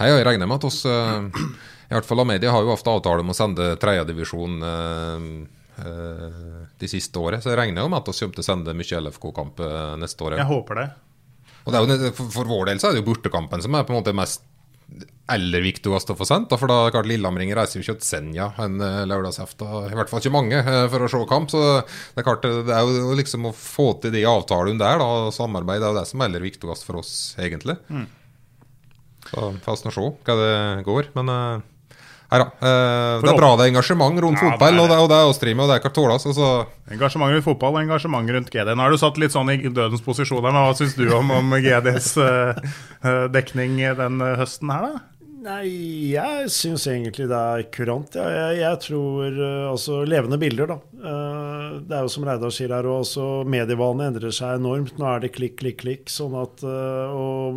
Jeg 0.00 0.24
regner 0.26 0.48
med 0.48 0.58
at 0.58 0.66
oss, 0.66 0.82
eh, 0.88 1.46
i 1.90 1.94
hvert 1.94 2.08
fall 2.08 2.22
av 2.22 2.28
media, 2.30 2.52
har 2.54 2.64
jo 2.64 2.74
ofte 2.74 2.92
avtale 2.92 3.24
om 3.24 3.32
å 3.32 3.36
sende 3.36 3.74
tredjedivisjon 3.80 4.62
eh, 4.70 5.26
de 6.80 6.88
siste 6.90 7.16
året. 7.20 7.44
Så 7.44 7.52
jeg 7.52 7.60
regner 7.60 7.84
jo 7.84 7.92
med 7.92 8.02
at 8.02 8.10
vi 8.10 8.16
kommer 8.18 8.36
til 8.36 8.44
å 8.44 8.48
sende 8.50 8.76
mye 8.76 9.00
LFK-kamp 9.06 9.62
neste 10.02 10.26
år. 10.26 10.36
Jeg 10.40 10.50
håper 10.50 10.82
det. 10.82 10.90
Og 11.64 11.72
det 11.72 11.80
jo, 11.80 12.12
for, 12.18 12.48
vår 12.48 12.68
del 12.68 12.80
så 12.80 12.88
er 12.88 12.96
det 12.96 13.00
jo 13.00 13.10
bortekampen 13.10 13.62
som 13.64 13.76
er 13.76 13.86
på 13.88 13.94
en 13.94 14.00
måte 14.00 14.16
mest 14.16 14.44
aller 15.30 15.62
viktigst 15.62 16.10
å 16.12 16.16
få 16.18 16.26
sendt. 16.28 16.52
For 16.58 16.68
da 16.68 16.90
klart 16.92 17.08
Lillehammer 17.08 17.46
reiser 17.56 17.78
jo 17.78 17.86
ikke 17.86 18.02
til 18.02 18.08
Senja 18.10 18.50
en 18.60 18.76
lørdagsaften. 19.08 19.88
I 19.88 19.96
hvert 19.96 20.12
fall 20.12 20.20
ikke 20.20 20.34
mange 20.34 20.60
for 20.92 21.06
å 21.06 21.10
se 21.12 21.20
kamp. 21.30 21.52
Så 21.54 21.64
det 21.80 22.20
er 22.20 22.28
klart 22.28 22.44
det 22.44 22.76
er 22.76 22.84
jo 22.84 23.16
liksom 23.16 23.48
å 23.48 23.56
få 23.56 23.92
til 24.02 24.12
de 24.16 24.26
avtalene 24.28 24.80
der, 24.82 25.00
da, 25.00 25.30
samarbeid, 25.32 25.80
det 25.80 25.88
er 25.88 25.94
jo 25.94 26.00
det 26.02 26.08
som 26.10 26.20
er 26.20 26.32
aller 26.32 26.48
viktigst 26.48 26.88
for 26.88 27.00
oss, 27.00 27.14
egentlig. 27.40 27.78
Mm. 27.88 28.08
Så 29.30 29.50
får 29.64 29.76
vi 29.84 29.92
se 29.94 30.06
hva 30.06 30.38
det 30.40 30.86
går. 30.86 31.10
Men 31.16 31.30
uh, 31.30 31.94
her, 32.30 32.44
uh, 32.46 33.22
det 33.22 33.30
er 33.32 33.38
bra 33.38 33.52
det 33.58 33.66
er 33.66 33.72
engasjement 33.72 34.20
rundt 34.22 34.38
ja, 34.38 34.52
fotball, 34.52 34.76
det 34.76 34.82
og 34.84 34.90
det, 34.90 34.98
og 35.02 35.08
det 35.10 35.18
er 35.18 35.30
oss 35.30 35.40
med, 35.42 35.62
og 35.64 35.70
det 35.70 35.76
er 35.76 35.84
Kartolas. 35.84 36.26
Altså. 36.30 36.50
Engasjement 36.94 37.34
rundt 37.34 37.46
fotball 37.46 37.78
og 37.78 37.84
engasjement 37.84 38.34
rundt 38.36 38.50
GD. 38.54 38.74
Nå 38.74 38.86
har 38.86 38.94
du 38.94 39.00
satt 39.02 39.18
litt 39.22 39.34
sånn 39.34 39.50
i 39.54 39.60
dødens 39.66 40.04
posisjon 40.06 40.42
her, 40.42 40.54
men 40.54 40.66
hva 40.66 40.76
syns 40.78 40.98
du 40.98 41.06
om, 41.16 41.32
om 41.34 41.56
GDs 41.58 42.12
uh, 42.20 42.58
dekning 43.34 43.80
den 43.98 44.22
høsten 44.40 44.74
her, 44.74 44.90
da? 44.90 45.06
Nei, 45.40 45.70
jeg 46.12 46.48
syns 46.52 46.82
egentlig 46.90 47.24
det 47.30 47.36
er 47.38 47.62
kurant. 47.72 48.16
Ja. 48.18 48.26
Jeg, 48.28 48.58
jeg, 48.60 48.80
tror 48.84 49.38
uh, 49.38 49.70
Altså, 49.70 50.02
levende 50.04 50.36
bilder, 50.40 50.74
da. 50.74 50.76
Uh, 51.00 51.78
det 51.80 51.96
er 51.96 52.04
jo 52.04 52.12
som 52.12 52.26
Reidar 52.28 52.52
sier 52.52 52.74
her, 52.74 52.88
og 52.90 53.06
også 53.06 53.28
medievanene 53.48 54.10
endrer 54.10 54.34
seg 54.36 54.58
enormt. 54.60 54.98
Nå 55.00 55.08
er 55.08 55.24
det 55.24 55.32
klikk, 55.32 55.56
klikk, 55.62 55.78
klikk. 55.80 56.12
Sånn 56.12 56.36
at 56.36 56.60
uh, 56.66 57.16
Og 57.16 57.56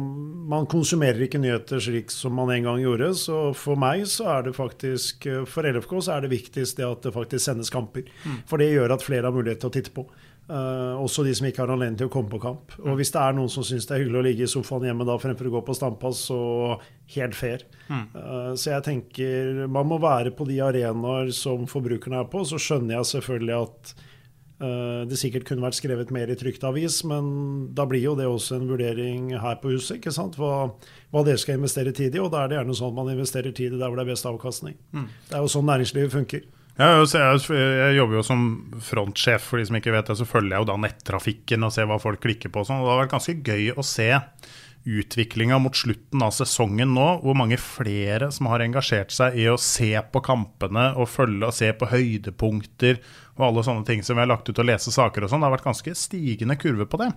man 0.54 0.70
konsumerer 0.72 1.26
ikke 1.26 1.42
nyheter 1.44 1.84
slik 1.84 2.14
som 2.14 2.38
man 2.40 2.54
en 2.56 2.70
gang 2.70 2.84
gjorde. 2.86 3.12
Så 3.20 3.40
for 3.60 3.80
meg 3.80 4.08
så 4.12 4.30
er 4.38 4.48
det 4.48 4.56
faktisk 4.56 5.28
For 5.50 5.68
LFK 5.68 5.98
så 6.06 6.16
er 6.16 6.24
det 6.24 6.34
viktigst 6.38 6.80
det 6.80 6.88
at 6.88 7.04
det 7.04 7.16
faktisk 7.16 7.50
sendes 7.50 7.74
kamper. 7.74 8.08
Mm. 8.24 8.44
For 8.48 8.64
det 8.64 8.72
gjør 8.72 8.96
at 8.96 9.04
flere 9.04 9.28
har 9.28 9.36
mulighet 9.36 9.60
til 9.66 9.74
å 9.74 9.76
titte 9.76 9.96
på. 9.96 10.08
Uh, 10.44 11.00
også 11.00 11.24
de 11.24 11.32
som 11.32 11.46
ikke 11.48 11.62
har 11.64 11.72
anledning 11.72 11.96
til 12.02 12.10
å 12.10 12.12
komme 12.12 12.28
på 12.28 12.42
kamp. 12.44 12.74
Og 12.84 12.98
Hvis 13.00 13.14
det 13.16 13.22
er 13.22 13.36
noen 13.38 13.52
som 13.52 13.64
syns 13.64 13.86
det 13.88 13.96
er 13.96 14.02
hyggelig 14.04 14.20
å 14.20 14.24
ligge 14.26 14.44
i 14.44 14.52
sofaen 14.52 14.90
hjemme 14.90 15.06
da 15.08 15.16
fremfor 15.22 15.48
å 15.48 15.54
gå 15.54 15.62
på 15.64 15.76
stampas, 15.78 16.26
så 16.28 16.40
helt 17.16 17.38
fair. 17.38 17.64
Mm. 17.88 18.02
Uh, 18.12 18.50
så 18.60 18.74
jeg 18.74 18.86
tenker 18.90 19.62
man 19.72 19.88
må 19.88 20.02
være 20.04 20.34
på 20.36 20.48
de 20.50 20.60
arenaer 20.66 21.32
som 21.36 21.64
forbrukerne 21.72 22.20
er 22.20 22.28
på. 22.32 22.44
Så 22.50 22.60
skjønner 22.60 22.98
jeg 22.98 23.10
selvfølgelig 23.14 23.56
at 23.56 23.94
uh, 24.66 25.02
det 25.08 25.22
sikkert 25.22 25.48
kunne 25.48 25.64
vært 25.64 25.80
skrevet 25.80 26.12
mer 26.12 26.34
i 26.34 26.36
trykt 26.40 26.68
avis, 26.68 27.00
men 27.08 27.30
da 27.78 27.88
blir 27.88 28.04
jo 28.04 28.18
det 28.20 28.28
også 28.28 28.60
en 28.60 28.68
vurdering 28.74 29.32
her 29.40 29.62
på 29.64 29.72
huset. 29.78 30.02
ikke 30.02 30.12
sant? 30.12 30.36
Hva, 30.36 30.74
hva 31.16 31.24
dere 31.24 31.40
skal 31.40 31.62
investere 31.62 31.96
tid 31.96 32.20
i, 32.20 32.20
og 32.20 32.34
da 32.36 32.44
er 32.44 32.52
det 32.52 32.60
gjerne 32.60 32.76
sånn 32.82 32.92
at 32.92 33.00
man 33.00 33.14
investerer 33.16 33.56
tid 33.56 33.78
i 33.78 33.80
der 33.80 33.88
hvor 33.88 33.96
det 33.96 34.10
er 34.10 34.12
best 34.12 34.28
avkastning. 34.28 34.76
Mm. 34.92 35.08
Det 35.30 35.40
er 35.40 35.48
jo 35.48 35.56
sånn 35.56 35.72
næringslivet 35.72 36.18
funker. 36.20 36.44
Jeg, 36.74 37.06
jeg, 37.54 37.94
jobber 38.00 38.18
jo 38.18 38.26
som 38.26 38.44
frontsjef, 38.82 39.46
for 39.46 39.62
de 39.62 39.68
som 39.70 39.78
ikke 39.78 39.94
vet 39.94 40.10
det. 40.10 40.18
Så 40.18 40.26
følger 40.30 40.56
jeg 40.56 40.66
jo 40.66 40.72
da 40.72 40.80
nettrafikken 40.82 41.68
og 41.68 41.74
ser 41.76 41.90
hva 41.90 42.00
folk 42.02 42.24
klikker 42.24 42.54
på. 42.54 42.66
Sånn. 42.66 42.82
Det 42.82 42.94
har 42.94 43.04
vært 43.04 43.14
ganske 43.14 43.40
gøy 43.46 43.74
å 43.78 43.86
se 43.86 44.10
utviklinga 44.84 45.62
mot 45.64 45.78
slutten 45.78 46.24
av 46.26 46.34
sesongen 46.36 46.92
nå. 46.96 47.06
Hvor 47.22 47.38
mange 47.38 47.60
flere 47.62 48.32
som 48.36 48.50
har 48.52 48.66
engasjert 48.66 49.14
seg 49.16 49.38
i 49.40 49.46
å 49.52 49.60
se 49.62 49.94
på 50.12 50.24
kampene 50.26 50.90
og 50.98 51.12
følge 51.14 51.48
og 51.48 51.56
se 51.56 51.70
på 51.78 51.92
høydepunkter 51.94 53.00
og 53.38 53.48
alle 53.48 53.64
sånne 53.66 53.86
ting 53.88 54.04
som 54.06 54.18
vi 54.18 54.26
har 54.26 54.30
lagt 54.34 54.50
ut 54.50 54.60
og 54.60 54.68
lese 54.68 54.92
saker 54.94 55.26
og 55.26 55.32
sånn. 55.32 55.46
Det 55.46 55.50
har 55.50 55.56
vært 55.56 55.70
ganske 55.70 55.98
stigende 55.98 56.58
kurve 56.60 56.90
på 56.90 57.00
det. 57.02 57.10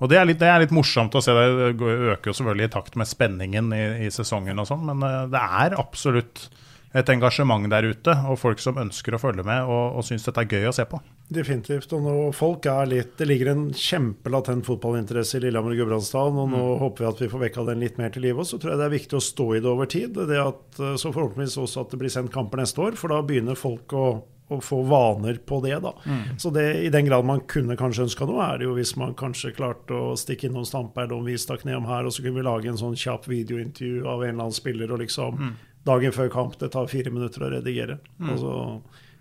Og 0.00 0.12
det 0.12 0.20
er 0.20 0.28
litt, 0.28 0.40
det 0.44 0.52
er 0.52 0.62
litt 0.62 0.76
morsomt 0.76 1.16
å 1.16 1.24
se. 1.24 1.34
Det 1.36 1.72
øker 2.14 2.30
jo 2.30 2.36
selvfølgelig 2.36 2.68
i 2.68 2.74
takt 2.76 3.00
med 3.00 3.08
spenningen 3.08 3.72
i, 3.76 3.84
i 4.06 4.12
sesongen 4.12 4.60
og 4.60 4.68
sånn, 4.68 4.86
men 4.92 5.08
eh, 5.08 5.22
det 5.32 5.46
er 5.64 5.80
absolutt 5.80 6.50
et 6.90 7.10
engasjement 7.12 7.68
der 7.70 7.86
ute, 7.86 8.14
og 8.26 8.38
folk 8.40 8.62
som 8.62 8.78
ønsker 8.80 9.14
å 9.14 9.20
følge 9.22 9.44
med 9.46 9.68
og, 9.68 9.98
og 10.00 10.06
syns 10.06 10.24
dette 10.26 10.42
er 10.42 10.50
gøy 10.50 10.70
å 10.70 10.74
se 10.74 10.86
på. 10.90 10.98
Definitivt. 11.30 11.92
og 11.94 12.02
nå 12.02 12.14
folk 12.34 12.66
er 12.66 12.88
litt, 12.90 13.12
Det 13.18 13.28
ligger 13.28 13.52
en 13.52 13.68
kjempelatent 13.70 14.66
fotballinteresse 14.66 15.38
i 15.38 15.44
Lillehammer 15.44 15.76
og 15.76 15.84
Gudbrandsdalen. 15.84 16.40
og 16.42 16.50
Nå 16.50 16.64
mm. 16.64 16.80
håper 16.82 17.04
vi 17.04 17.10
at 17.12 17.22
vi 17.22 17.30
får 17.30 17.44
vekka 17.44 17.66
den 17.68 17.84
litt 17.84 18.02
mer 18.02 18.10
til 18.10 18.26
live. 18.26 18.42
Så 18.46 18.58
tror 18.58 18.74
jeg 18.74 18.82
det 18.82 18.88
er 18.88 18.96
viktig 18.96 19.20
å 19.20 19.22
stå 19.22 19.46
i 19.54 19.62
det 19.62 19.70
over 19.70 19.90
tid. 19.90 20.18
Det 20.18 20.42
at, 20.42 20.66
så 20.98 21.14
forhåpentligvis 21.14 21.60
også 21.62 21.86
at 21.86 21.94
det 21.94 22.02
blir 22.02 22.12
sendt 22.12 22.34
kamper 22.34 22.64
neste 22.64 22.82
år, 22.82 22.98
for 22.98 23.14
da 23.14 23.20
begynner 23.22 23.54
folk 23.54 23.94
å, 23.94 24.04
å 24.50 24.58
få 24.58 24.80
vaner 24.90 25.38
på 25.46 25.62
det. 25.62 25.76
da. 25.86 25.94
Mm. 26.02 26.26
Så 26.42 26.50
det, 26.58 26.66
i 26.82 26.90
den 26.90 27.06
grad 27.06 27.30
man 27.30 27.46
kunne 27.46 27.78
kanskje 27.78 28.08
ønska 28.08 28.26
noe, 28.26 28.42
er 28.50 28.58
det 28.58 28.66
jo 28.66 28.74
hvis 28.80 28.96
man 28.98 29.14
kanskje 29.14 29.54
klarte 29.54 29.94
å 29.94 30.18
stikke 30.18 30.50
innom 30.50 30.66
Stampeid 30.66 31.14
stakk 31.38 31.62
ned 31.70 31.78
om 31.78 31.86
her, 31.92 32.10
og 32.10 32.16
så 32.16 32.26
kunne 32.26 32.42
vi 32.42 32.48
lage 32.50 32.74
en 32.74 32.82
sånn 32.82 32.98
kjapp 32.98 33.30
videointervju 33.30 34.02
av 34.02 34.24
en 34.24 34.32
eller 34.32 34.48
annen 34.48 34.62
spiller 34.62 34.90
og 34.90 35.04
liksom 35.06 35.38
mm 35.38 35.58
dagen 35.86 36.12
før 36.12 36.32
kamp. 36.32 36.58
Det 36.60 36.72
tar 36.74 36.90
fire 36.90 37.12
minutter 37.12 37.46
å 37.46 37.52
redigere. 37.52 38.00
Mm. 38.18 38.34
Altså, 38.34 38.56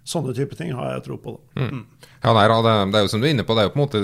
sånne 0.09 0.35
type 0.37 0.57
ting 0.59 0.73
har 0.75 0.95
jeg 0.95 1.05
tro 1.07 1.19
på. 1.21 1.37
Mm. 1.59 1.85
Ja, 2.23 2.33
nei, 2.33 2.45
det, 2.49 2.75
det, 2.91 2.99
er 2.99 3.07
jo 3.07 3.13
som 3.13 3.23
du 3.23 3.29
er 3.29 3.35
inne 3.35 3.47
på, 3.47 3.55
det 3.55 3.63
er 3.63 3.69
jo 3.69 3.75
på 3.75 3.81
en 3.81 3.85
måte 3.87 4.03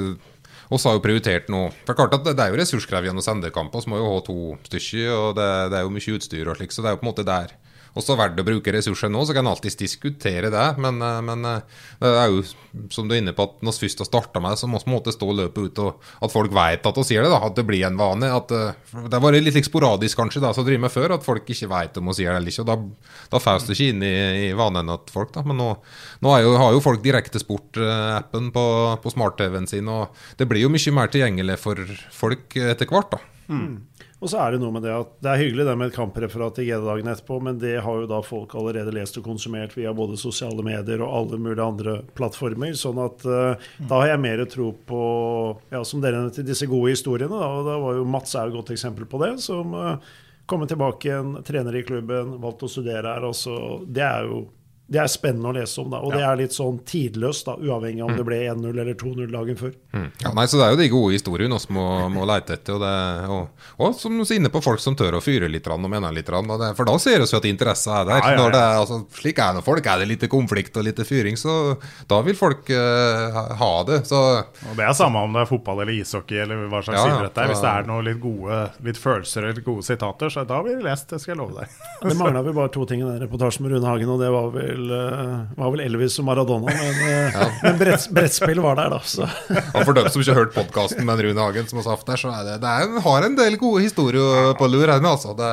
oss 0.74 0.86
har 0.88 0.96
jo 0.98 1.02
prioritert 1.04 1.50
nå 1.54 1.68
For 1.86 1.94
klart 1.94 2.16
at 2.18 2.24
det, 2.26 2.40
er 2.42 2.50
jo 2.50 2.58
ressurskrevende 2.58 3.22
å 3.22 3.26
sende 3.26 3.52
kamper. 3.54 3.86
Vi 3.86 3.94
må 3.94 4.02
jo 4.02 4.10
ha 4.10 4.24
to 4.26 4.40
stykker, 4.66 5.12
og 5.14 5.38
det, 5.38 5.50
det, 5.72 5.80
er 5.80 5.86
jo 5.86 5.94
mye 5.94 6.18
utstyr 6.18 6.50
og 6.50 6.60
slik, 6.60 6.74
så 6.74 6.82
det 6.82 6.90
er 6.90 6.96
jo 6.96 7.02
på 7.04 7.08
en 7.08 7.12
måte 7.12 7.28
der 7.28 7.54
også 7.96 8.18
verdt 8.20 8.40
å 8.42 8.46
bruke 8.46 8.74
ressurser 8.76 9.12
nå, 9.12 9.22
så 9.24 9.36
kan 9.36 9.46
en 9.46 9.54
alltids 9.54 9.78
diskutere 9.80 10.52
det. 10.52 10.66
Men, 10.82 11.02
eh, 11.02 11.22
men, 11.24 11.46
eh, 11.46 11.62
det 12.02 12.12
er 12.12 12.34
jo 12.34 12.44
som 12.92 13.08
du 13.08 13.16
er 13.16 13.22
inne 13.22 13.34
på, 13.36 13.44
at 13.48 13.62
når 13.64 13.78
vi 13.80 13.88
først 13.88 14.04
har 14.04 14.10
starta 14.10 14.42
med 14.44 14.52
det, 14.52 14.60
så 14.60 14.68
må 14.68 14.82
vi 14.84 14.92
måtte 14.92 15.14
stå 15.16 15.30
løpet 15.32 15.70
ut, 15.70 15.80
og 15.80 16.02
at 16.22 16.34
folk 16.34 16.52
vet 16.52 16.86
at 16.86 17.00
vi 17.00 17.06
sier 17.08 17.24
det. 17.24 17.32
da, 17.32 17.40
At 17.40 17.56
det 17.56 17.66
blir 17.66 17.86
en 17.88 17.98
vane. 17.98 18.28
at 18.36 18.48
Det 18.48 18.76
Det 19.10 19.22
var 19.22 19.32
litt 19.32 19.54
like 19.54 19.64
sporadisk 19.64 20.18
kanskje 20.18 20.42
da, 20.42 20.52
som 20.54 20.66
driver 20.66 20.82
med 20.82 20.92
før, 20.92 21.16
at 21.16 21.24
folk 21.24 21.46
ikke 21.46 21.70
vet 21.72 21.98
om 21.98 22.12
vi 22.12 22.14
sier 22.20 22.32
det 22.32 22.42
eller 22.42 22.52
ikke. 22.52 22.66
og 22.66 22.68
Da, 22.68 22.76
da 23.32 23.40
får 23.40 23.66
det 23.68 23.78
ikke 23.78 23.90
inn 23.94 24.04
i, 24.04 24.50
i 24.50 24.54
vanen 24.54 24.92
til 25.06 25.14
folk, 25.14 25.32
da. 25.32 25.44
Men 25.44 25.58
nå, 25.58 25.78
nå 26.22 26.36
jo, 26.44 26.58
har 26.58 26.74
jo 26.74 26.84
folk 26.84 27.02
Direktesport-appen 27.06 28.52
på, 28.52 28.66
på 29.02 29.12
smart-TV-en 29.14 29.68
sin, 29.68 29.88
og 29.88 30.10
det 30.38 30.48
blir 30.50 30.66
jo 30.66 30.70
mye 30.74 30.92
mer 30.96 31.08
tilgjengelig 31.08 31.60
for 31.62 31.80
folk 32.12 32.56
etter 32.56 32.90
hvert. 32.90 33.12
da. 33.16 33.20
Mm. 33.48 33.86
Og 34.26 34.32
så 34.32 34.40
er 34.42 34.56
det 34.56 34.60
noe 34.64 34.74
med 34.74 34.82
det 34.82 34.90
at 34.90 35.12
det 35.22 35.30
er 35.30 35.42
hyggelig 35.44 35.68
det 35.68 35.74
med 35.78 35.92
et 35.92 35.98
kampreferat 36.00 36.58
i 36.58 36.64
GD-dagen 36.66 37.12
etterpå, 37.12 37.36
men 37.46 37.60
det 37.62 37.76
har 37.86 38.00
jo 38.02 38.08
da 38.10 38.24
folk 38.26 38.56
allerede 38.58 38.96
lest 38.96 39.20
og 39.22 39.28
konsumert 39.28 39.76
via 39.78 39.94
både 39.94 40.18
sosiale 40.18 40.66
medier 40.66 41.04
og 41.06 41.12
alle 41.20 41.38
mulige 41.38 41.68
andre 41.68 41.94
plattformer. 42.18 42.74
Sånn 42.74 42.98
at 43.04 43.22
uh, 43.30 43.68
da 43.78 44.00
har 44.02 44.16
jeg 44.16 44.24
mer 44.24 44.42
tro 44.50 44.72
på, 44.90 45.02
ja, 45.70 45.84
som 45.86 46.02
dere 46.02 46.24
nevnte, 46.24 46.48
disse 46.48 46.66
gode 46.72 46.96
historiene. 46.96 47.38
Da, 47.38 47.52
og 47.60 47.70
da 47.70 47.78
var 47.84 48.00
jo 48.00 48.10
Mats 48.16 48.34
er 48.34 48.50
et 48.50 48.58
godt 48.58 48.74
eksempel 48.74 49.06
på 49.12 49.22
det. 49.22 49.36
som 49.46 49.78
uh, 49.78 50.16
Kommer 50.50 50.70
tilbake 50.70 51.10
igjen, 51.10 51.38
trener 51.46 51.78
i 51.78 51.86
klubben, 51.86 52.36
valgt 52.42 52.66
å 52.66 52.70
studere 52.70 53.14
her. 53.14 53.30
Også. 53.30 53.56
Det 53.86 54.06
er 54.06 54.26
jo 54.30 54.44
det 54.86 55.00
er 55.02 55.08
spennende 55.10 55.50
å 55.50 55.56
lese 55.56 55.80
om, 55.82 55.88
da. 55.90 56.00
Og 56.06 56.14
ja. 56.14 56.20
det 56.20 56.26
er 56.28 56.40
litt 56.44 56.54
sånn 56.54 56.76
tidløst, 56.86 57.48
da, 57.48 57.56
uavhengig 57.58 58.04
om 58.06 58.12
mm. 58.14 58.18
det 58.20 58.26
ble 58.28 58.38
1-0 58.52 58.68
eller 58.70 58.98
2-0 59.00 59.32
dagen 59.34 59.58
før. 59.58 59.72
Mm. 59.96 60.10
Ja, 60.22 60.34
nei, 60.38 60.46
Så 60.46 60.60
det 60.60 60.68
er 60.68 60.76
jo 60.76 60.80
de 60.84 60.90
gode 60.94 61.16
historiene 61.16 61.58
vi 61.58 61.74
må, 61.74 61.86
må 62.14 62.28
lete 62.30 62.54
etter. 62.54 62.78
Og, 62.78 62.84
det, 62.84 62.92
og, 63.34 63.72
og 63.82 63.96
som 63.98 64.14
du 64.14 64.22
er 64.22 64.36
inne 64.38 64.52
på, 64.54 64.62
folk 64.62 64.84
som 64.84 64.98
tør 64.98 65.18
å 65.18 65.24
fyre 65.26 65.50
litt 65.50 65.66
og 65.74 65.82
mene 65.90 66.12
litt. 66.14 66.30
Det, 66.30 66.70
for 66.78 66.86
da 66.86 66.96
ser 67.02 67.24
vi 67.24 67.26
jo 67.26 67.40
at 67.40 67.48
interessa 67.50 68.02
er 68.04 68.10
der. 68.12 68.22
Ja, 68.22 68.36
når 68.38 68.54
det 68.54 68.62
altså, 68.84 69.00
slik 69.18 69.42
er 69.42 69.58
det 69.58 69.66
folk. 69.66 69.90
Er 69.90 70.04
det 70.04 70.10
litt 70.12 70.28
konflikt 70.30 70.78
og 70.78 70.86
litt 70.86 71.02
fyring, 71.10 71.40
så 71.40 71.76
da 72.06 72.22
vil 72.28 72.38
folk 72.38 72.70
uh, 72.70 73.42
ha 73.58 73.72
det. 73.90 74.04
Så, 74.06 74.22
og 74.70 74.78
Det 74.78 74.86
er 74.86 74.94
samme 74.98 75.26
om 75.26 75.34
det 75.34 75.48
er 75.48 75.50
fotball 75.50 75.82
eller 75.82 75.98
ishockey 75.98 76.44
eller 76.46 76.68
hva 76.70 76.84
slags 76.86 77.02
idrett 77.10 77.34
det 77.34 77.48
er. 77.48 77.52
Hvis 77.56 77.66
det 77.66 77.74
er 77.74 77.90
noe 77.90 78.06
litt 78.06 78.22
gode 78.22 78.62
litt 78.86 79.02
følelser 79.02 79.50
eller 79.50 79.66
gode 79.66 79.90
sitater, 79.90 80.30
så 80.30 80.46
da 80.46 80.62
blir 80.62 80.78
det 80.78 80.86
lest. 80.86 81.10
Det 81.10 81.24
skal 81.24 81.34
jeg 81.34 81.42
love 81.42 81.58
deg. 81.58 81.82
det 82.06 82.18
mangla 82.22 82.46
vel 82.46 82.58
bare 82.62 82.74
to 82.78 82.86
ting 82.86 83.02
i 83.02 83.10
den 83.10 83.22
reportasjen 83.26 83.66
med 83.66 83.74
Rune 83.74 83.90
Hagen, 83.90 84.14
og 84.14 84.22
det 84.22 84.32
var 84.34 84.54
vel 84.54 84.75
vel, 84.76 84.92
eh, 84.92 85.58
var 85.58 85.72
vel 85.74 85.84
Elvis 85.86 86.18
og 86.22 86.28
Maradona, 86.28 86.72
men, 86.72 87.00
eh, 87.08 87.36
ja. 87.38 87.48
men 87.64 87.80
brett, 87.80 88.08
brettspill 88.14 88.62
var 88.64 88.78
der, 88.80 88.94
da. 88.94 89.00
Så. 89.06 89.26
Og 89.26 89.82
for 89.88 89.98
dem 89.98 90.10
som 90.12 90.22
ikke 90.22 90.36
har 90.36 90.42
hørt 90.44 90.56
podkasten 90.56 91.08
med 91.08 91.24
Rune 91.26 91.42
Hagen, 91.42 91.68
som 91.70 91.82
har 91.82 91.90
hatt 91.94 92.08
der, 92.10 92.22
så 92.22 92.34
er 92.34 92.48
det, 92.50 92.58
det 92.64 92.72
er, 92.72 92.98
har 93.06 93.28
en 93.28 93.38
del 93.40 93.60
gode 93.62 93.86
historier 93.86 94.54
på 94.60 94.70
lur 94.72 94.92
ennå, 94.92 95.16
Altså. 95.16 95.32
Det, 95.38 95.52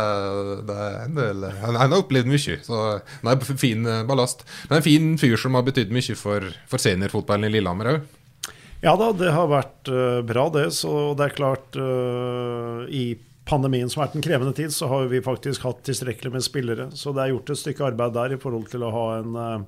det 0.66 0.76
er 0.84 0.96
en 1.04 1.18
del, 1.18 1.44
han, 1.62 1.76
har 1.78 1.94
opplevd 2.00 2.30
mye, 2.30 2.56
så 2.66 2.80
han 3.22 3.30
er 3.30 3.44
fin 3.46 3.84
ballast. 3.86 4.08
ballast. 4.08 4.42
Men 4.68 4.80
en 4.80 4.86
fin 4.86 5.12
fyr 5.20 5.38
som 5.40 5.54
har 5.58 5.64
betydd 5.66 5.92
mye 5.94 6.16
for, 6.18 6.48
for 6.70 6.82
seniorfotballen 6.82 7.46
i 7.48 7.52
Lillehammer 7.54 7.92
òg. 7.92 8.02
Ja 8.82 8.96
da, 8.98 9.12
det 9.14 9.30
har 9.30 9.46
vært 9.46 9.90
bra, 10.26 10.48
det. 10.50 10.72
Så 10.74 11.12
det 11.18 11.28
er 11.28 11.36
klart, 11.36 11.78
uh, 11.78 12.82
i 12.90 13.14
pandemien 13.48 13.90
som 13.90 14.00
har 14.00 14.08
vært 14.08 14.20
en 14.20 14.26
krevende 14.26 14.56
tid, 14.56 14.74
så 14.74 14.88
har 14.90 15.08
vi 15.10 15.22
faktisk 15.24 15.64
hatt 15.66 15.82
tilstrekkelig 15.86 16.32
med 16.32 16.44
spillere. 16.46 16.90
Så 16.96 17.14
det 17.14 17.24
er 17.24 17.32
gjort 17.34 17.50
et 17.50 17.62
stykke 17.62 17.88
arbeid 17.90 18.14
der 18.14 18.36
i 18.36 18.40
forhold 18.42 18.68
til 18.70 18.86
å 18.86 18.92
ha 18.94 19.06
en, 19.18 19.66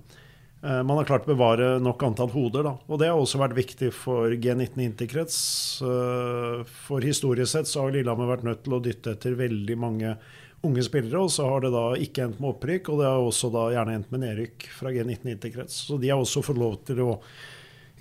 Eh, 0.65 0.83
Man 0.83 0.97
har 0.97 1.09
klart 1.09 1.27
å 1.27 1.35
bevare 1.35 1.75
nok 1.83 2.03
antall 2.07 2.33
hoder, 2.33 2.65
da. 2.65 2.73
Og 2.89 3.01
det 3.01 3.11
har 3.11 3.21
også 3.21 3.41
vært 3.43 3.57
viktig 3.59 3.91
for 3.97 4.33
G19 4.33 4.81
interkrets. 4.87 5.37
Eh, 5.85 6.65
For 6.87 7.05
historisk 7.05 7.53
sett 7.53 7.69
så 7.69 7.85
har 7.85 7.93
Lillehammer 7.93 8.33
vært 8.33 8.47
nødt 8.49 8.65
til 8.65 8.77
å 8.77 8.83
dytte 8.83 9.13
etter 9.13 9.37
veldig 9.37 9.77
mange 9.77 10.17
unge 10.65 10.83
spillere, 10.87 11.21
og 11.21 11.29
så 11.29 11.45
har 11.45 11.61
det 11.61 11.75
da 11.75 11.91
ikke 12.01 12.25
endt 12.25 12.39
med 12.41 12.55
opprykk, 12.55 12.89
og 12.89 13.03
det 13.03 13.11
har 13.11 13.21
også 13.21 13.51
da 13.53 13.67
gjerne 13.75 13.99
endt 13.99 14.15
med 14.15 14.23
nedrykk 14.25 14.65
fra 14.73 14.95
G19 14.95 15.35
interkrets. 15.35 15.77
Så 15.91 16.01
de 16.01 16.09
har 16.09 16.23
også 16.23 16.41
fått 16.43 16.61
lov 16.61 16.79
til 16.89 17.03
å 17.05 17.19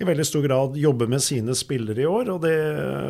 i 0.00 0.06
veldig 0.08 0.24
stor 0.26 0.42
grad 0.42 0.78
jobbe 0.80 1.06
med 1.06 1.22
sine 1.22 1.54
spillere 1.54 2.00
i 2.02 2.08
år, 2.08 2.32
og 2.32 2.40
det, 2.42 2.56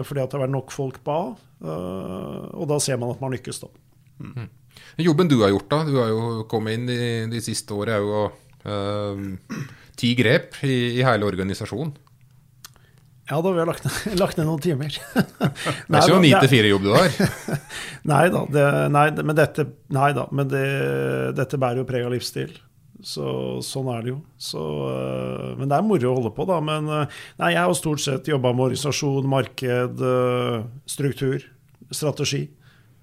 fordi 0.05 0.21
at 0.21 0.29
det 0.29 0.37
har 0.37 0.43
vært 0.43 0.57
nok 0.59 0.75
folk 0.75 0.99
på 1.07 1.15
A. 1.15 1.23
eh, 1.65 2.45
Og 2.55 2.69
da 2.71 2.79
ser 2.83 3.01
man 3.01 3.15
at 3.15 3.25
man 3.25 3.35
lykkes, 3.35 3.65
da. 3.65 3.73
Jobben 5.01 5.31
du 5.31 5.41
har 5.43 5.53
gjort, 5.53 5.69
da. 5.73 5.83
Du 5.89 5.99
har 5.99 6.13
jo 6.13 6.45
kommet 6.51 6.79
inn 6.79 6.89
de, 6.89 6.99
de 7.33 7.43
siste 7.43 7.75
årene, 7.75 7.99
er 7.99 8.05
jo 8.05 8.25
eh, 8.71 9.61
ti 9.99 10.15
grep 10.19 10.61
i, 10.67 10.99
i 10.99 11.07
hele 11.07 11.27
organisasjonen. 11.29 11.95
Ja 13.31 13.39
da, 13.41 13.55
vi 13.55 13.61
har 13.63 13.69
lagt 13.69 13.87
ned, 13.87 14.19
lagt 14.23 14.37
ned 14.37 14.49
noen 14.49 14.61
timer. 14.61 14.93
Det 15.15 15.97
er 15.97 16.03
ikke 16.03 16.19
noen 16.19 16.27
9-4-jobb 16.29 16.85
du 16.85 16.93
har. 16.93 17.17
Nei 18.13 18.27
da, 18.29 18.43
det, 18.53 18.63
nei, 18.93 19.07
men, 19.17 19.33
dette, 19.39 19.65
nei 19.97 20.11
da, 20.13 20.27
men 20.29 20.49
det, 20.51 20.65
dette 21.39 21.57
bærer 21.61 21.81
jo 21.81 21.87
preg 21.89 22.05
av 22.05 22.13
livsstil. 22.13 22.53
Så, 23.05 23.25
sånn 23.65 23.89
er 23.93 24.05
det 24.05 24.11
jo. 24.13 24.19
Så, 24.41 24.61
øh, 24.91 25.55
men 25.57 25.71
det 25.71 25.77
er 25.79 25.87
moro 25.89 26.11
å 26.11 26.19
holde 26.19 26.33
på, 26.37 26.45
da. 26.49 26.59
Men 26.65 26.85
nei, 26.89 27.51
jeg 27.55 27.63
har 27.63 27.73
stort 27.77 28.03
sett 28.05 28.29
jobba 28.29 28.53
med 28.53 28.67
organisasjon, 28.67 29.29
marked, 29.29 30.05
struktur, 30.89 31.49
strategi. 31.91 32.45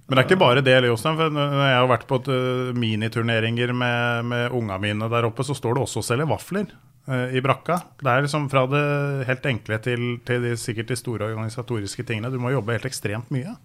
Men 0.08 0.18
det 0.18 0.24
er 0.24 0.28
ikke 0.28 0.42
bare 0.42 0.62
det, 0.66 0.74
Jostein. 0.90 1.16
For 1.20 1.32
når 1.32 1.54
jeg 1.62 1.76
har 1.78 1.90
vært 1.92 2.08
på 2.10 2.18
et, 2.20 2.30
uh, 2.34 2.72
miniturneringer 2.76 3.72
med, 3.78 4.26
med 4.28 4.56
unga 4.58 4.78
mine 4.82 5.08
der 5.12 5.28
oppe, 5.30 5.46
så 5.48 5.56
står 5.56 5.78
det 5.78 5.84
også 5.86 6.02
å 6.02 6.08
selge 6.10 6.28
vafler 6.28 6.66
eh, 7.08 7.38
i 7.38 7.44
brakka. 7.46 7.78
Det 8.02 8.12
er 8.12 8.26
liksom 8.26 8.50
fra 8.52 8.66
det 8.72 8.82
helt 9.30 9.48
enkle 9.54 9.80
til, 9.86 10.08
til 10.28 10.44
de, 10.44 10.56
sikkert 10.60 10.92
de 10.92 10.98
store 11.00 11.30
organisatoriske 11.32 12.04
tingene. 12.10 12.32
Du 12.34 12.42
må 12.44 12.52
jobbe 12.52 12.76
helt 12.76 12.90
ekstremt 12.90 13.32
mye. 13.32 13.56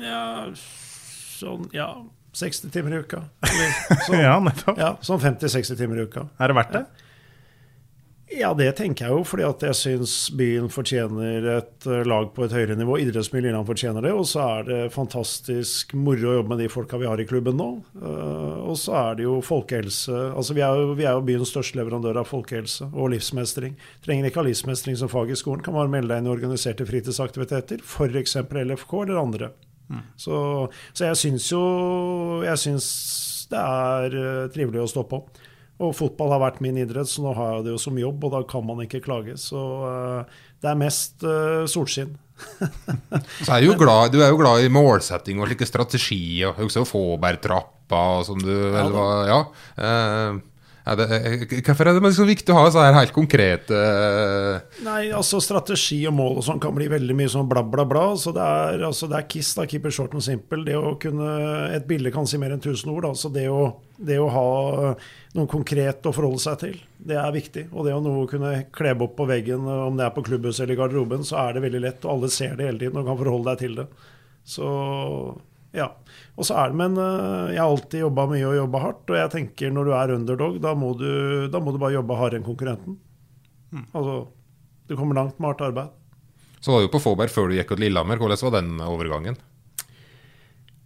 Ja, 0.00 0.50
sånn 0.54 1.70
ja, 1.74 1.88
60 2.36 2.70
timer 2.74 2.98
i 2.98 3.00
uka. 3.06 3.22
Eller, 3.48 3.78
sånn, 4.04 4.20
Ja, 4.20 4.36
nettopp. 4.44 4.78
ja, 4.78 4.92
sånn 5.06 5.22
50-60 5.22 5.80
timer 5.80 6.02
i 6.02 6.04
uka. 6.10 6.26
Er 6.38 6.52
det 6.52 6.58
verdt 6.60 6.76
det? 6.76 6.84
Ja, 6.84 7.09
det 8.54 8.68
tenker 8.78 9.08
jeg 9.08 9.16
jo, 9.16 9.22
fordi 9.26 9.42
at 9.42 9.62
jeg 9.66 9.76
syns 9.76 10.12
byen 10.38 10.68
fortjener 10.70 11.46
et 11.56 11.86
eh, 11.90 12.04
lag 12.06 12.28
på 12.34 12.44
et 12.44 12.52
høyere 12.54 12.76
nivå. 12.78 13.00
idrettsmiljøene 13.02 13.48
Lillehammer 13.48 13.70
fortjener 13.72 14.06
det. 14.06 14.12
Og 14.14 14.28
så 14.30 14.44
er 14.44 14.68
det 14.68 14.78
fantastisk 14.94 15.96
moro 15.98 16.30
å 16.30 16.36
jobbe 16.38 16.52
med 16.52 16.62
de 16.62 16.68
folka 16.70 17.00
vi 17.00 17.08
har 17.10 17.18
i 17.18 17.26
klubben 17.26 17.58
nå. 17.58 17.68
Eh, 17.98 18.60
og 18.70 18.78
så 18.78 18.94
er 19.00 19.18
det 19.18 19.26
jo 19.26 19.40
folkehelse. 19.42 20.14
Altså 20.30 20.54
vi 20.54 20.62
er 20.62 20.78
jo, 20.78 20.92
vi 20.98 21.08
er 21.08 21.18
jo 21.18 21.24
byens 21.26 21.50
største 21.50 21.80
leverandør 21.80 22.20
av 22.22 22.30
folkehelse 22.30 22.86
og 22.92 23.10
livsmestring. 23.16 23.74
Trenger 24.06 24.30
ikke 24.30 24.44
ha 24.44 24.46
livsmestring 24.46 25.00
som 25.00 25.10
fag 25.10 25.34
i 25.34 25.40
skolen, 25.40 25.64
kan 25.66 25.74
bare 25.74 25.90
melde 25.90 26.14
deg 26.14 26.22
inn 26.22 26.30
i 26.30 26.34
organiserte 26.36 26.86
fritidsaktiviteter. 26.86 27.82
F.eks. 27.82 28.38
LFK 28.46 28.94
eller 29.02 29.18
andre. 29.24 29.50
Så, 30.14 30.36
så 30.94 31.08
jeg 31.08 31.18
syns 31.18 31.48
jo 31.50 31.60
Jeg 32.46 32.60
syns 32.62 32.86
det 33.50 33.58
er 33.58 34.14
eh, 34.14 34.48
trivelig 34.54 34.84
å 34.84 34.90
stå 34.90 35.02
på. 35.10 35.24
Og 35.80 35.94
fotball 35.96 36.34
har 36.34 36.42
vært 36.42 36.60
min 36.60 36.76
idrett, 36.76 37.08
så 37.08 37.22
nå 37.24 37.32
har 37.36 37.54
jeg 37.54 37.66
det 37.66 37.72
jo 37.72 37.80
som 37.80 37.98
jobb, 37.98 38.26
og 38.26 38.34
da 38.34 38.40
kan 38.48 38.66
man 38.68 38.82
ikke 38.84 39.00
klage. 39.04 39.36
Så 39.40 39.60
eh, 39.88 40.40
det 40.60 40.68
er 40.68 40.80
mest 40.80 41.24
uh, 41.24 41.64
solskinn. 41.70 42.12
Så 43.44 43.52
er 43.52 43.60
du, 43.60 43.70
jo 43.70 43.76
glad, 43.80 44.12
du 44.12 44.20
er 44.20 44.30
jo 44.32 44.38
glad 44.40 44.64
i 44.64 44.72
målsetting 44.72 45.40
og 45.40 45.48
slike 45.48 45.68
strategier. 45.68 46.56
Også 46.56 46.86
Fåbergtrappa 46.88 48.00
og 48.18 48.26
som 48.28 48.40
du 48.40 48.52
vel 48.52 48.92
var 48.94 49.28
Ja. 49.28 49.40
Eh, 49.76 50.38
er 50.88 50.96
det, 50.96 51.06
eh, 51.12 51.42
hvorfor 51.60 51.88
er 51.90 51.98
det 51.98 52.12
så 52.16 52.24
viktig 52.24 52.54
å 52.54 52.56
ha 52.56 52.70
så 52.72 52.84
helt 52.96 53.12
konkrete 53.12 53.76
eh, 53.76 54.78
Nei, 54.86 55.10
altså 55.12 55.40
strategi 55.44 55.98
og 56.08 56.14
mål 56.16 56.40
og 56.40 56.46
sånn 56.46 56.62
kan 56.62 56.72
bli 56.76 56.86
veldig 56.90 57.16
mye 57.18 57.32
sånn 57.32 57.48
bla, 57.50 57.62
bla, 57.62 57.84
bla. 57.88 58.04
Så 58.16 58.32
det 58.36 58.44
er, 58.44 58.84
altså, 58.88 59.08
det 59.10 59.18
er 59.18 59.26
Kiss, 59.30 59.52
da. 59.58 59.66
Keep 59.68 59.90
it 59.90 59.96
short 59.96 60.16
and 60.16 60.24
simple. 60.24 60.62
Det 60.66 60.76
å 60.78 60.94
kunne 61.00 61.28
Et 61.76 61.86
bilde 61.86 62.12
kan 62.14 62.26
si 62.28 62.40
mer 62.40 62.54
enn 62.54 62.62
1000 62.62 62.92
ord. 62.92 63.04
Da. 63.08 63.12
Så 63.18 63.30
det 63.34 63.46
å, 63.52 63.60
det 63.96 64.16
å 64.20 64.30
ha 64.32 64.46
noe 65.36 65.50
konkret 65.50 66.06
å 66.08 66.14
forholde 66.14 66.42
seg 66.42 66.56
til, 66.64 66.80
det 67.10 67.18
er 67.20 67.34
viktig. 67.34 67.66
Og 67.74 67.86
det 67.86 67.94
å 67.94 68.00
noe 68.04 68.24
kunne 68.30 68.54
klebe 68.74 69.06
opp 69.06 69.18
på 69.20 69.28
veggen, 69.28 69.68
om 69.68 70.00
det 70.00 70.08
er 70.08 70.16
på 70.16 70.24
klubbhuset 70.26 70.64
eller 70.64 70.78
i 70.78 70.80
garderoben, 70.80 71.26
så 71.26 71.42
er 71.44 71.54
det 71.56 71.66
veldig 71.66 71.84
lett, 71.84 72.06
og 72.06 72.16
alle 72.16 72.32
ser 72.32 72.56
det 72.58 72.66
hele 72.70 72.82
tiden 72.82 73.02
og 73.02 73.12
kan 73.12 73.20
forholde 73.20 73.52
deg 73.52 73.62
til 73.62 73.78
det. 73.82 73.86
Så 74.48 74.66
ja. 75.76 75.86
Og 76.36 76.46
så 76.48 76.56
er 76.58 76.72
det, 76.72 76.78
Men 76.80 76.98
øh, 76.98 77.52
jeg 77.54 77.60
har 77.60 77.68
alltid 77.68 78.04
jobba 78.04 78.26
mye 78.30 78.48
og 78.48 78.58
jobba 78.58 78.82
hardt, 78.86 79.04
og 79.10 79.20
jeg 79.20 79.32
tenker 79.36 79.72
når 79.74 79.86
du 79.86 79.94
er 79.94 80.14
underdog, 80.16 80.58
da 80.62 80.74
må 80.74 80.92
du, 80.98 81.10
da 81.52 81.62
må 81.62 81.74
du 81.74 81.78
bare 81.82 81.96
jobbe 81.98 82.18
hardere 82.18 82.40
enn 82.40 82.48
konkurrenten. 82.48 82.98
Altså, 83.94 84.24
du 84.90 84.96
kommer 84.98 85.14
langt 85.14 85.38
med 85.38 85.52
hardt 85.52 85.62
arbeid. 85.68 85.94
Så 86.60 86.74
var 86.74 86.82
du 86.82 86.90
på 86.92 87.00
Fåberg 87.00 87.32
før 87.32 87.48
du 87.48 87.56
gikk 87.56 87.70
til 87.72 87.86
Lillehammer. 87.86 88.18
Hvordan 88.20 88.42
var 88.48 88.56
den 88.58 88.82
overgangen? 88.84 89.38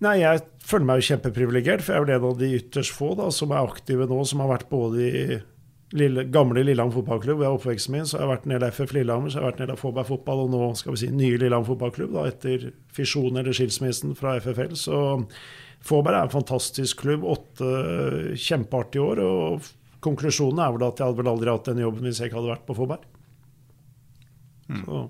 Nei, 0.05 0.19
jeg 0.21 0.43
føler 0.63 0.87
meg 0.89 1.01
jo 1.01 1.09
kjempeprivilegert, 1.09 1.83
for 1.83 1.95
jeg 1.95 2.03
er 2.03 2.05
vel 2.05 2.15
en 2.15 2.29
av 2.29 2.39
de 2.39 2.51
ytterst 2.59 2.95
få 2.95 3.15
da, 3.19 3.31
som 3.33 3.55
er 3.55 3.65
aktive 3.65 4.07
nå, 4.11 4.21
som 4.29 4.43
har 4.45 4.53
vært 4.53 4.69
både 4.71 5.09
i 5.09 5.25
lille, 5.95 6.25
gamle 6.35 6.65
Lillehammer 6.67 6.95
fotballklubb, 6.99 7.41
jeg 7.45 7.49
er 7.49 7.57
oppveksten 7.59 7.95
min, 7.95 8.07
så 8.09 8.19
har 8.19 8.25
jeg 8.25 8.33
vært 8.33 8.47
en 8.49 8.55
del 8.57 8.65
FF 8.71 8.95
Lillehammer, 8.97 9.31
så 9.31 9.39
har 9.39 9.45
jeg 9.45 9.51
vært 9.53 9.61
en 9.61 9.67
del 9.67 9.75
av 9.77 9.81
Fåberg 9.83 10.09
fotball, 10.11 10.43
og 10.45 10.51
nå 10.55 10.63
skal 10.81 10.95
vi 10.97 11.01
si 11.05 11.11
nye 11.15 11.39
Lillehammer 11.39 11.69
fotballklubb, 11.71 12.13
da, 12.17 12.25
etter 12.33 12.69
fisjonen 12.97 13.39
eller 13.43 13.55
skilsmissen 13.57 14.15
fra 14.19 14.37
FFL. 14.43 14.75
Så 14.81 15.01
Fåberg 15.85 16.19
er 16.19 16.27
en 16.27 16.35
fantastisk 16.35 17.03
klubb, 17.05 17.25
åtte 17.29 17.71
kjempeartige 18.41 19.05
år, 19.05 19.23
og 19.25 19.73
konklusjonen 20.05 20.61
er 20.67 20.73
vel 20.75 20.87
at 20.89 20.99
jeg 21.01 21.07
hadde 21.09 21.21
vel 21.23 21.31
aldri 21.33 21.53
hatt 21.55 21.71
den 21.71 21.85
jobben 21.85 22.05
hvis 22.09 22.19
jeg 22.21 22.29
ikke 22.33 22.41
hadde 22.43 22.55
vært 22.57 22.67
på 22.69 22.77
Fåberg. 22.79 23.05
Så 24.85 25.05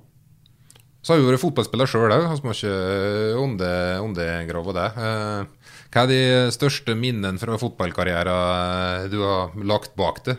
Så 1.05 1.13
har 1.13 1.21
du 1.21 1.27
vært 1.29 1.43
fotballspiller 1.43 1.89
sjøl 1.91 2.13
òg, 2.15 2.23
vi 2.41 2.49
må 2.49 2.53
ikke 2.55 3.37
onde- 3.37 4.01
undergrave 4.01 4.73
det. 4.73 4.87
Eh, 4.97 5.45
Hva 5.93 6.03
er 6.03 6.07
de 6.09 6.21
største 6.51 6.95
minnene 6.97 7.39
fra 7.39 7.59
fotballkarrieren 7.61 9.11
du 9.13 9.19
har 9.23 9.53
lagt 9.63 9.95
bak 9.97 10.25
deg? 10.25 10.39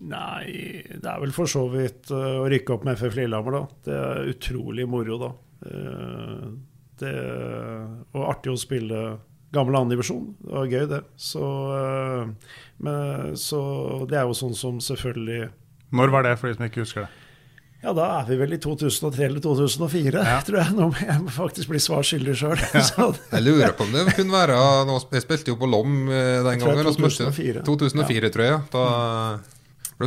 Nei, 0.00 0.80
det 0.96 1.04
er 1.04 1.20
vel 1.20 1.32
for 1.36 1.50
så 1.50 1.66
vidt 1.72 2.08
eh, 2.14 2.38
å 2.40 2.46
rykke 2.48 2.72
opp 2.72 2.86
med 2.88 2.96
FF 2.96 3.18
Lillehammer, 3.18 3.52
da. 3.58 3.62
Det 3.84 3.96
er 4.00 4.30
utrolig 4.32 4.86
moro, 4.88 5.18
da. 5.20 5.30
Eh, 5.68 6.46
det, 7.02 7.12
og 8.16 8.24
artig 8.30 8.52
å 8.54 8.60
spille 8.60 9.02
gammel 9.52 9.76
andredivisjon. 9.80 10.30
Det 10.40 10.54
var 10.56 10.70
gøy, 10.72 10.86
det. 10.94 11.02
Så, 11.20 11.44
eh, 11.76 12.54
men, 12.86 13.36
så 13.40 13.60
det 14.08 14.20
er 14.22 14.28
jo 14.30 14.36
sånn 14.40 14.56
som 14.56 14.80
selvfølgelig 14.84 15.50
Når 15.96 16.12
var 16.14 16.24
det, 16.28 16.36
for 16.40 16.48
de 16.48 16.56
som 16.56 16.68
ikke 16.70 16.84
husker 16.86 17.04
det? 17.06 17.12
Ja, 17.80 17.94
da 17.96 18.06
er 18.20 18.26
vi 18.28 18.36
vel 18.36 18.52
i 18.52 18.58
2003 18.60 19.24
eller 19.24 19.40
2004, 19.40 20.24
tror 20.48 20.58
jeg. 20.60 20.72
Nå 20.76 20.88
må 20.92 21.00
jeg 21.00 21.30
faktisk 21.32 21.70
bli 21.72 21.80
svar 21.80 22.04
skyldig 22.04 22.34
sjøl. 22.36 22.60
Jeg 22.60 23.40
lurer 23.46 23.72
på 23.76 23.86
om 23.88 23.94
det 23.96 24.04
kunne 24.18 24.34
være 24.36 24.58
noe, 24.88 25.00
Jeg 25.16 25.24
spilte 25.24 25.52
jo 25.54 25.56
på 25.60 25.68
Lom 25.68 25.94
den 26.08 26.12
Jeg 26.12 26.60
gangen. 26.60 26.76
det 26.76 26.84
er 26.84 26.90
og 26.92 26.96
så 26.98 27.04
møtte- 27.06 27.30
2004. 27.32 27.64
2004, 27.68 28.30
tror 28.36 28.46
jeg. 28.48 28.60
Da 28.76 28.84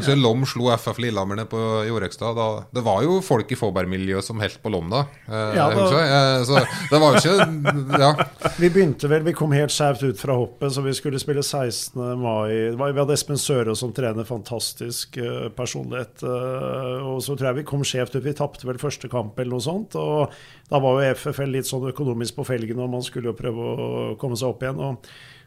for 0.02 0.06
ser, 0.10 0.16
Lom 0.18 0.42
slo 0.50 0.72
FF 0.74 0.98
Lillehammer 1.04 1.36
ned 1.38 1.50
på 1.52 1.60
Jorekstad. 1.88 2.34
Da, 2.36 2.48
det 2.74 2.82
var 2.84 3.04
jo 3.06 3.20
folk 3.22 3.52
i 3.54 3.58
Fåberg-miljøet 3.60 4.24
som 4.26 4.40
helt 4.42 4.58
på 4.64 4.72
Lom 4.74 4.90
da. 4.90 5.04
Eh, 5.28 5.56
Ja, 5.58 5.70
da- 5.70 5.84
Eh, 6.04 6.44
Så 6.44 6.58
det 6.90 7.00
var 7.00 7.14
jo 7.14 7.22
ikke 7.22 8.00
Ja. 8.04 8.12
Vi 8.58 8.70
begynte 8.74 9.08
vel, 9.12 9.24
vi 9.24 9.34
kom 9.34 9.52
helt 9.54 9.72
skjevt 9.72 10.04
ut 10.04 10.20
fra 10.20 10.34
hoppet, 10.40 10.72
så 10.74 10.82
vi 10.84 10.94
skulle 10.98 11.20
spille 11.22 11.44
16. 11.44 12.18
mai. 12.20 12.72
Vi 12.74 13.00
hadde 13.00 13.14
Espen 13.14 13.38
Søre 13.38 13.76
som 13.78 13.94
trener, 13.94 14.26
fantastisk 14.26 15.18
eh, 15.18 15.50
personlighet. 15.56 16.24
eh, 16.24 17.06
og 17.06 17.22
så 17.22 17.36
tror 17.38 17.52
jeg 17.52 17.62
vi 17.62 17.64
kom 17.70 17.84
skjevt 17.86 18.16
ut. 18.18 18.24
Vi 18.24 18.34
tapte 18.34 18.66
vel 18.66 18.78
første 18.82 19.10
kamp 19.12 19.38
eller 19.40 19.52
noe 19.58 19.62
sånt. 19.62 19.96
Og 19.96 20.34
da 20.70 20.80
var 20.80 21.02
jo 21.04 21.14
FFL 21.14 21.52
litt 21.54 21.66
sånn 21.70 21.86
økonomisk 21.92 22.36
på 22.36 22.46
felgen, 22.50 22.80
og 22.82 22.90
man 22.90 23.02
skulle 23.06 23.30
jo 23.30 23.38
prøve 23.38 23.62
å 23.78 24.18
komme 24.18 24.36
seg 24.40 24.50
opp 24.50 24.64
igjen. 24.66 24.80
og 24.82 24.98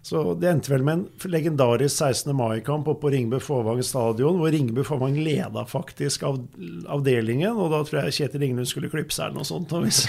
så 0.06 0.20
Det 0.38 0.46
endte 0.46 0.70
vel 0.70 0.84
med 0.86 1.00
en 1.00 1.30
legendarisk 1.32 1.96
16. 1.98 2.30
mai-kamp 2.38 2.86
oppe 2.86 3.00
på 3.02 3.10
Ringebu 3.10 3.40
Fåvang 3.42 3.80
stadion, 3.82 4.36
hvor 4.38 4.52
Ringebu 4.54 4.84
Fåvang 4.86 5.16
leda 5.18 5.64
faktisk 5.66 6.22
av, 6.28 6.36
avdelingen. 6.94 7.58
Og 7.58 7.72
da 7.74 7.80
tror 7.82 8.04
jeg 8.04 8.14
Kjetil 8.20 8.44
Ingelund 8.46 8.70
skulle 8.70 8.90
klippe 8.92 9.10
seg 9.10 9.32
eller 9.32 9.40
noe 9.42 9.48
sånt. 9.48 9.74
Hvis. 9.82 10.04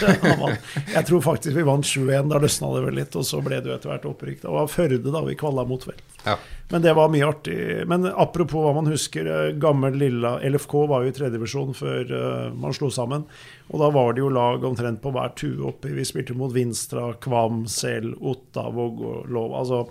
Jeg 0.93 1.03
tror 1.09 1.23
faktisk 1.25 1.57
vi 1.57 1.65
vant 1.65 1.89
7-1, 1.89 2.29
da 2.29 2.37
løsna 2.43 2.69
det 2.75 2.83
vel 2.85 2.99
litt. 3.01 3.17
Og 3.17 3.25
så 3.25 3.41
ble 3.41 3.57
det 3.57 3.71
jo 3.71 3.77
etter 3.79 3.89
hvert 3.95 4.05
opprykk. 4.11 4.43
Det 4.45 4.53
var 4.53 4.69
Førde 4.69 5.15
da 5.17 5.23
vi 5.25 5.39
kvalla 5.39 5.65
mot, 5.65 5.89
vel. 5.89 6.05
ja. 6.27 6.37
Men 6.69 6.83
det 6.83 6.93
var 6.97 7.11
mye 7.11 7.27
artig. 7.27 7.57
Men 7.87 8.05
apropos 8.05 8.65
hva 8.65 8.73
man 8.75 8.89
husker, 8.91 9.27
eh, 9.31 9.53
gammel 9.55 9.95
Lilla 9.95 10.33
LFK 10.43 10.73
var 10.91 11.05
jo 11.05 11.13
i 11.13 11.15
tredjevisjon 11.15 11.71
før 11.77 12.11
eh, 12.17 12.49
man 12.59 12.75
slo 12.75 12.89
sammen. 12.91 13.23
Og 13.71 13.79
da 13.79 13.87
var 13.95 14.13
det 14.13 14.23
jo 14.25 14.33
lag 14.35 14.65
omtrent 14.67 14.99
på 15.03 15.13
hver 15.15 15.31
tue 15.39 15.63
oppi. 15.69 15.93
Vi 15.95 16.05
spilte 16.07 16.35
mot 16.35 16.51
Vinstra, 16.51 17.13
Kvam, 17.23 17.63
Sel, 17.71 18.11
Otta, 18.19 18.67
Våg 18.75 18.99
og 18.99 19.31
Lov. 19.31 19.55
Altså, 19.61 19.85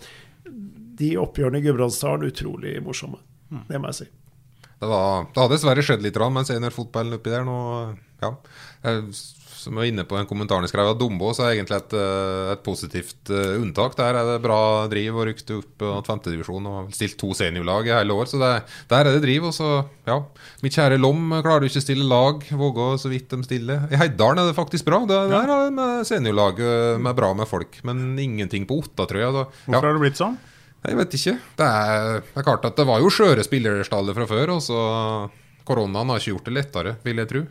de 1.00 1.14
oppgjørene 1.20 1.62
i 1.62 1.64
Gudbrandsdalen, 1.64 2.28
utrolig 2.28 2.76
morsomme. 2.84 3.22
Det 3.70 3.80
må 3.80 3.92
jeg 3.92 4.02
si. 4.02 4.10
Det, 4.76 4.88
var, 4.90 5.28
det 5.32 5.40
hadde 5.40 5.54
dessverre 5.54 5.84
skjedd 5.84 6.04
litt 6.04 6.18
med 6.20 6.48
seniorfotballen 6.48 7.16
oppi 7.16 7.32
der 7.32 7.46
nå. 7.46 7.56
Ja. 8.20 8.34
Som 9.66 9.74
er 9.74 9.82
var 9.82 9.88
inne 9.90 10.04
på 10.06 10.14
en 10.14 10.28
kommentar 10.30 10.62
jeg 10.62 10.70
skrev 10.70 10.92
av 10.92 10.98
Dombås, 11.00 11.40
er 11.42 11.56
egentlig 11.56 11.80
et, 11.80 11.94
eh, 11.98 12.52
et 12.52 12.60
positivt 12.62 13.32
uh, 13.34 13.56
unntak. 13.58 13.96
Der 13.98 14.14
er 14.14 14.28
det 14.28 14.36
bra 14.44 14.86
driv 14.86 15.18
og 15.18 15.26
rykte 15.26 15.56
opp 15.58 15.82
til 15.82 16.04
femtedivisjon 16.06 16.68
og 16.70 16.76
har 16.76 16.92
stilt 16.94 17.16
to 17.18 17.32
seniorlag 17.34 17.90
i 17.90 17.94
hele 17.96 18.14
år. 18.14 18.30
Så 18.30 18.38
det, 18.38 18.52
der 18.92 19.10
er 19.10 19.16
det 19.16 19.24
driv. 19.24 19.48
Og 19.50 19.56
så, 19.56 19.70
ja. 20.06 20.20
Mitt 20.62 20.76
kjære 20.78 21.00
Lom 21.02 21.34
klarer 21.42 21.66
ikke 21.66 21.82
å 21.82 21.86
stille 21.86 22.06
lag. 22.06 22.46
Våger 22.62 23.02
så 23.02 23.10
vidt 23.10 23.34
de 23.34 23.42
stiller. 23.48 23.88
I 23.90 23.98
Heidalen 23.98 24.44
er 24.44 24.52
det 24.52 24.58
faktisk 24.60 24.86
bra. 24.86 25.02
Det, 25.08 25.18
der 25.34 25.50
er 25.50 25.66
det 25.66 25.74
med 25.80 26.06
seniorlag 26.06 26.62
med 27.02 27.18
bra 27.18 27.32
med 27.34 27.50
folk. 27.50 27.80
Men 27.88 28.12
ingenting 28.22 28.70
på 28.70 28.78
Otta, 28.84 29.08
tror 29.10 29.24
jeg. 29.24 29.34
Da, 29.34 29.44
ja. 29.50 29.66
Hvorfor 29.72 29.90
har 29.90 29.98
det 29.98 30.04
blitt 30.06 30.22
sånn? 30.22 30.38
Jeg 30.86 31.00
vet 31.00 31.18
ikke. 31.18 31.36
Det 31.58 31.74
er, 31.82 32.22
det 32.22 32.38
er 32.38 32.46
klart 32.52 32.70
at 32.70 32.78
det 32.78 32.86
var 32.86 33.02
jo 33.02 33.10
skjøre 33.10 33.42
spillerstaller 33.42 34.14
fra 34.14 34.30
før. 34.30 34.56
Og 34.60 34.62
så 34.62 34.80
Koronaen 35.66 36.14
har 36.14 36.22
ikke 36.22 36.36
gjort 36.36 36.50
det 36.50 36.60
lettere, 36.60 36.98
vil 37.02 37.24
jeg 37.24 37.34
tro. 37.34 37.48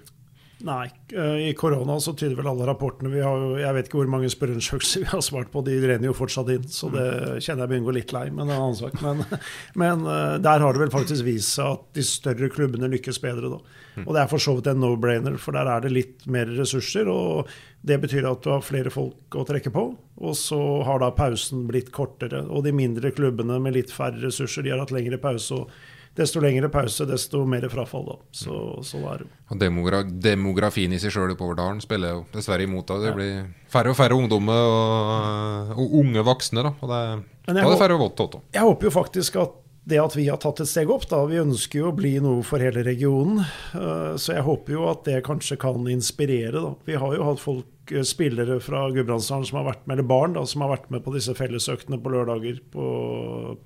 Nei, 0.65 0.85
eh, 1.13 1.49
i 1.49 1.53
korona 1.53 1.99
så 2.01 2.15
tyder 2.17 2.39
vel 2.39 2.47
alle 2.49 2.65
rapportene 2.65 3.11
vi 3.13 3.19
har 3.21 3.41
Jeg 3.59 3.73
vet 3.75 3.89
ikke 3.89 3.99
hvor 3.99 4.09
mange 4.09 4.31
spørreundersøkelser 4.33 5.03
vi 5.03 5.09
har 5.11 5.21
svart 5.21 5.51
på, 5.53 5.61
de 5.65 5.75
renner 5.83 6.09
jo 6.09 6.15
fortsatt 6.17 6.49
inn. 6.55 6.65
Så 6.65 6.89
det 6.93 7.05
kjenner 7.45 7.65
jeg 7.65 7.69
begynner 7.69 7.85
å 7.85 7.89
gå 7.91 7.95
litt 7.99 8.13
lei, 8.15 8.23
men 8.31 8.49
det 8.49 8.55
er 8.55 8.57
en 8.57 8.65
annen 8.65 8.79
sak. 8.79 8.97
Men, 9.05 9.21
men, 9.83 10.07
eh, 10.09 10.37
der 10.41 10.65
har 10.65 10.73
det 10.73 10.81
vel 10.81 10.93
faktisk 10.95 11.27
vist 11.27 11.53
seg 11.59 11.75
at 11.75 11.85
de 11.97 12.05
større 12.09 12.49
klubbene 12.49 12.89
lykkes 12.95 13.21
bedre, 13.21 13.53
da. 13.53 13.81
Og 14.07 14.11
det 14.15 14.23
er 14.23 14.31
for 14.31 14.41
så 14.41 14.55
vidt 14.57 14.71
en 14.71 14.81
no-brainer, 14.81 15.37
for 15.39 15.55
der 15.55 15.69
er 15.69 15.85
det 15.85 15.93
litt 15.93 16.25
mer 16.33 16.49
ressurser. 16.57 17.11
Og 17.13 17.51
det 17.85 18.01
betyr 18.01 18.25
at 18.25 18.41
du 18.41 18.49
har 18.55 18.65
flere 18.65 18.93
folk 18.93 19.37
å 19.37 19.45
trekke 19.45 19.71
på. 19.75 19.85
Og 20.25 20.39
så 20.39 20.59
har 20.87 21.03
da 21.03 21.13
pausen 21.15 21.67
blitt 21.69 21.93
kortere. 21.93 22.41
Og 22.49 22.65
de 22.65 22.73
mindre 22.73 23.13
klubbene 23.13 23.61
med 23.61 23.77
litt 23.77 23.93
færre 23.93 24.17
ressurser, 24.25 24.65
de 24.65 24.73
har 24.73 24.81
hatt 24.81 24.95
lengre 24.95 25.21
pause. 25.21 25.61
og 25.61 25.93
desto 26.15 26.41
lengre 26.43 26.69
pause, 26.71 27.07
desto 27.09 27.43
mer 27.49 27.67
frafall. 27.71 28.05
da. 28.07 28.17
Så, 28.31 28.61
så 28.87 29.01
er 29.11 29.25
det. 29.25 29.29
Og 29.51 29.59
demogra 29.61 30.01
demografien 30.05 30.93
i 30.95 31.01
seg 31.01 31.13
sjøl 31.13 31.35
oppover 31.35 31.59
dalen 31.59 31.83
spiller 31.83 32.15
jo 32.15 32.23
dessverre 32.33 32.65
imot. 32.67 32.87
Det, 32.87 33.01
det 33.03 33.11
ja. 33.11 33.17
blir 33.19 33.69
færre 33.71 33.91
og 33.91 33.99
færre 33.99 34.17
ungdommer 34.17 34.71
og, 34.71 35.75
og 35.75 35.99
unge 36.01 36.25
voksne. 36.25 36.65
da, 36.65 36.73
og 36.79 36.95
det, 36.95 37.03
da 37.51 37.59
er 37.59 37.69
det 37.69 37.83
færre 37.83 38.09
tått. 38.15 38.41
Jeg 38.55 38.67
håper 38.67 38.89
jo 38.89 38.95
faktisk 38.95 39.39
at 39.43 39.61
det 39.85 39.99
at 40.01 40.15
vi 40.17 40.25
har 40.31 40.39
tatt 40.41 40.63
et 40.63 40.69
steg 40.69 40.89
opp, 40.89 41.05
da, 41.11 41.19
vi 41.29 41.37
ønsker 41.37 41.83
jo 41.83 41.91
å 41.91 41.95
bli 41.95 42.15
noe 42.23 42.41
for 42.45 42.63
hele 42.63 42.81
regionen. 42.85 43.43
Eh, 43.77 44.15
så 44.17 44.33
jeg 44.33 44.45
håper 44.47 44.73
jo 44.73 44.87
at 44.89 45.05
det 45.05 45.21
kanskje 45.27 45.59
kan 45.61 45.85
inspirere. 45.91 46.57
da. 46.57 46.73
Vi 46.87 46.97
har 46.97 47.13
jo 47.13 47.27
hatt 47.27 47.43
folk 47.43 47.93
eh, 47.93 48.05
spillere 48.07 48.57
fra 48.65 48.87
Gudbrandsdalen 48.95 49.45
som 49.45 49.59
har 49.61 49.69
vært 49.69 49.85
med, 49.85 49.99
eller 49.99 50.09
barn 50.09 50.33
da, 50.39 50.45
som 50.49 50.65
har 50.65 50.73
vært 50.73 50.89
med 50.93 51.05
på 51.05 51.13
disse 51.13 51.37
fellesøktene 51.37 52.01
på 52.01 52.13
lørdager 52.15 52.63
på, 52.73 52.87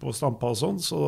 på 0.01 0.15
Stampa 0.15 0.51
og 0.51 0.59
sånn. 0.59 0.81
Så 0.83 0.99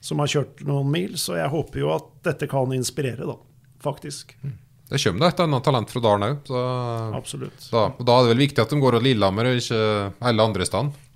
som 0.00 0.22
har 0.22 0.32
kjørt 0.32 0.64
noen 0.68 0.90
mil. 0.90 1.14
Så 1.20 1.36
jeg 1.38 1.52
håper 1.52 1.82
jo 1.82 1.92
at 1.94 2.10
dette 2.26 2.48
kan 2.50 2.72
inspirere, 2.76 3.28
da. 3.28 3.36
Faktisk. 3.80 4.36
Mm. 4.44 4.56
Det 4.90 4.98
kommer 4.98 5.22
da 5.22 5.28
et 5.30 5.44
annet 5.44 5.62
talent 5.64 5.92
fra 5.92 6.02
dalen 6.02 6.26
òg. 6.26 6.48
Absolutt. 7.14 7.68
Da, 7.70 7.84
da, 7.94 8.16
er 8.16 8.26
det 8.26 8.34
vel 8.34 8.42
viktig 8.42 8.64
at 8.64 8.72
de 8.74 8.80
går 8.82 8.98
til 8.98 9.06
Lillehammer 9.06 9.52
og 9.52 9.60
ikke 9.60 9.78
alle 10.26 10.46
andre 10.50 10.66
steder? 10.66 11.06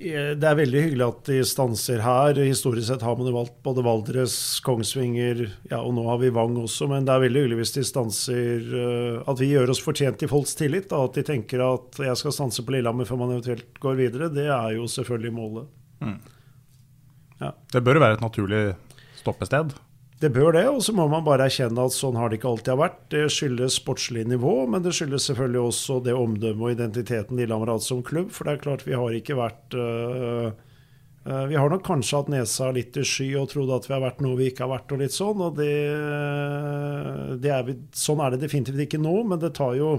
Det 0.00 0.48
er 0.48 0.56
veldig 0.56 0.82
hyggelig 0.86 1.04
at 1.04 1.26
de 1.28 1.38
stanser 1.44 2.00
her. 2.04 2.38
Historisk 2.40 2.86
sett 2.88 3.02
har 3.04 3.16
man 3.18 3.28
jo 3.28 3.34
valgt 3.34 3.58
både 3.64 3.84
Valdres, 3.84 4.34
Kongsvinger 4.64 5.42
ja, 5.68 5.80
og 5.80 5.92
nå 5.96 6.06
har 6.08 6.20
vi 6.22 6.30
Vang 6.32 6.56
også. 6.62 6.88
Men 6.88 7.08
det 7.08 7.12
er 7.12 7.24
veldig 7.26 7.42
hyggelig 7.44 7.58
hvis 7.58 7.74
de 7.76 7.84
stanser 7.84 8.70
eh, 8.80 9.18
At 9.28 9.40
vi 9.40 9.50
gjør 9.52 9.74
oss 9.74 9.82
fortjent 9.84 10.24
i 10.24 10.28
folks 10.30 10.56
tillit. 10.56 10.88
Da, 10.92 11.02
at 11.04 11.16
de 11.16 11.24
tenker 11.28 11.64
at 11.64 12.00
jeg 12.00 12.16
skal 12.16 12.36
stanse 12.36 12.64
på 12.64 12.76
Lillehammer 12.76 13.08
før 13.08 13.20
man 13.20 13.34
eventuelt 13.36 13.76
går 13.80 14.00
videre. 14.00 14.30
Det 14.32 14.48
er 14.48 14.76
jo 14.78 14.88
selvfølgelig 14.88 15.34
målet. 15.36 15.68
Mm. 16.00 16.16
Ja. 17.40 17.54
Det 17.72 17.82
bør 17.84 18.00
være 18.02 18.18
et 18.18 18.24
naturlig 18.24 18.64
stoppested? 19.20 19.72
Det 20.20 20.28
bør 20.34 20.52
det, 20.52 20.66
og 20.68 20.82
så 20.84 20.92
må 20.92 21.06
man 21.08 21.24
bare 21.24 21.46
erkjenne 21.48 21.86
at 21.88 21.94
sånn 21.96 22.18
har 22.20 22.28
det 22.28 22.36
ikke 22.36 22.50
alltid 22.50 22.76
vært. 22.76 22.98
Det 23.12 23.22
skyldes 23.32 23.78
sportslig 23.80 24.26
nivå, 24.28 24.66
men 24.68 24.82
det 24.84 24.92
skyldes 24.92 25.30
selvfølgelig 25.30 25.62
også 25.62 25.96
det 26.04 26.12
omdømmet 26.12 26.66
og 26.66 26.74
identiteten 26.74 27.40
Lillehammer 27.40 27.72
hatt 27.72 27.86
som 27.86 28.02
klubb. 28.04 28.28
For 28.36 28.44
det 28.44 28.58
er 28.58 28.66
klart 28.66 28.84
vi 28.84 28.98
har 29.00 29.16
ikke 29.16 29.38
vært 29.38 29.78
uh, 29.80 30.52
uh, 31.24 31.44
Vi 31.48 31.56
har 31.56 31.72
nok 31.72 31.86
kanskje 31.88 32.20
hatt 32.20 32.28
nesa 32.34 32.68
litt 32.76 33.00
i 33.00 33.06
sky 33.08 33.30
og 33.40 33.48
trodd 33.54 33.72
at 33.78 33.88
vi 33.88 33.96
har 33.96 34.04
vært 34.04 34.20
noe 34.20 34.36
vi 34.36 34.50
ikke 34.52 34.66
har 34.66 34.74
vært, 34.74 34.92
og 34.92 35.00
litt 35.00 35.16
sånn. 35.16 35.40
Og 35.46 35.56
det, 35.56 35.72
det 37.40 37.54
er 37.56 37.64
vi, 37.70 37.78
sånn 37.96 38.20
er 38.20 38.36
det 38.36 38.42
definitivt 38.44 38.84
ikke 38.84 39.00
nå, 39.00 39.22
men 39.32 39.40
det 39.40 39.54
tar 39.56 39.72
jo 39.80 39.94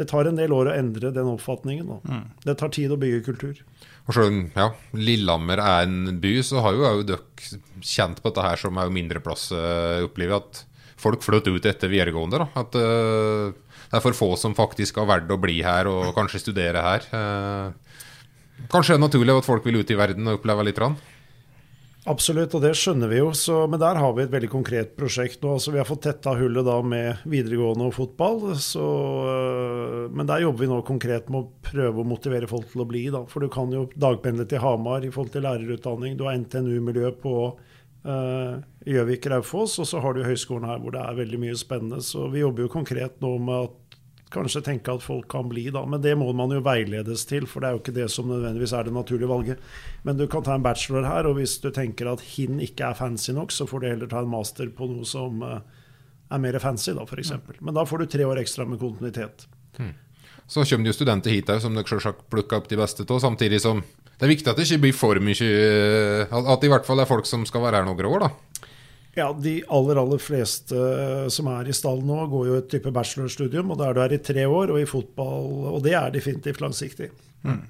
det 0.00 0.08
tar 0.08 0.28
en 0.30 0.38
del 0.38 0.54
år 0.56 0.70
å 0.70 0.76
endre 0.76 1.12
den 1.12 1.28
oppfatningen. 1.28 2.00
Mm. 2.08 2.24
Det 2.46 2.56
tar 2.56 2.72
tid 2.72 2.92
å 2.94 2.98
bygge 3.00 3.20
kultur. 3.26 3.60
Og 4.06 4.16
selv 4.16 4.30
om 4.30 4.38
ja, 4.56 4.70
Lillehammer 4.96 5.60
er 5.60 5.84
en 5.84 6.20
by, 6.22 6.32
så 6.46 6.62
har 6.64 6.76
jo 6.76 7.04
dere 7.06 7.60
kjent 7.84 8.22
på 8.22 8.30
dette 8.30 8.46
her 8.46 8.60
som 8.60 8.80
er 8.80 8.88
jo 8.88 8.94
mindreplass, 8.96 9.50
uh, 9.52 10.00
opplever 10.06 10.40
at 10.40 10.62
folk 11.00 11.22
flytter 11.24 11.56
ut 11.56 11.68
etter 11.68 11.92
videregående. 11.92 12.40
Da. 12.40 12.48
At 12.64 12.80
uh, 12.80 13.76
det 13.90 13.98
er 13.98 14.04
for 14.04 14.16
få 14.16 14.32
som 14.40 14.56
faktisk 14.56 15.02
har 15.02 15.08
valgt 15.10 15.30
å 15.34 15.40
bli 15.40 15.60
her 15.66 15.90
og 15.90 16.14
kanskje 16.16 16.42
studere 16.46 16.84
her. 16.86 17.06
Uh, 17.12 18.66
kanskje 18.72 18.96
det 18.96 19.00
er 19.02 19.04
naturlig 19.04 19.36
at 19.36 19.48
folk 19.48 19.68
vil 19.68 19.82
ut 19.82 19.92
i 19.92 20.00
verden 20.00 20.32
og 20.32 20.40
oppleve 20.40 20.66
litt? 20.70 20.80
Rann. 20.80 20.96
Absolutt, 22.08 22.54
og 22.56 22.62
det 22.64 22.70
skjønner 22.80 23.10
vi 23.10 23.18
jo. 23.18 23.28
Så, 23.36 23.66
men 23.68 23.80
der 23.80 23.98
har 24.00 24.14
vi 24.16 24.22
et 24.24 24.32
veldig 24.32 24.48
konkret 24.52 24.94
prosjekt 24.96 25.42
nå. 25.44 25.52
Altså, 25.58 25.72
vi 25.74 25.80
har 25.82 25.88
fått 25.88 26.06
tetta 26.06 26.32
hullet 26.38 26.64
da 26.64 26.78
med 26.80 27.26
videregående 27.28 27.90
og 27.90 27.96
fotball. 27.98 28.54
Så, 28.56 28.84
øh, 29.28 30.06
men 30.08 30.28
der 30.30 30.46
jobber 30.46 30.64
vi 30.64 30.70
nå 30.70 30.80
konkret 30.88 31.28
med 31.28 31.42
å 31.42 31.66
prøve 31.70 32.00
å 32.00 32.08
motivere 32.08 32.48
folk 32.48 32.70
til 32.72 32.86
å 32.86 32.88
bli. 32.88 33.04
Da. 33.12 33.26
For 33.28 33.44
du 33.44 33.52
kan 33.52 33.72
jo 33.76 33.84
dagpendle 33.92 34.48
til 34.48 34.64
Hamar 34.64 35.04
i 35.04 35.12
forhold 35.12 35.34
til 35.34 35.44
lærerutdanning. 35.44 36.16
Du 36.16 36.24
har 36.24 36.40
NTNU-miljø 36.40 37.12
på 37.20 37.36
øh, 37.50 38.56
Gjøvik, 38.88 39.28
uh, 39.28 39.52
og 39.52 39.68
så 39.68 40.00
har 40.00 40.16
du 40.16 40.24
høyskolen 40.24 40.70
her 40.72 40.80
hvor 40.80 40.96
det 40.96 41.04
er 41.04 41.20
veldig 41.20 41.44
mye 41.44 41.60
spennende. 41.60 42.00
Så 42.00 42.30
vi 42.32 42.40
jobber 42.40 42.64
jo 42.64 42.76
konkret 42.80 43.20
nå 43.20 43.36
med 43.44 43.68
at 43.68 43.89
kanskje 44.30 44.62
tenke 44.66 44.92
at 44.94 45.04
folk 45.04 45.28
kan 45.30 45.48
bli, 45.50 45.66
da. 45.74 45.82
Men 45.88 46.02
det 46.04 46.14
må 46.18 46.30
man 46.36 46.52
jo 46.54 46.62
veiledes 46.64 47.24
til, 47.28 47.48
for 47.50 47.62
det 47.62 47.68
er 47.68 47.76
jo 47.76 47.82
ikke 47.82 47.96
det 47.96 48.08
som 48.14 48.28
nødvendigvis 48.30 48.74
er 48.76 48.86
det 48.86 48.94
naturlige 48.94 49.30
valget. 49.30 49.64
Men 50.06 50.18
du 50.18 50.26
kan 50.30 50.44
ta 50.46 50.54
en 50.56 50.64
bachelor 50.66 51.08
her, 51.08 51.28
og 51.28 51.38
hvis 51.40 51.58
du 51.62 51.70
tenker 51.74 52.12
at 52.12 52.24
hin 52.32 52.60
ikke 52.62 52.90
er 52.90 52.98
fancy 52.98 53.34
nok, 53.36 53.54
så 53.54 53.66
får 53.70 53.82
du 53.82 53.88
heller 53.90 54.10
ta 54.10 54.22
en 54.24 54.30
master 54.30 54.70
på 54.74 54.88
noe 54.90 55.08
som 55.08 55.42
uh, 55.42 55.58
er 56.30 56.42
mer 56.42 56.60
fancy, 56.62 56.94
da, 56.96 57.06
f.eks. 57.06 57.34
Men 57.60 57.76
da 57.76 57.86
får 57.88 58.04
du 58.04 58.12
tre 58.12 58.28
år 58.28 58.42
ekstra 58.42 58.68
med 58.68 58.80
kontinuitet. 58.82 59.48
Hmm. 59.78 59.96
Så 60.50 60.64
kommer 60.66 60.86
det 60.86 60.94
jo 60.94 60.98
studenter 60.98 61.34
hit 61.34 61.50
òg, 61.50 61.60
som 61.62 61.76
dere 61.76 61.86
selvsagt 61.86 62.26
plukker 62.30 62.58
opp 62.58 62.70
de 62.70 62.78
beste 62.78 63.06
av. 63.06 63.18
Samtidig 63.22 63.60
som 63.62 63.82
det 64.20 64.26
er 64.26 64.34
viktig 64.34 64.50
at 64.52 64.58
det 64.58 64.66
ikke 64.66 64.82
blir 64.82 64.92
for 64.92 65.16
mye 65.24 65.46
eh, 65.48 66.28
At 66.28 66.60
det 66.60 66.68
i 66.68 66.72
hvert 66.74 66.84
fall 66.84 67.00
er 67.00 67.08
folk 67.08 67.24
som 67.24 67.46
skal 67.48 67.62
være 67.64 67.80
her 67.80 67.86
noen 67.88 68.08
år, 68.10 68.26
da. 68.26 68.66
Ja, 69.16 69.32
De 69.32 69.56
aller 69.68 69.98
aller 69.98 70.22
fleste 70.22 70.76
eh, 70.76 71.26
som 71.32 71.48
er 71.50 71.68
i 71.68 71.74
stallen 71.74 72.06
nå, 72.06 72.20
går 72.30 72.46
jo 72.46 72.58
et 72.60 72.70
type 72.70 72.92
bachelorstudium, 72.94 73.72
og 73.72 73.80
Da 73.80 73.88
er 73.88 73.96
du 73.96 74.02
her 74.04 74.14
i 74.14 74.22
tre 74.22 74.46
år, 74.46 74.70
og 74.70 74.80
i 74.80 74.88
fotball 74.88 75.74
Og 75.74 75.82
det 75.86 75.96
er 75.98 76.14
definitivt 76.14 76.62
langsiktig. 76.62 77.10
Mm. 77.42 77.64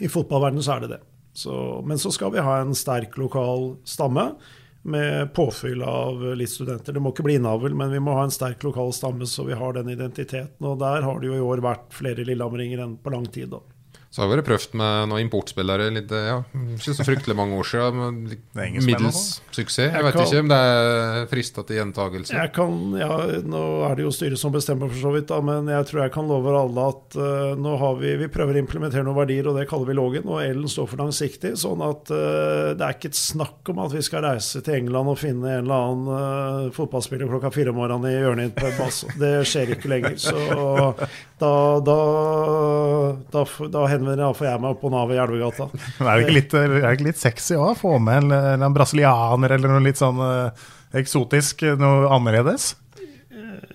I 0.00 0.08
fotballverdenen 0.08 0.64
så 0.64 0.78
er 0.78 0.86
det 0.86 0.94
det. 0.94 1.02
Så, 1.36 1.52
men 1.86 2.00
så 2.00 2.10
skal 2.14 2.32
vi 2.34 2.42
ha 2.42 2.56
en 2.60 2.74
sterk 2.74 3.16
lokal 3.20 3.74
stamme 3.86 4.32
med 4.82 5.34
påfyll 5.36 5.82
av 5.84 6.22
litt 6.40 6.50
studenter. 6.50 6.96
Det 6.96 7.02
må 7.04 7.12
ikke 7.12 7.26
bli 7.26 7.36
innavl, 7.36 7.74
men 7.76 7.92
vi 7.92 8.00
må 8.00 8.14
ha 8.16 8.24
en 8.24 8.32
sterk 8.32 8.64
lokal 8.64 8.94
stamme 8.96 9.28
så 9.28 9.44
vi 9.44 9.58
har 9.58 9.76
den 9.76 9.92
identiteten. 9.92 10.64
Og 10.64 10.78
der 10.80 11.04
har 11.04 11.20
det 11.20 11.28
jo 11.28 11.36
i 11.36 11.44
år 11.44 11.62
vært 11.64 11.92
flere 11.92 12.24
lillehammeringer 12.24 12.82
enn 12.86 12.96
på 13.02 13.12
lang 13.12 13.28
tid. 13.28 13.52
da. 13.52 13.60
Så 14.10 14.24
har 14.24 14.26
jeg 14.26 14.40
vært 14.40 14.48
prøvd 14.48 14.72
med 14.74 15.10
noen 15.12 15.22
importspillere 15.22 15.84
litt, 15.94 16.10
ja, 16.10 16.40
ikke 16.74 16.94
så 16.98 17.04
fryktelig 17.06 17.36
mange 17.38 17.54
år 17.60 17.68
siden. 17.70 18.24
Middels 18.58 19.20
suksess. 19.54 19.84
Jeg, 19.84 19.92
jeg 19.94 20.02
vet 20.02 20.16
kan, 20.16 20.24
ikke 20.24 20.40
om 20.42 20.48
det 20.50 20.58
er 20.66 21.28
frista 21.30 21.62
til 21.68 21.78
gjentagelse. 21.78 22.34
Jeg 22.34 22.50
kan, 22.56 22.80
ja, 22.98 23.18
Nå 23.46 23.60
er 23.86 23.94
det 23.94 24.08
jo 24.08 24.10
styret 24.14 24.42
som 24.42 24.50
bestemmer, 24.50 24.90
for 24.90 24.98
så 24.98 25.12
vidt, 25.14 25.28
da, 25.30 25.38
men 25.46 25.70
jeg 25.70 25.86
tror 25.86 26.02
jeg 26.02 26.14
kan 26.16 26.26
love 26.26 26.56
alle 26.58 26.88
at 26.90 27.18
uh, 27.22 27.52
nå 27.54 27.76
har 27.84 28.00
vi, 28.02 28.16
vi 28.24 28.30
prøver 28.34 28.58
å 28.58 28.62
implementere 28.64 29.06
noen 29.06 29.20
verdier, 29.20 29.46
og 29.46 29.60
det 29.60 29.68
kaller 29.70 29.92
vi 29.92 29.98
Lågen. 30.00 30.26
Og 30.26 30.42
L-en 30.42 30.74
står 30.74 30.90
for 30.90 31.04
langsiktig. 31.04 31.54
sånn 31.62 31.86
at 31.86 32.10
uh, 32.10 32.74
det 32.74 32.82
er 32.82 32.98
ikke 32.98 33.12
et 33.12 33.20
snakk 33.20 33.70
om 33.70 33.84
at 33.86 33.94
vi 33.94 34.02
skal 34.02 34.26
reise 34.26 34.58
til 34.66 34.80
England 34.80 35.14
og 35.14 35.22
finne 35.22 35.54
en 35.54 35.70
eller 35.70 35.86
annen 35.86 36.10
uh, 36.10 36.74
fotballspiller 36.74 37.30
klokka 37.30 37.54
fire 37.54 37.70
om 37.70 37.78
morgenen 37.78 38.10
i 38.10 38.18
hjørnet 38.18 38.58
på 38.58 38.66
en 38.72 38.78
bass. 38.82 39.04
Det 39.22 39.36
skjer 39.46 39.76
ikke 39.78 39.94
lenger. 39.94 40.18
Så 40.18 40.98
da, 41.40 41.52
da, 41.84 41.96
da, 43.32 43.44
da 43.72 43.86
henvender 43.90 44.44
jeg 44.44 44.60
meg 44.60 44.74
opp 44.74 44.82
på 44.84 44.92
Nav 44.92 45.12
i 45.14 45.18
Elvegata. 45.20 45.70
er 46.00 46.10
det 46.10 46.26
ikke 46.26 46.36
litt, 46.36 46.52
det 46.52 46.82
ikke 46.82 47.08
litt 47.08 47.22
sexy 47.22 47.56
å 47.58 47.72
få 47.78 47.96
med 48.02 48.26
en, 48.26 48.60
en 48.60 48.76
brasilianer 48.76 49.56
eller 49.56 49.74
noe 49.74 49.86
litt 49.88 50.00
sånn 50.00 50.20
uh, 50.20 50.68
eksotisk, 51.00 51.64
noe 51.80 52.10
annerledes? 52.12 52.74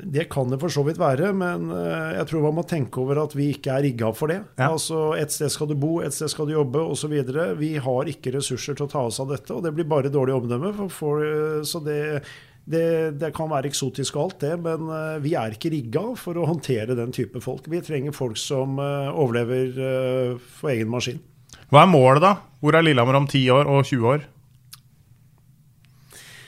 Det 0.05 0.27
kan 0.29 0.49
det 0.51 0.59
for 0.61 0.69
så 0.69 0.83
vidt 0.85 0.99
være, 1.01 1.31
men 1.33 1.69
eh, 1.73 2.15
jeg 2.19 2.27
tror 2.29 2.43
man 2.45 2.57
må 2.59 2.63
tenke 2.67 3.01
over 3.01 3.23
at 3.23 3.33
vi 3.35 3.49
ikke 3.55 3.73
er 3.73 3.85
rigga 3.87 4.11
for 4.15 4.29
det. 4.31 4.41
Ja. 4.59 4.69
Altså, 4.69 5.15
Et 5.17 5.33
sted 5.33 5.49
skal 5.53 5.69
du 5.71 5.75
bo, 5.79 5.97
et 6.05 6.13
sted 6.13 6.29
skal 6.31 6.49
du 6.49 6.53
jobbe 6.53 6.83
osv. 6.83 7.15
Vi 7.57 7.71
har 7.81 8.11
ikke 8.11 8.35
ressurser 8.37 8.77
til 8.77 8.85
å 8.85 8.91
ta 8.91 9.05
oss 9.09 9.21
av 9.23 9.31
dette, 9.33 9.49
og 9.55 9.63
det 9.65 9.73
blir 9.75 9.87
bare 9.89 10.13
dårlig 10.13 10.35
omdømme. 10.37 10.73
For, 10.77 10.93
for, 10.99 11.25
eh, 11.25 11.63
så 11.65 11.81
det, 11.85 12.21
det, 12.65 12.85
det, 13.21 13.29
kan 13.37 13.49
være 13.51 13.69
eksotisk 13.69 14.15
og 14.17 14.23
alt, 14.23 14.39
det, 14.41 14.53
men 14.65 14.89
uh, 14.89 15.21
vi 15.21 15.35
er 15.37 15.53
ikke 15.53 15.69
rigga 15.73 16.05
for 16.17 16.37
å 16.37 16.47
håndtere 16.49 16.97
den 16.97 17.13
type 17.13 17.41
folk. 17.43 17.67
Vi 17.69 17.81
trenger 17.85 18.15
folk 18.15 18.39
som 18.41 18.79
uh, 18.81 19.13
overlever 19.13 19.77
uh, 19.77 20.47
for 20.57 20.73
egen 20.73 20.89
maskin. 20.89 21.21
Hva 21.69 21.83
er 21.83 21.91
målet, 21.91 22.23
da? 22.25 22.33
Hvor 22.61 22.77
er 22.77 22.85
Lillehammer 22.85 23.19
om 23.21 23.29
10 23.29 23.45
år 23.53 23.69
og 23.69 23.85
20 23.85 24.09
år? 24.15 24.25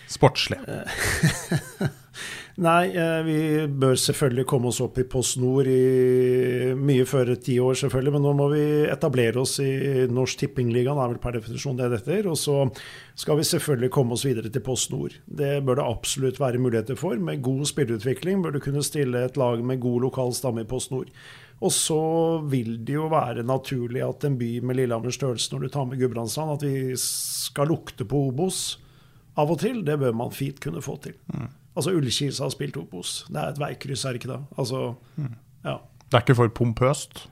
Sportslig. 0.07 0.57
Nei, 2.57 2.87
eh, 2.89 3.19
vi 3.21 3.39
bør 3.69 3.93
selvfølgelig 4.01 4.47
komme 4.49 4.71
oss 4.71 4.79
opp 4.81 4.95
i 4.97 5.03
Post 5.05 5.35
Nord 5.37 5.67
i 5.69 6.73
mye 6.73 7.03
før 7.05 7.35
ti 7.37 7.59
år, 7.61 7.75
selvfølgelig. 7.77 8.13
Men 8.15 8.23
nå 8.25 8.31
må 8.39 8.47
vi 8.49 8.63
etablere 8.89 9.43
oss 9.43 9.59
i 9.61 10.07
Norsk 10.09 10.41
Tippingligaen, 10.41 10.97
er 10.97 11.11
vel 11.11 11.19
per 11.21 11.37
definisjon 11.37 11.77
det 11.77 11.91
dette 11.93 12.15
er. 12.15 12.29
Og 12.31 12.39
så 12.41 12.63
skal 13.13 13.37
vi 13.37 13.45
selvfølgelig 13.45 13.91
komme 13.93 14.17
oss 14.17 14.25
videre 14.25 14.49
til 14.49 14.65
Post 14.65 14.89
Nord. 14.89 15.19
Det 15.29 15.51
bør 15.67 15.77
det 15.77 15.85
absolutt 15.85 16.41
være 16.41 16.63
muligheter 16.63 16.97
for. 16.97 17.21
Med 17.21 17.43
god 17.45 17.69
spillerutvikling 17.69 18.41
bør 18.41 18.57
du 18.57 18.59
kunne 18.65 18.81
stille 18.85 19.21
et 19.27 19.37
lag 19.37 19.61
med 19.61 19.83
god 19.83 20.07
lokal 20.07 20.33
stamme 20.33 20.65
i 20.65 20.69
Post 20.71 20.95
Nord. 20.95 21.13
Og 21.61 21.73
så 21.73 22.01
vil 22.49 22.79
det 22.85 22.97
jo 22.97 23.05
være 23.13 23.45
naturlig 23.45 24.01
at 24.05 24.25
en 24.25 24.39
by 24.41 24.49
med 24.65 24.81
Lillehammers 24.81 25.21
størrelse, 25.21 25.53
når 25.53 25.61
du 25.61 25.69
tar 25.77 25.85
med 25.85 26.01
Gudbrandsdalen, 26.01 26.57
at 26.57 26.65
vi 26.65 26.97
skal 27.01 27.69
lukte 27.69 28.05
på 28.05 28.27
Obos 28.31 28.79
av 29.37 29.53
og 29.53 29.61
til. 29.61 29.85
Det 29.85 30.01
bør 30.01 30.17
man 30.25 30.33
fint 30.33 30.57
kunne 30.61 30.81
få 30.81 30.97
til. 31.05 31.13
Mm. 31.29 31.49
Altså 31.77 31.93
Ullkisa 31.93 32.43
har 32.47 32.49
spilt 32.53 32.77
Obos. 32.81 33.19
Det 33.29 33.37
er 33.37 33.51
et 33.53 33.59
veikryss, 33.61 34.05
er 34.09 34.15
det 34.15 34.21
ikke 34.23 34.31
det? 34.33 34.39
Altså, 34.57 34.79
ja. 35.63 35.75
Det 36.07 36.17
er 36.17 36.23
ikke 36.25 36.35
for 36.39 36.53
pompøst 36.57 37.27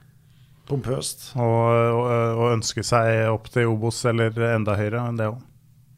Pompøst. 0.66 1.28
å 1.38 2.48
ønske 2.52 2.82
seg 2.86 3.28
opp 3.30 3.46
til 3.54 3.68
Obos 3.70 4.00
eller 4.10 4.34
enda 4.52 4.74
høyere 4.78 5.04
enn 5.08 5.18
det 5.20 5.28
òg. 5.30 5.42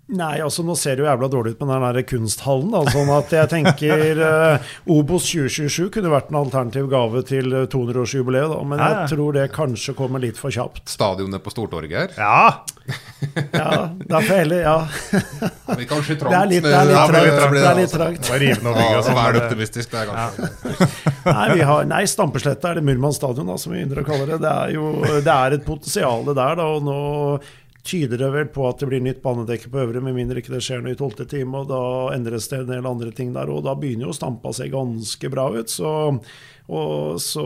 Nei, 0.09 0.39
altså 0.41 0.63
nå 0.65 0.73
ser 0.81 0.97
det 0.97 1.03
jo 1.03 1.09
jævla 1.11 1.29
dårlig 1.29 1.51
ut 1.53 1.59
med 1.61 1.69
den 1.75 1.83
der 1.99 2.05
kunsthallen. 2.09 2.71
Da, 2.73 2.81
sånn 2.95 3.11
at 3.13 3.33
jeg 3.35 3.51
tenker 3.53 4.21
uh, 4.23 4.71
Obos 4.89 5.27
2027 5.29 5.91
kunne 5.93 6.09
vært 6.15 6.31
en 6.33 6.39
alternativ 6.41 6.87
gave 6.89 7.21
til 7.29 7.53
200-årsjubileet. 7.69 8.55
Men 8.71 8.81
Ja, 8.81 8.87
ja. 8.89 9.03
jeg 9.03 9.13
tror 9.13 9.37
det 9.37 9.45
kanskje 9.53 9.93
kommer 9.99 10.23
litt 10.25 10.41
for 10.41 10.55
kjapt. 10.55 10.87
Stadionet 10.89 11.45
på 11.45 11.53
Stortorget 11.53 12.17
her. 12.17 12.17
Ja! 12.17 12.65
Ja, 13.53 13.91
derfor 14.09 14.33
heller, 14.33 14.63
ja. 14.65 14.77
Det 15.13 15.77
blir 15.77 15.89
kanskje 15.91 16.17
Det 16.23 16.33
er 16.33 16.49
litt, 16.55 16.65
det 16.65 16.73
er 16.73 16.89
litt 16.89 16.97
Ja, 16.97 17.05
trangt. 17.05 17.51
blir 17.53 17.61
Det 17.61 17.69
er 17.69 17.79
litt 17.83 17.93
trangt. 17.93 18.33
Ja, 18.33 19.03
sånn. 19.05 19.19
vær 19.19 19.41
optimistisk, 19.43 19.93
det 19.93 20.07
er 20.07 20.09
kanskje 20.15 20.89
Nei, 21.37 21.47
vi 21.59 21.67
har, 21.69 21.85
nei 21.91 22.03
Stampesletta 22.09 22.71
er 22.73 22.81
det 22.81 22.87
Murmansk 22.89 23.21
stadion, 23.21 23.51
da, 23.53 23.59
som 23.61 23.75
vi 23.77 23.83
ynder 23.85 24.01
å 24.01 24.09
kalle 24.09 24.25
det. 24.33 24.41
Det 24.41 24.53
er 24.65 24.73
jo 24.79 24.89
det 25.21 25.35
er 25.37 25.59
et 25.59 25.67
potensial 25.69 26.25
der, 26.33 26.57
da. 26.63 26.69
Og 26.79 26.87
nå 26.89 26.99
tyder 27.87 28.21
det 28.21 28.29
vel 28.35 28.51
på 28.53 28.67
at 28.69 28.83
det 28.83 28.89
blir 28.91 29.03
nytt 29.05 29.23
banedekke 29.25 29.71
på 29.73 29.81
øvre, 29.85 30.03
med 30.05 30.17
mindre 30.17 30.43
ikke 30.43 30.53
det 30.55 30.63
skjer 30.65 30.83
noe 30.85 30.93
i 30.95 30.99
tolvte 30.99 31.27
time. 31.29 31.63
Og 31.63 31.71
da 31.71 31.81
endres 32.17 32.51
det 32.51 32.63
en 32.63 32.71
del 32.73 32.87
andre 32.89 33.13
ting 33.15 33.33
der, 33.37 33.51
og 33.53 33.65
da 33.67 33.77
begynner 33.79 34.09
jo 34.09 34.17
Stampa 34.17 34.53
seg 34.57 34.73
ganske 34.75 35.31
bra 35.33 35.47
ut. 35.55 35.71
Så, 35.73 35.93
og, 36.69 37.21
så 37.23 37.45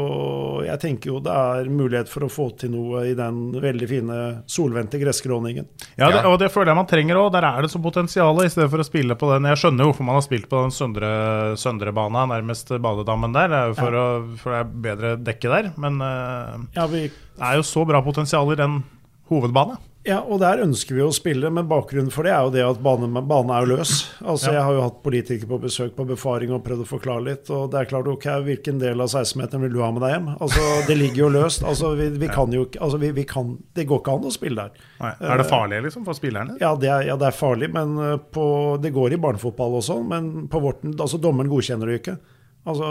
jeg 0.66 0.80
tenker 0.82 1.12
jo 1.12 1.20
det 1.22 1.34
er 1.34 1.70
mulighet 1.70 2.10
for 2.10 2.26
å 2.26 2.30
få 2.32 2.48
til 2.58 2.72
noe 2.74 3.04
i 3.10 3.14
den 3.18 3.42
veldig 3.62 3.88
fine 3.90 4.18
solvendte 4.50 4.98
gresskråningen. 5.02 5.68
Ja, 6.00 6.10
det, 6.10 6.24
og 6.26 6.40
det 6.42 6.50
føler 6.54 6.72
jeg 6.72 6.80
man 6.80 6.90
trenger 6.90 7.22
òg. 7.22 7.30
Der 7.36 7.46
er 7.46 7.62
det 7.62 7.70
så 7.74 7.82
potensial, 7.82 8.42
i 8.42 8.50
stedet 8.50 8.70
for 8.72 8.82
å 8.82 8.88
spille 8.88 9.18
på 9.18 9.30
den. 9.34 9.50
Jeg 9.52 9.62
skjønner 9.62 9.84
jo 9.84 9.92
hvorfor 9.92 10.08
man 10.08 10.18
har 10.18 10.26
spilt 10.26 10.48
på 10.50 10.64
den 10.64 10.74
søndre, 10.74 11.12
søndre 11.60 11.94
bana, 11.94 12.26
nærmest 12.32 12.72
badedammen 12.72 13.36
der. 13.36 13.52
Det 13.52 13.60
er 13.60 13.70
jo 13.70 13.78
for, 13.78 14.00
å, 14.00 14.08
for 14.42 14.56
det 14.56 14.64
er 14.64 14.74
bedre 14.88 15.14
dekke 15.30 15.54
der. 15.54 15.72
Men 15.82 16.02
eh, 16.02 16.66
Ja, 16.80 16.88
vi 16.90 17.06
det 17.32 17.48
er 17.48 17.56
jo 17.58 17.64
så 17.66 17.82
bra 17.88 18.02
potensial 18.04 18.50
i 18.52 18.58
den 18.58 18.82
hovedbane. 19.30 19.78
Ja, 20.02 20.16
og 20.26 20.40
der 20.42 20.58
ønsker 20.64 20.96
vi 20.96 21.02
å 21.04 21.12
spille, 21.14 21.46
men 21.54 21.68
bakgrunnen 21.70 22.10
for 22.10 22.26
det 22.26 22.32
er 22.34 22.42
jo 22.42 22.50
det 22.50 22.62
at 22.66 22.80
banen 22.82 23.14
bane 23.30 23.54
er 23.54 23.62
jo 23.66 23.76
løs. 23.76 23.92
Altså, 24.18 24.48
Ja. 24.50 24.56
Jeg 24.56 24.64
har 24.66 24.74
jo 24.74 24.82
hatt 24.82 24.96
politikere 25.04 25.50
på 25.52 25.58
besøk 25.62 25.94
på 25.94 26.06
befaring 26.08 26.50
og 26.50 26.64
prøvd 26.64 26.82
å 26.82 26.88
forklare 26.90 27.22
litt. 27.28 27.50
Og 27.54 27.70
det 27.70 27.78
er 27.80 27.90
klart, 27.92 28.08
ok, 28.10 28.26
hvilken 28.42 28.80
del 28.82 29.00
av 29.00 29.12
16-meteren 29.12 29.62
vil 29.62 29.76
du 29.76 29.80
ha 29.80 29.92
med 29.94 30.02
deg 30.02 30.16
hjem? 30.16 30.26
Altså, 30.42 30.64
Det 30.88 30.96
ligger 30.98 31.22
jo 31.22 31.28
løst. 31.38 31.62
Altså, 31.62 31.94
vi, 31.94 32.08
vi 32.18 32.28
kan 32.38 32.50
jo 32.50 32.66
altså, 32.80 32.98
vi, 32.98 33.12
vi 33.12 33.24
kan, 33.30 33.54
Det 33.74 33.86
går 33.86 34.02
ikke 34.02 34.16
an 34.18 34.26
å 34.26 34.34
spille 34.34 34.66
der. 34.66 34.84
Nei. 35.04 35.14
Er 35.20 35.38
det 35.38 35.46
farlig 35.52 35.82
liksom 35.86 36.04
for 36.04 36.18
spillerne? 36.18 36.58
Ja, 36.58 36.74
det 36.74 36.90
er, 36.90 37.06
ja, 37.06 37.16
det 37.16 37.30
er 37.30 37.38
farlig, 37.38 37.70
men 37.72 37.94
eh, 38.02 38.16
på, 38.18 38.44
det 38.82 38.90
går 38.92 39.14
i 39.14 39.22
barnefotball 39.22 39.78
også. 39.78 40.00
Men 40.02 40.48
på 40.50 40.60
vårt, 40.66 40.82
altså, 40.98 41.22
dommeren 41.22 41.50
godkjenner 41.52 41.86
det 41.86 41.94
jo 41.94 42.02
ikke. 42.02 42.18
Altså, 42.62 42.88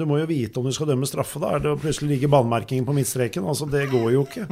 Du 0.00 0.06
må 0.08 0.16
jo 0.20 0.28
vite 0.30 0.60
om 0.60 0.64
du 0.64 0.72
skal 0.72 0.88
dømme 0.88 1.08
straffe. 1.08 1.40
Da 1.42 1.50
er 1.56 1.64
det 1.64 1.74
plutselig 1.82 2.14
ligger 2.14 2.32
banemerkingen 2.32 2.86
på 2.88 2.94
midtstreken. 2.96 3.44
Altså, 3.44 3.68
Det 3.70 3.84
går 3.92 4.06
jo 4.14 4.22
ikke. 4.24 4.46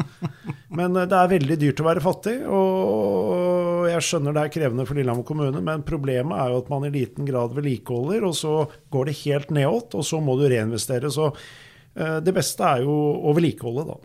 Men 0.77 0.97
eh, 0.97 1.07
det 1.09 1.17
er 1.17 1.33
veldig 1.33 1.59
dyrt 1.63 1.81
å 1.81 1.87
være 1.89 2.05
fattig, 2.05 2.37
og 2.45 3.89
jeg 3.89 4.05
skjønner 4.05 4.37
det 4.37 4.43
er 4.45 4.53
krevende 4.53 4.85
for 4.89 4.99
Lillehammer 4.99 5.25
kommune, 5.27 5.63
men 5.65 5.87
problemet 5.87 6.37
er 6.37 6.53
jo 6.53 6.61
at 6.61 6.69
man 6.73 6.85
i 6.85 6.93
liten 6.93 7.25
grad 7.29 7.55
vedlikeholder, 7.57 8.27
og 8.29 8.37
så 8.37 8.55
går 8.93 9.09
det 9.09 9.17
helt 9.23 9.55
nedåt, 9.57 9.97
og 9.97 10.05
så 10.05 10.21
må 10.21 10.37
du 10.37 10.45
reinvestere. 10.51 11.09
Så 11.15 11.31
eh, 11.33 12.19
det 12.25 12.37
beste 12.37 12.69
er 12.69 12.85
jo 12.85 12.95
å 13.25 13.35
vedlikeholde, 13.39 13.89
da. 13.95 13.99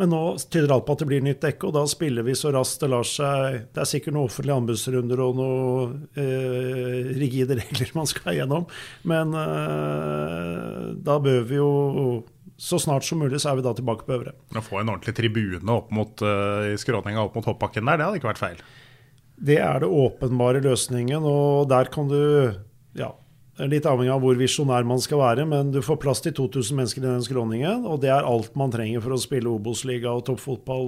Men 0.00 0.14
nå 0.14 0.20
tyder 0.48 0.72
alt 0.72 0.86
på 0.88 0.94
at 0.96 1.02
det 1.02 1.08
blir 1.10 1.24
nytt 1.24 1.42
dekke, 1.44 1.68
og 1.68 1.74
da 1.76 1.82
spiller 1.88 2.24
vi 2.24 2.32
så 2.38 2.48
raskt 2.54 2.80
det 2.80 2.88
lar 2.88 3.04
seg 3.04 3.66
Det 3.74 3.82
er 3.82 3.88
sikkert 3.90 4.16
noen 4.16 4.30
offentlige 4.30 4.56
anbudsrunder 4.56 5.20
og 5.20 5.36
noen 5.36 5.96
eh, 6.16 7.10
rigide 7.20 7.58
regler 7.60 7.92
man 7.98 8.08
skal 8.08 8.38
gjennom, 8.38 8.64
men 9.10 9.36
eh, 9.36 10.86
da 11.04 11.18
bør 11.20 11.44
vi 11.50 11.58
jo 11.60 11.70
Så 12.60 12.80
snart 12.80 13.04
som 13.04 13.20
mulig 13.20 13.42
så 13.42 13.52
er 13.52 13.60
vi 13.60 13.64
da 13.64 13.74
tilbake 13.76 14.04
på 14.08 14.16
øvre. 14.16 14.32
Å 14.56 14.64
få 14.64 14.80
en 14.80 14.92
ordentlig 14.92 15.14
tribune 15.16 15.76
opp 15.76 15.92
mot, 15.96 16.24
eh, 16.24 16.72
i 16.72 16.80
skråninga 16.80 17.26
opp 17.26 17.36
mot 17.36 17.52
hoppbakken 17.52 17.84
der, 17.88 18.00
det 18.00 18.08
hadde 18.08 18.20
ikke 18.22 18.32
vært 18.32 18.44
feil. 18.46 18.64
Det 19.40 19.56
er 19.60 19.80
det 19.80 19.88
åpenbare 19.88 20.60
løsningen, 20.64 21.24
og 21.24 21.68
der 21.72 21.92
kan 21.92 22.08
du 22.08 22.20
Ja, 22.96 23.12
det 23.60 23.66
er 23.66 23.72
litt 23.74 23.86
avhengig 23.90 24.12
av 24.14 24.22
hvor 24.24 24.38
visjonær 24.40 24.86
man 24.88 25.02
skal 25.04 25.20
være, 25.20 25.44
men 25.44 25.68
du 25.74 25.82
får 25.84 25.98
plass 26.00 26.22
til 26.24 26.32
2000 26.32 26.78
mennesker 26.78 27.02
i 27.04 27.10
den 27.10 27.24
skråningen, 27.26 27.82
og 27.84 27.98
det 28.00 28.08
er 28.08 28.24
alt 28.24 28.54
man 28.56 28.72
trenger 28.72 29.02
for 29.04 29.12
å 29.12 29.20
spille 29.20 29.50
Obos-liga 29.52 30.14
og 30.16 30.22
toppfotball. 30.30 30.86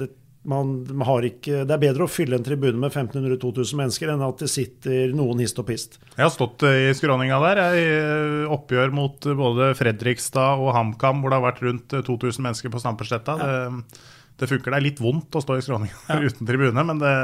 Det, 0.00 0.08
man 0.50 0.72
har 1.06 1.28
ikke, 1.28 1.62
det 1.62 1.76
er 1.76 1.82
bedre 1.84 2.08
å 2.08 2.10
fylle 2.10 2.40
en 2.40 2.46
tribune 2.46 2.80
med 2.82 2.90
1500-2000 2.90 3.78
mennesker 3.78 4.10
enn 4.10 4.26
at 4.26 4.42
det 4.42 4.50
sitter 4.50 5.14
noen 5.14 5.44
hist 5.44 5.62
og 5.62 5.68
pist. 5.70 5.98
Jeg 6.16 6.24
har 6.24 6.34
stått 6.34 6.66
eh, 6.66 6.88
i 6.88 6.98
skråninga 6.98 7.38
der 7.44 7.62
i 7.68 7.86
eh, 7.86 8.52
oppgjør 8.58 8.94
mot 8.98 9.30
eh, 9.30 9.38
både 9.38 9.72
Fredrikstad 9.78 10.58
og 10.58 10.72
HamKam, 10.74 11.22
hvor 11.22 11.30
det 11.30 11.38
har 11.38 11.46
vært 11.46 11.64
rundt 11.68 11.94
eh, 11.94 12.06
2000 12.06 12.48
mennesker 12.48 12.74
på 12.74 12.82
Stampesletta. 12.82 13.38
Det, 13.38 13.98
det 14.42 14.50
funker. 14.50 14.74
Det 14.74 14.78
er 14.80 14.88
litt 14.90 15.02
vondt 15.02 15.38
å 15.38 15.44
stå 15.46 15.58
i 15.58 15.66
skråninga 15.66 16.18
uten 16.26 16.50
tribune, 16.50 16.86
men 16.90 17.02
det, 17.02 17.14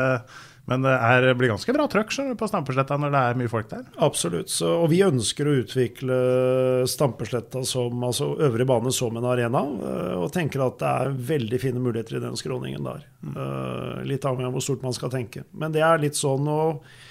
men 0.70 0.84
det 0.86 0.92
er, 0.96 1.26
blir 1.36 1.52
ganske 1.52 1.74
bra 1.76 1.84
trøkk 1.92 2.14
på 2.40 2.48
Stampesletta 2.48 2.96
når 3.00 3.12
det 3.12 3.22
er 3.22 3.40
mye 3.40 3.52
folk 3.52 3.68
der. 3.68 3.82
Absolutt. 4.04 4.52
Så, 4.52 4.70
og 4.80 4.88
vi 4.92 5.02
ønsker 5.04 5.48
å 5.48 5.56
utvikle 5.60 6.18
Stampesletta 6.88 7.64
som 7.68 8.06
altså 8.06 8.30
øvre 8.46 8.66
bane 8.68 8.92
som 8.94 9.16
en 9.20 9.28
arena, 9.28 9.64
eh, 9.64 10.14
og 10.16 10.32
tenker 10.34 10.64
at 10.64 10.78
det 10.80 10.92
er 11.04 11.16
veldig 11.34 11.60
fine 11.60 11.82
muligheter 11.84 12.18
i 12.18 12.24
den 12.24 12.38
skråningen 12.40 12.88
der. 12.88 13.04
Mm. 13.24 13.34
Litt 14.08 14.24
avhengig 14.24 14.48
av 14.48 14.56
hvor 14.56 14.64
stort 14.64 14.84
man 14.84 14.96
skal 14.96 15.12
tenke. 15.12 15.44
Men 15.52 15.74
det 15.74 15.84
er 15.84 16.00
litt 16.00 16.16
sånn 16.16 16.48
å 16.48 16.60
eh, 16.72 17.04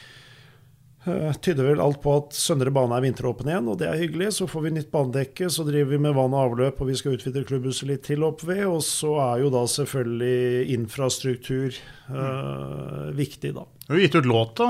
tyder 1.44 1.68
vel 1.68 1.82
alt 1.84 2.00
på 2.04 2.14
at 2.16 2.36
Søndre 2.38 2.72
bane 2.74 2.96
er 2.96 3.04
vinteråpen 3.04 3.50
igjen, 3.50 3.70
og 3.72 3.80
det 3.82 3.90
er 3.90 4.00
hyggelig. 4.00 4.30
Så 4.38 4.48
får 4.48 4.66
vi 4.66 4.74
nytt 4.78 4.92
banedekke, 4.94 5.50
så 5.52 5.66
driver 5.68 5.92
vi 5.92 6.02
med 6.06 6.16
vann 6.16 6.36
og 6.36 6.44
avløp, 6.48 6.80
og 6.80 6.92
vi 6.92 6.98
skal 7.00 7.18
utvide 7.18 7.44
klubbhuset 7.48 7.90
litt 7.90 8.06
til 8.08 8.24
opp 8.28 8.46
ved. 8.48 8.64
Og 8.70 8.80
så 8.88 9.12
er 9.26 9.44
jo 9.44 9.52
da 9.54 9.64
selvfølgelig 9.68 10.76
infrastruktur 10.78 11.80
uh, 12.10 13.10
viktig, 13.18 13.52
da. 13.58 13.68
Du 13.88 13.98
har 13.98 14.06
gitt 14.06 14.16
ut 14.16 14.30
låt, 14.32 14.56
da. 14.62 14.70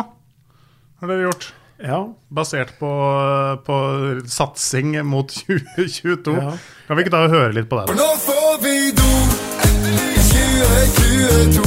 Har 1.04 1.12
dere 1.12 1.28
gjort? 1.28 1.54
Ja. 1.84 2.00
Basert 2.30 2.80
på, 2.80 2.90
på 3.66 3.78
satsing 4.26 5.06
mot 5.06 5.30
2022. 5.48 6.34
Ja. 6.38 6.58
Kan 6.88 6.98
vi 6.98 7.06
ikke 7.06 7.16
da 7.18 7.28
høre 7.28 7.54
litt 7.58 7.70
på 7.70 7.78
det? 7.82 7.86
For 7.92 8.00
Nå 8.00 8.10
får 8.26 8.54
vi 8.64 8.76
do 8.98 9.12
i 9.70 10.18
2022. 10.32 11.62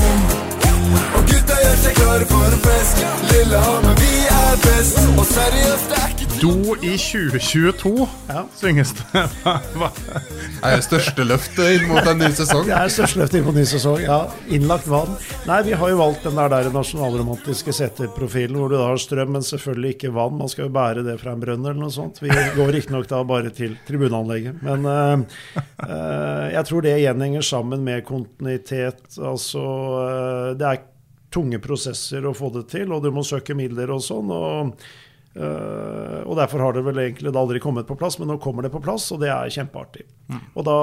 Og 1.17 1.36
gjør 1.77 1.83
seg 1.85 1.97
klar 1.99 2.23
for 2.31 2.55
fest. 2.65 3.01
Lillehammer, 3.31 3.97
vi 4.01 4.13
er 4.33 4.61
best. 4.63 5.01
Og 5.17 5.27
seriøst, 5.29 5.91
det 5.91 5.99
er 6.01 6.13
ikke 6.15 6.25
Do 6.37 6.75
i 6.85 6.93
2022, 7.01 8.07
Ja. 8.29 8.43
synges 8.61 8.93
det. 8.97 9.23
Hva? 9.81 9.89
Det 9.97 10.63
er 10.63 10.75
det 10.77 10.85
største 10.85 11.25
løftet 11.25 11.79
inn 11.79 11.87
mot 11.91 12.09
en 12.09 12.19
ny 12.21 12.31
sesong. 12.37 12.65
Det 12.69 12.77
er 12.77 12.93
største 12.93 13.21
løftet 13.23 13.41
inn 13.41 13.51
en 13.51 13.57
ny 13.57 13.65
sesong. 13.69 14.01
Ja, 14.05 14.19
innlagt 14.53 14.89
vann. 14.89 15.15
Nei, 15.49 15.61
vi 15.67 15.77
har 15.81 15.93
jo 15.93 16.01
valgt 16.01 16.27
den 16.29 16.37
der, 16.39 16.53
der 16.53 16.73
nasjonalromantiske 16.75 17.75
seterprofilen 17.77 18.59
hvor 18.61 18.73
du 18.73 18.77
da 18.79 18.89
har 18.91 19.01
strøm, 19.01 19.33
men 19.37 19.47
selvfølgelig 19.49 19.95
ikke 19.97 20.13
vann. 20.17 20.37
Man 20.41 20.53
skal 20.53 20.69
jo 20.69 20.75
bære 20.77 21.05
det 21.07 21.17
fra 21.23 21.33
en 21.37 21.45
brønn 21.45 21.65
eller 21.65 21.81
noe 21.81 21.95
sånt. 21.95 22.21
Vi 22.25 22.33
går 22.33 22.75
riktignok 22.77 23.09
da 23.13 23.23
bare 23.29 23.53
til 23.57 23.79
tribuneanlegget. 23.89 24.61
Men 24.65 24.85
uh, 24.89 25.57
uh, 25.85 26.45
jeg 26.53 26.67
tror 26.69 26.85
det 26.85 26.99
gjenhenger 27.05 27.49
sammen 27.49 27.85
med 27.87 28.05
kontinuitet. 28.09 29.09
Altså, 29.17 29.65
uh, 29.65 30.53
det 30.57 30.69
er 30.69 30.85
tunge 31.37 31.61
prosesser 31.63 32.25
å 32.27 32.35
få 32.37 32.51
det 32.57 32.67
til, 32.73 32.91
og 32.97 33.05
du 33.05 33.13
må 33.15 33.25
søke 33.27 33.57
midler 33.59 33.93
og 33.95 34.01
sånn. 34.05 34.33
og 34.33 34.87
Eh, 35.37 36.21
og 36.25 36.37
Derfor 36.39 36.63
har 36.65 36.77
det 36.77 36.85
vel 36.87 37.03
egentlig 37.03 37.35
aldri 37.37 37.61
kommet 37.63 37.89
på 37.89 37.97
plass, 37.99 38.19
men 38.21 38.31
nå 38.33 38.39
kommer 38.43 38.65
det 38.65 38.73
på 38.73 38.81
plass, 38.85 39.11
og 39.13 39.21
det 39.21 39.29
er 39.33 39.53
kjempeartig. 39.53 40.07
Og 40.57 40.65
da 40.65 40.77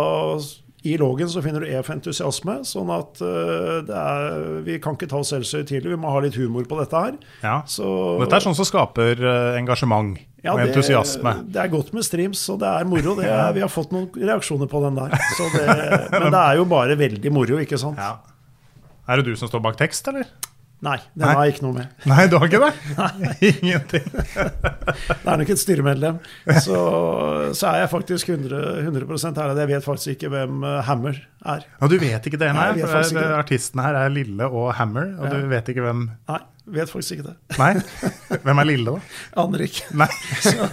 i 0.83 0.97
loggen 0.99 1.29
så 1.31 1.39
finner 1.41 1.63
du 1.63 1.69
E 1.71 1.79
for 1.79 1.95
entusiasme, 1.95 2.57
sånn 2.67 2.89
at 2.91 3.21
det 3.87 3.95
er, 3.95 4.33
vi 4.65 4.75
kan 4.83 4.97
ikke 4.97 5.07
ta 5.09 5.21
oss 5.23 5.31
selv 5.31 5.47
så 5.47 5.61
høytidelig. 5.61 5.93
Vi 5.95 5.99
må 6.03 6.11
ha 6.11 6.19
litt 6.25 6.35
humor 6.35 6.67
på 6.69 6.77
dette 6.81 7.03
her. 7.05 7.15
Ja. 7.41 7.55
Så, 7.65 7.87
Dette 8.19 8.35
er 8.37 8.45
sånn 8.45 8.57
som 8.59 8.67
skaper 8.67 9.23
eh, 9.23 9.57
engasjement 9.61 10.19
ja, 10.43 10.51
og 10.53 10.59
det- 10.59 10.69
entusiasme. 10.73 11.37
Det, 11.47 11.61
er 11.63 11.71
godt 11.71 11.93
med 11.95 12.03
streams, 12.05 12.43
og 12.51 12.59
det 12.61 12.73
er 12.75 12.89
moro. 12.91 13.15
Det 13.15 13.31
er, 13.31 13.55
vi 13.55 13.63
har 13.63 13.71
fått 13.71 13.95
noen 13.95 14.11
reaksjoner 14.11 14.69
på 14.69 14.83
den 14.83 14.99
der. 14.99 15.15
Så 15.39 15.47
det, 15.55 15.65
men 16.19 16.29
det 16.35 16.43
er 16.43 16.59
jo 16.59 16.67
bare 16.69 16.99
veldig 16.99 17.33
moro, 17.33 17.63
ikke 17.63 17.79
sant? 17.79 17.97
Ja. 17.97 18.19
Er 19.07 19.19
det 19.19 19.25
du 19.27 19.35
som 19.39 19.49
står 19.51 19.63
bak 19.65 19.77
tekst, 19.79 20.07
eller? 20.11 20.27
Nei, 20.83 20.97
den 21.15 21.23
Nei. 21.23 21.33
har 21.37 21.45
jeg 21.47 21.53
ikke 21.53 21.63
noe 21.63 21.75
med. 21.77 21.91
Nei, 22.11 22.23
du 22.27 22.33
har 22.35 22.49
ikke 22.49 22.59
det? 22.59 22.71
Ingenting. 23.53 24.07
Det 24.11 25.29
er 25.31 25.37
nok 25.39 25.51
et 25.53 25.61
styremedlem. 25.61 26.17
Så, 26.59 26.79
så 27.55 27.69
er 27.69 27.77
jeg 27.85 27.91
faktisk 27.93 28.33
100, 28.33 28.59
100 28.81 29.05
ærlig. 29.45 29.61
Jeg 29.63 29.69
vet 29.71 29.85
faktisk 29.87 30.11
ikke 30.17 30.31
hvem 30.33 30.65
eh, 30.67 30.81
Hammer 30.89 31.21
er. 31.53 31.63
Og 31.79 31.93
du 31.93 31.95
vet 32.01 32.27
ikke 32.27 32.41
det, 32.41 32.51
nei? 32.57 32.65
Nei, 32.75 32.83
for 32.83 33.15
det-. 33.15 33.29
Artistene 33.37 33.85
her 33.87 34.01
er 34.01 34.11
Lille 34.11 34.49
og 34.49 34.73
Hammer, 34.75 35.13
og 35.21 35.29
Ja. 35.29 35.37
du 35.37 35.47
vet 35.53 35.71
ikke 35.71 35.87
hvem 35.87 36.03
Nei, 36.33 36.41
vet 36.75 36.91
faktisk 36.91 37.15
ikke 37.17 37.29
det. 37.31 37.37
Nei? 37.61 37.71
Hvem 38.43 38.59
er 38.65 38.67
Lille, 38.73 38.97
da? 38.97 39.15
Aner 39.45 39.63
ikke. 39.69 39.87
Nei. 40.03 40.11
Så, 40.43 40.67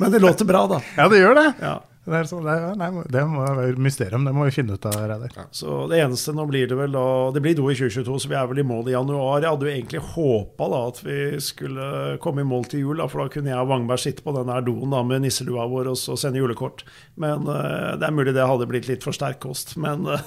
men 0.00 0.12
det 0.12 0.20
låter 0.20 0.44
bra, 0.48 0.66
da. 0.76 0.82
Ja, 0.98 1.08
det 1.08 1.24
gjør 1.24 1.40
det. 1.40 1.48
Ja. 1.64 1.78
Det, 2.04 2.14
er 2.18 2.28
sånn, 2.28 2.44
det, 2.44 2.52
er, 2.52 2.74
nei, 2.76 2.90
det 3.08 3.22
må 3.28 3.40
være 3.42 3.80
mysterium, 3.80 4.26
det 4.26 4.34
må 4.36 4.44
vi 4.48 4.54
finne 4.54 4.76
ut 4.76 4.88
av, 4.88 4.96
Reidar. 5.08 5.46
Så 5.54 5.84
det 5.90 6.02
eneste 6.04 6.34
nå 6.36 6.44
blir 6.50 6.68
det 6.68 6.76
vel 6.78 6.92
da 6.92 7.04
Det 7.32 7.40
blir 7.44 7.56
do 7.56 7.70
i 7.72 7.76
2022, 7.78 8.18
så 8.20 8.30
vi 8.30 8.36
er 8.38 8.50
vel 8.50 8.60
i 8.60 8.66
mål 8.66 8.90
i 8.90 8.94
januar. 8.94 9.40
Jeg 9.40 9.50
hadde 9.50 9.68
jo 9.68 9.72
egentlig 9.72 10.02
håpa 10.12 10.68
da 10.72 10.80
at 10.90 11.00
vi 11.04 11.18
skulle 11.44 11.88
komme 12.24 12.44
i 12.44 12.48
mål 12.48 12.68
til 12.70 12.84
jul, 12.84 13.00
da, 13.00 13.08
for 13.10 13.24
da 13.24 13.32
kunne 13.32 13.52
jeg 13.52 13.60
og 13.60 13.72
Wangberg 13.72 14.02
sitte 14.04 14.24
på 14.26 14.34
den 14.36 14.52
der 14.52 14.66
doen 14.66 14.92
da 14.92 15.00
med 15.06 15.24
nisselua 15.24 15.64
vår 15.70 15.92
og 15.94 15.98
så 16.00 16.18
sende 16.20 16.42
julekort. 16.42 16.84
Men 17.20 17.48
uh, 17.48 17.94
det 17.96 18.08
er 18.08 18.14
mulig 18.14 18.36
det 18.36 18.48
hadde 18.52 18.68
blitt 18.68 18.90
litt 18.90 19.06
for 19.06 19.16
sterk 19.16 19.40
kost. 19.44 19.76
Men, 19.80 20.04
uh, 20.04 20.20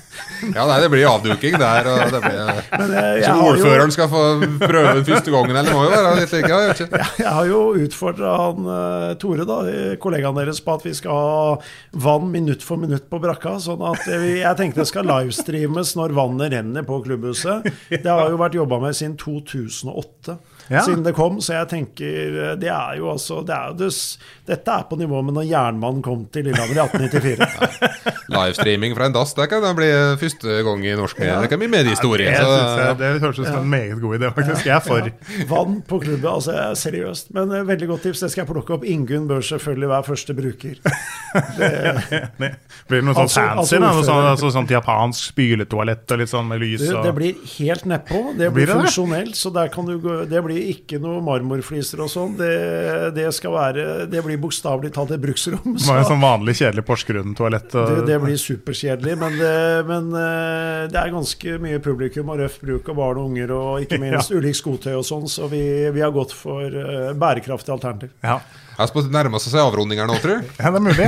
Ja, 0.56 0.66
nei, 0.68 0.78
det 0.84 0.92
blir 0.92 1.08
avduking 1.10 1.58
der. 1.58 1.90
Og 1.90 2.14
det 2.14 2.22
blir, 2.22 2.62
men 2.80 2.94
uh, 2.94 3.10
jeg, 3.18 3.26
så 3.26 3.36
ordføreren 3.50 3.90
jo, 3.90 3.96
skal 3.98 4.10
få 4.12 4.24
prøve 4.62 4.94
den 5.00 5.06
første 5.10 5.34
gangen, 5.34 5.56
eller 5.56 5.72
det 5.72 5.76
må 5.76 5.84
jo 5.88 5.94
være 5.96 6.14
litt 6.20 6.36
like, 6.36 6.56
jeg 7.18 7.32
har 7.32 7.48
jo 7.48 7.60
utfordra 7.80 8.32
han 8.40 8.68
eh, 8.70 9.12
Tore, 9.20 9.46
da, 9.48 9.58
kollegaen 10.02 10.36
deres, 10.38 10.60
på 10.64 10.74
at 10.76 10.84
vi 10.86 10.92
skal 10.96 11.15
ha 11.16 12.00
vann 12.06 12.30
minutt 12.32 12.64
for 12.66 12.80
minutt 12.80 13.08
på 13.10 13.20
brakka. 13.22 13.56
Sånn 13.62 13.84
at 13.88 14.04
jeg 14.08 14.52
tenkte 14.58 14.84
det 14.84 14.90
skal 14.90 15.08
livestreames 15.08 15.94
når 15.98 16.16
vannet 16.16 16.52
renner 16.56 16.86
på 16.86 17.00
klubbhuset. 17.06 17.66
Det 17.90 18.10
har 18.10 18.28
jo 18.32 18.40
vært 18.40 18.58
jobba 18.58 18.80
med 18.84 18.98
siden 18.98 19.16
2008. 19.20 20.36
Ja. 20.68 20.82
Siden 20.82 21.04
det 21.06 21.12
kom, 21.14 21.36
så 21.38 21.60
jeg 21.60 21.68
tenker 21.70 22.56
Det 22.58 22.66
er 22.66 22.96
jo 22.98 23.12
altså 23.12 23.36
det 23.46 23.54
er 23.54 23.68
jo 23.70 23.76
det, 23.84 23.90
Dette 24.48 24.72
er 24.74 24.88
på 24.90 24.96
nivå 24.98 25.20
med 25.22 25.36
når 25.36 25.44
jernmannen 25.46 26.02
kom 26.02 26.24
til 26.34 26.48
Lillehammer 26.48 26.74
i 26.74 26.82
1894. 26.82 28.26
Livestreaming 28.34 28.96
fra 28.98 29.06
en 29.06 29.14
dass, 29.14 29.34
det 29.38 29.46
kan 29.52 29.62
da 29.62 29.70
bli 29.78 29.86
første 30.18 30.56
gang 30.66 30.82
i 30.82 30.96
norsk 30.98 31.20
ja. 31.22 31.38
Det 31.42 31.50
kan 31.52 31.60
bli 31.62 31.68
mediehistorie. 31.70 32.32
Det, 32.34 32.42
synes 32.42 32.98
det 32.98 33.12
høres 33.22 33.38
ut 33.38 33.46
som 33.46 33.60
en 33.62 33.70
meget 33.70 34.00
god 34.02 34.18
idé, 34.18 34.30
faktisk. 34.34 34.66
Jeg 34.66 34.74
er 34.76 34.82
for. 34.84 35.10
Vann 35.50 35.80
på 35.86 36.00
klubben, 36.02 36.28
altså 36.30 36.56
er 36.56 36.74
seriøst. 36.78 37.30
Men 37.36 37.52
eh, 37.54 37.66
veldig 37.68 37.88
godt 37.92 38.06
tips. 38.06 38.24
Det 38.24 38.32
skal 38.32 38.44
jeg 38.44 38.50
plukke 38.50 38.76
opp. 38.76 38.86
Ingunn 38.86 39.28
bør 39.30 39.44
selvfølgelig 39.46 39.92
være 39.92 40.08
første 40.10 40.36
bruker. 40.36 40.80
Det, 41.58 41.68
Det 42.38 42.50
blir 42.88 43.00
det 43.02 43.06
noe 43.08 43.14
sånn 43.16 43.24
Altså- 43.26 43.42
fancy, 43.42 43.76
altså? 43.76 43.78
Noe 43.82 44.04
sånn, 44.06 44.26
altså, 44.30 44.50
sånt 44.54 44.70
japansk 44.72 45.24
spyletoalett 45.32 46.12
og 46.14 46.20
litt 46.22 46.30
sånn 46.30 46.46
med 46.48 46.60
lys 46.62 46.80
Det, 46.84 46.92
og 46.96 47.04
det 47.04 47.12
blir 47.16 47.40
helt 47.56 47.84
nedpå. 47.90 48.20
Det 48.38 48.46
Blir 48.46 48.54
blir 48.54 48.66
det 48.66 48.72
det? 48.72 48.76
funksjonelt. 48.86 49.34
Så 49.36 49.50
der 49.52 49.68
kan 49.74 49.88
du 49.90 49.96
gå, 50.00 50.14
det 50.30 50.42
blir 50.46 50.60
ikke 50.70 51.00
noe 51.02 51.20
marmorfliser 51.26 52.00
og 52.04 52.08
sånn. 52.12 52.36
Det, 52.38 52.52
det 53.18 53.26
skal 53.36 53.52
være 53.56 53.86
Det 54.12 54.22
blir 54.24 54.38
bokstavelig 54.40 54.92
talt 54.96 55.10
et 55.16 55.20
bruksrom. 55.22 55.74
Det 55.74 55.82
Så 55.84 55.92
var 55.92 55.98
en 56.04 56.08
sånn 56.12 56.22
vanlig 56.24 56.56
kjedelig 56.62 56.86
Porsgrunn-toalett. 56.88 57.68
det, 57.74 57.82
og- 57.98 58.06
det 58.06 58.20
blir 58.22 58.38
superkjedelig. 58.40 59.16
Men, 59.18 59.36
det, 59.42 59.54
men 59.90 60.08
eh, 60.22 60.86
det 60.94 61.00
er 61.02 61.10
ganske 61.16 61.58
mye 61.66 61.82
publikum 61.84 62.30
og 62.32 62.38
røff 62.44 62.60
bruk 62.62 62.88
av 62.94 62.96
barn 63.02 63.18
og 63.18 63.32
unger, 63.32 63.50
og 63.56 63.82
ikke 63.84 63.98
minst 64.06 64.30
ulikt 64.32 64.62
skotøy 64.62 64.94
og 64.96 65.04
sånn, 65.04 65.26
så 65.28 65.50
vi, 65.52 65.64
vi 65.90 66.00
har 66.06 66.14
gått 66.14 66.32
for 66.36 66.62
eh, 66.64 67.10
bærekraftig 67.18 67.74
alternativ. 67.76 68.14
Ja. 68.24 68.38
Espen 68.76 69.06
nærmer 69.08 69.40
seg 69.40 69.56
avrunding 69.62 70.00
her 70.02 70.08
nå, 70.10 70.18
tror 70.20 70.42
du? 70.42 70.48
ja, 70.60 70.70
det 70.72 70.80
er 70.80 70.84
mulig. 70.84 71.06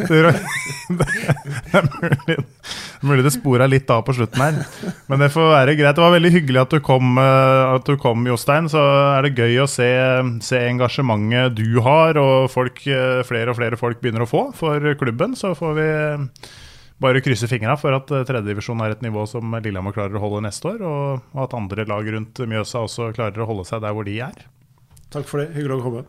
Det 0.00 0.20
er, 1.76 1.88
mulig. 1.92 2.36
Det 2.36 3.08
mulig 3.10 3.24
det 3.26 3.32
spora 3.34 3.66
litt 3.68 3.90
av 3.92 4.02
på 4.06 4.14
slutten 4.16 4.40
her. 4.40 4.60
Men 5.10 5.24
det 5.24 5.28
får 5.34 5.50
være 5.52 5.74
greit. 5.76 5.96
Det 5.98 6.04
var 6.04 6.14
veldig 6.14 6.32
hyggelig 6.32 6.62
at 6.62 6.72
du 6.72 6.80
kom, 6.84 7.18
eh, 7.20 7.74
at 7.74 7.88
du 7.88 8.00
kom 8.00 8.24
Jostein. 8.28 8.70
Så 8.72 8.80
er 8.80 9.28
det 9.28 9.36
gøy 9.36 9.60
å 9.64 9.68
se, 9.68 9.90
se 10.44 10.62
engasjementet 10.70 11.58
du 11.58 11.80
har, 11.84 12.16
og 12.20 12.48
folk, 12.52 12.80
eh, 12.88 13.20
flere 13.28 13.52
og 13.52 13.60
flere 13.60 13.80
folk 13.80 14.00
begynner 14.00 14.24
å 14.24 14.30
få 14.30 14.46
for 14.56 14.92
klubben. 15.00 15.36
Så 15.36 15.52
får 15.58 15.76
vi 15.76 15.90
bare 17.00 17.22
krysse 17.24 17.48
fingra 17.48 17.76
for 17.80 17.96
at 17.96 18.12
eh, 18.12 18.24
tredjedivisjon 18.28 18.80
er 18.84 18.94
et 18.94 19.04
nivå 19.04 19.26
som 19.28 19.56
Lillehammer 19.56 19.96
klarer 19.96 20.16
å 20.16 20.24
holde 20.24 20.44
neste 20.48 20.72
år, 20.74 20.84
og 20.84 21.44
at 21.44 21.56
andre 21.56 21.88
lag 21.88 22.08
rundt 22.16 22.40
Mjøsa 22.44 22.84
også 22.84 23.12
klarer 23.16 23.44
å 23.44 23.48
holde 23.48 23.68
seg 23.68 23.84
der 23.84 23.96
hvor 23.96 24.08
de 24.08 24.16
er. 24.24 24.48
Takk 25.10 25.28
for 25.28 25.42
det. 25.42 25.52
Hyggelig 25.56 25.80
å 25.80 25.84
komme. 25.84 26.08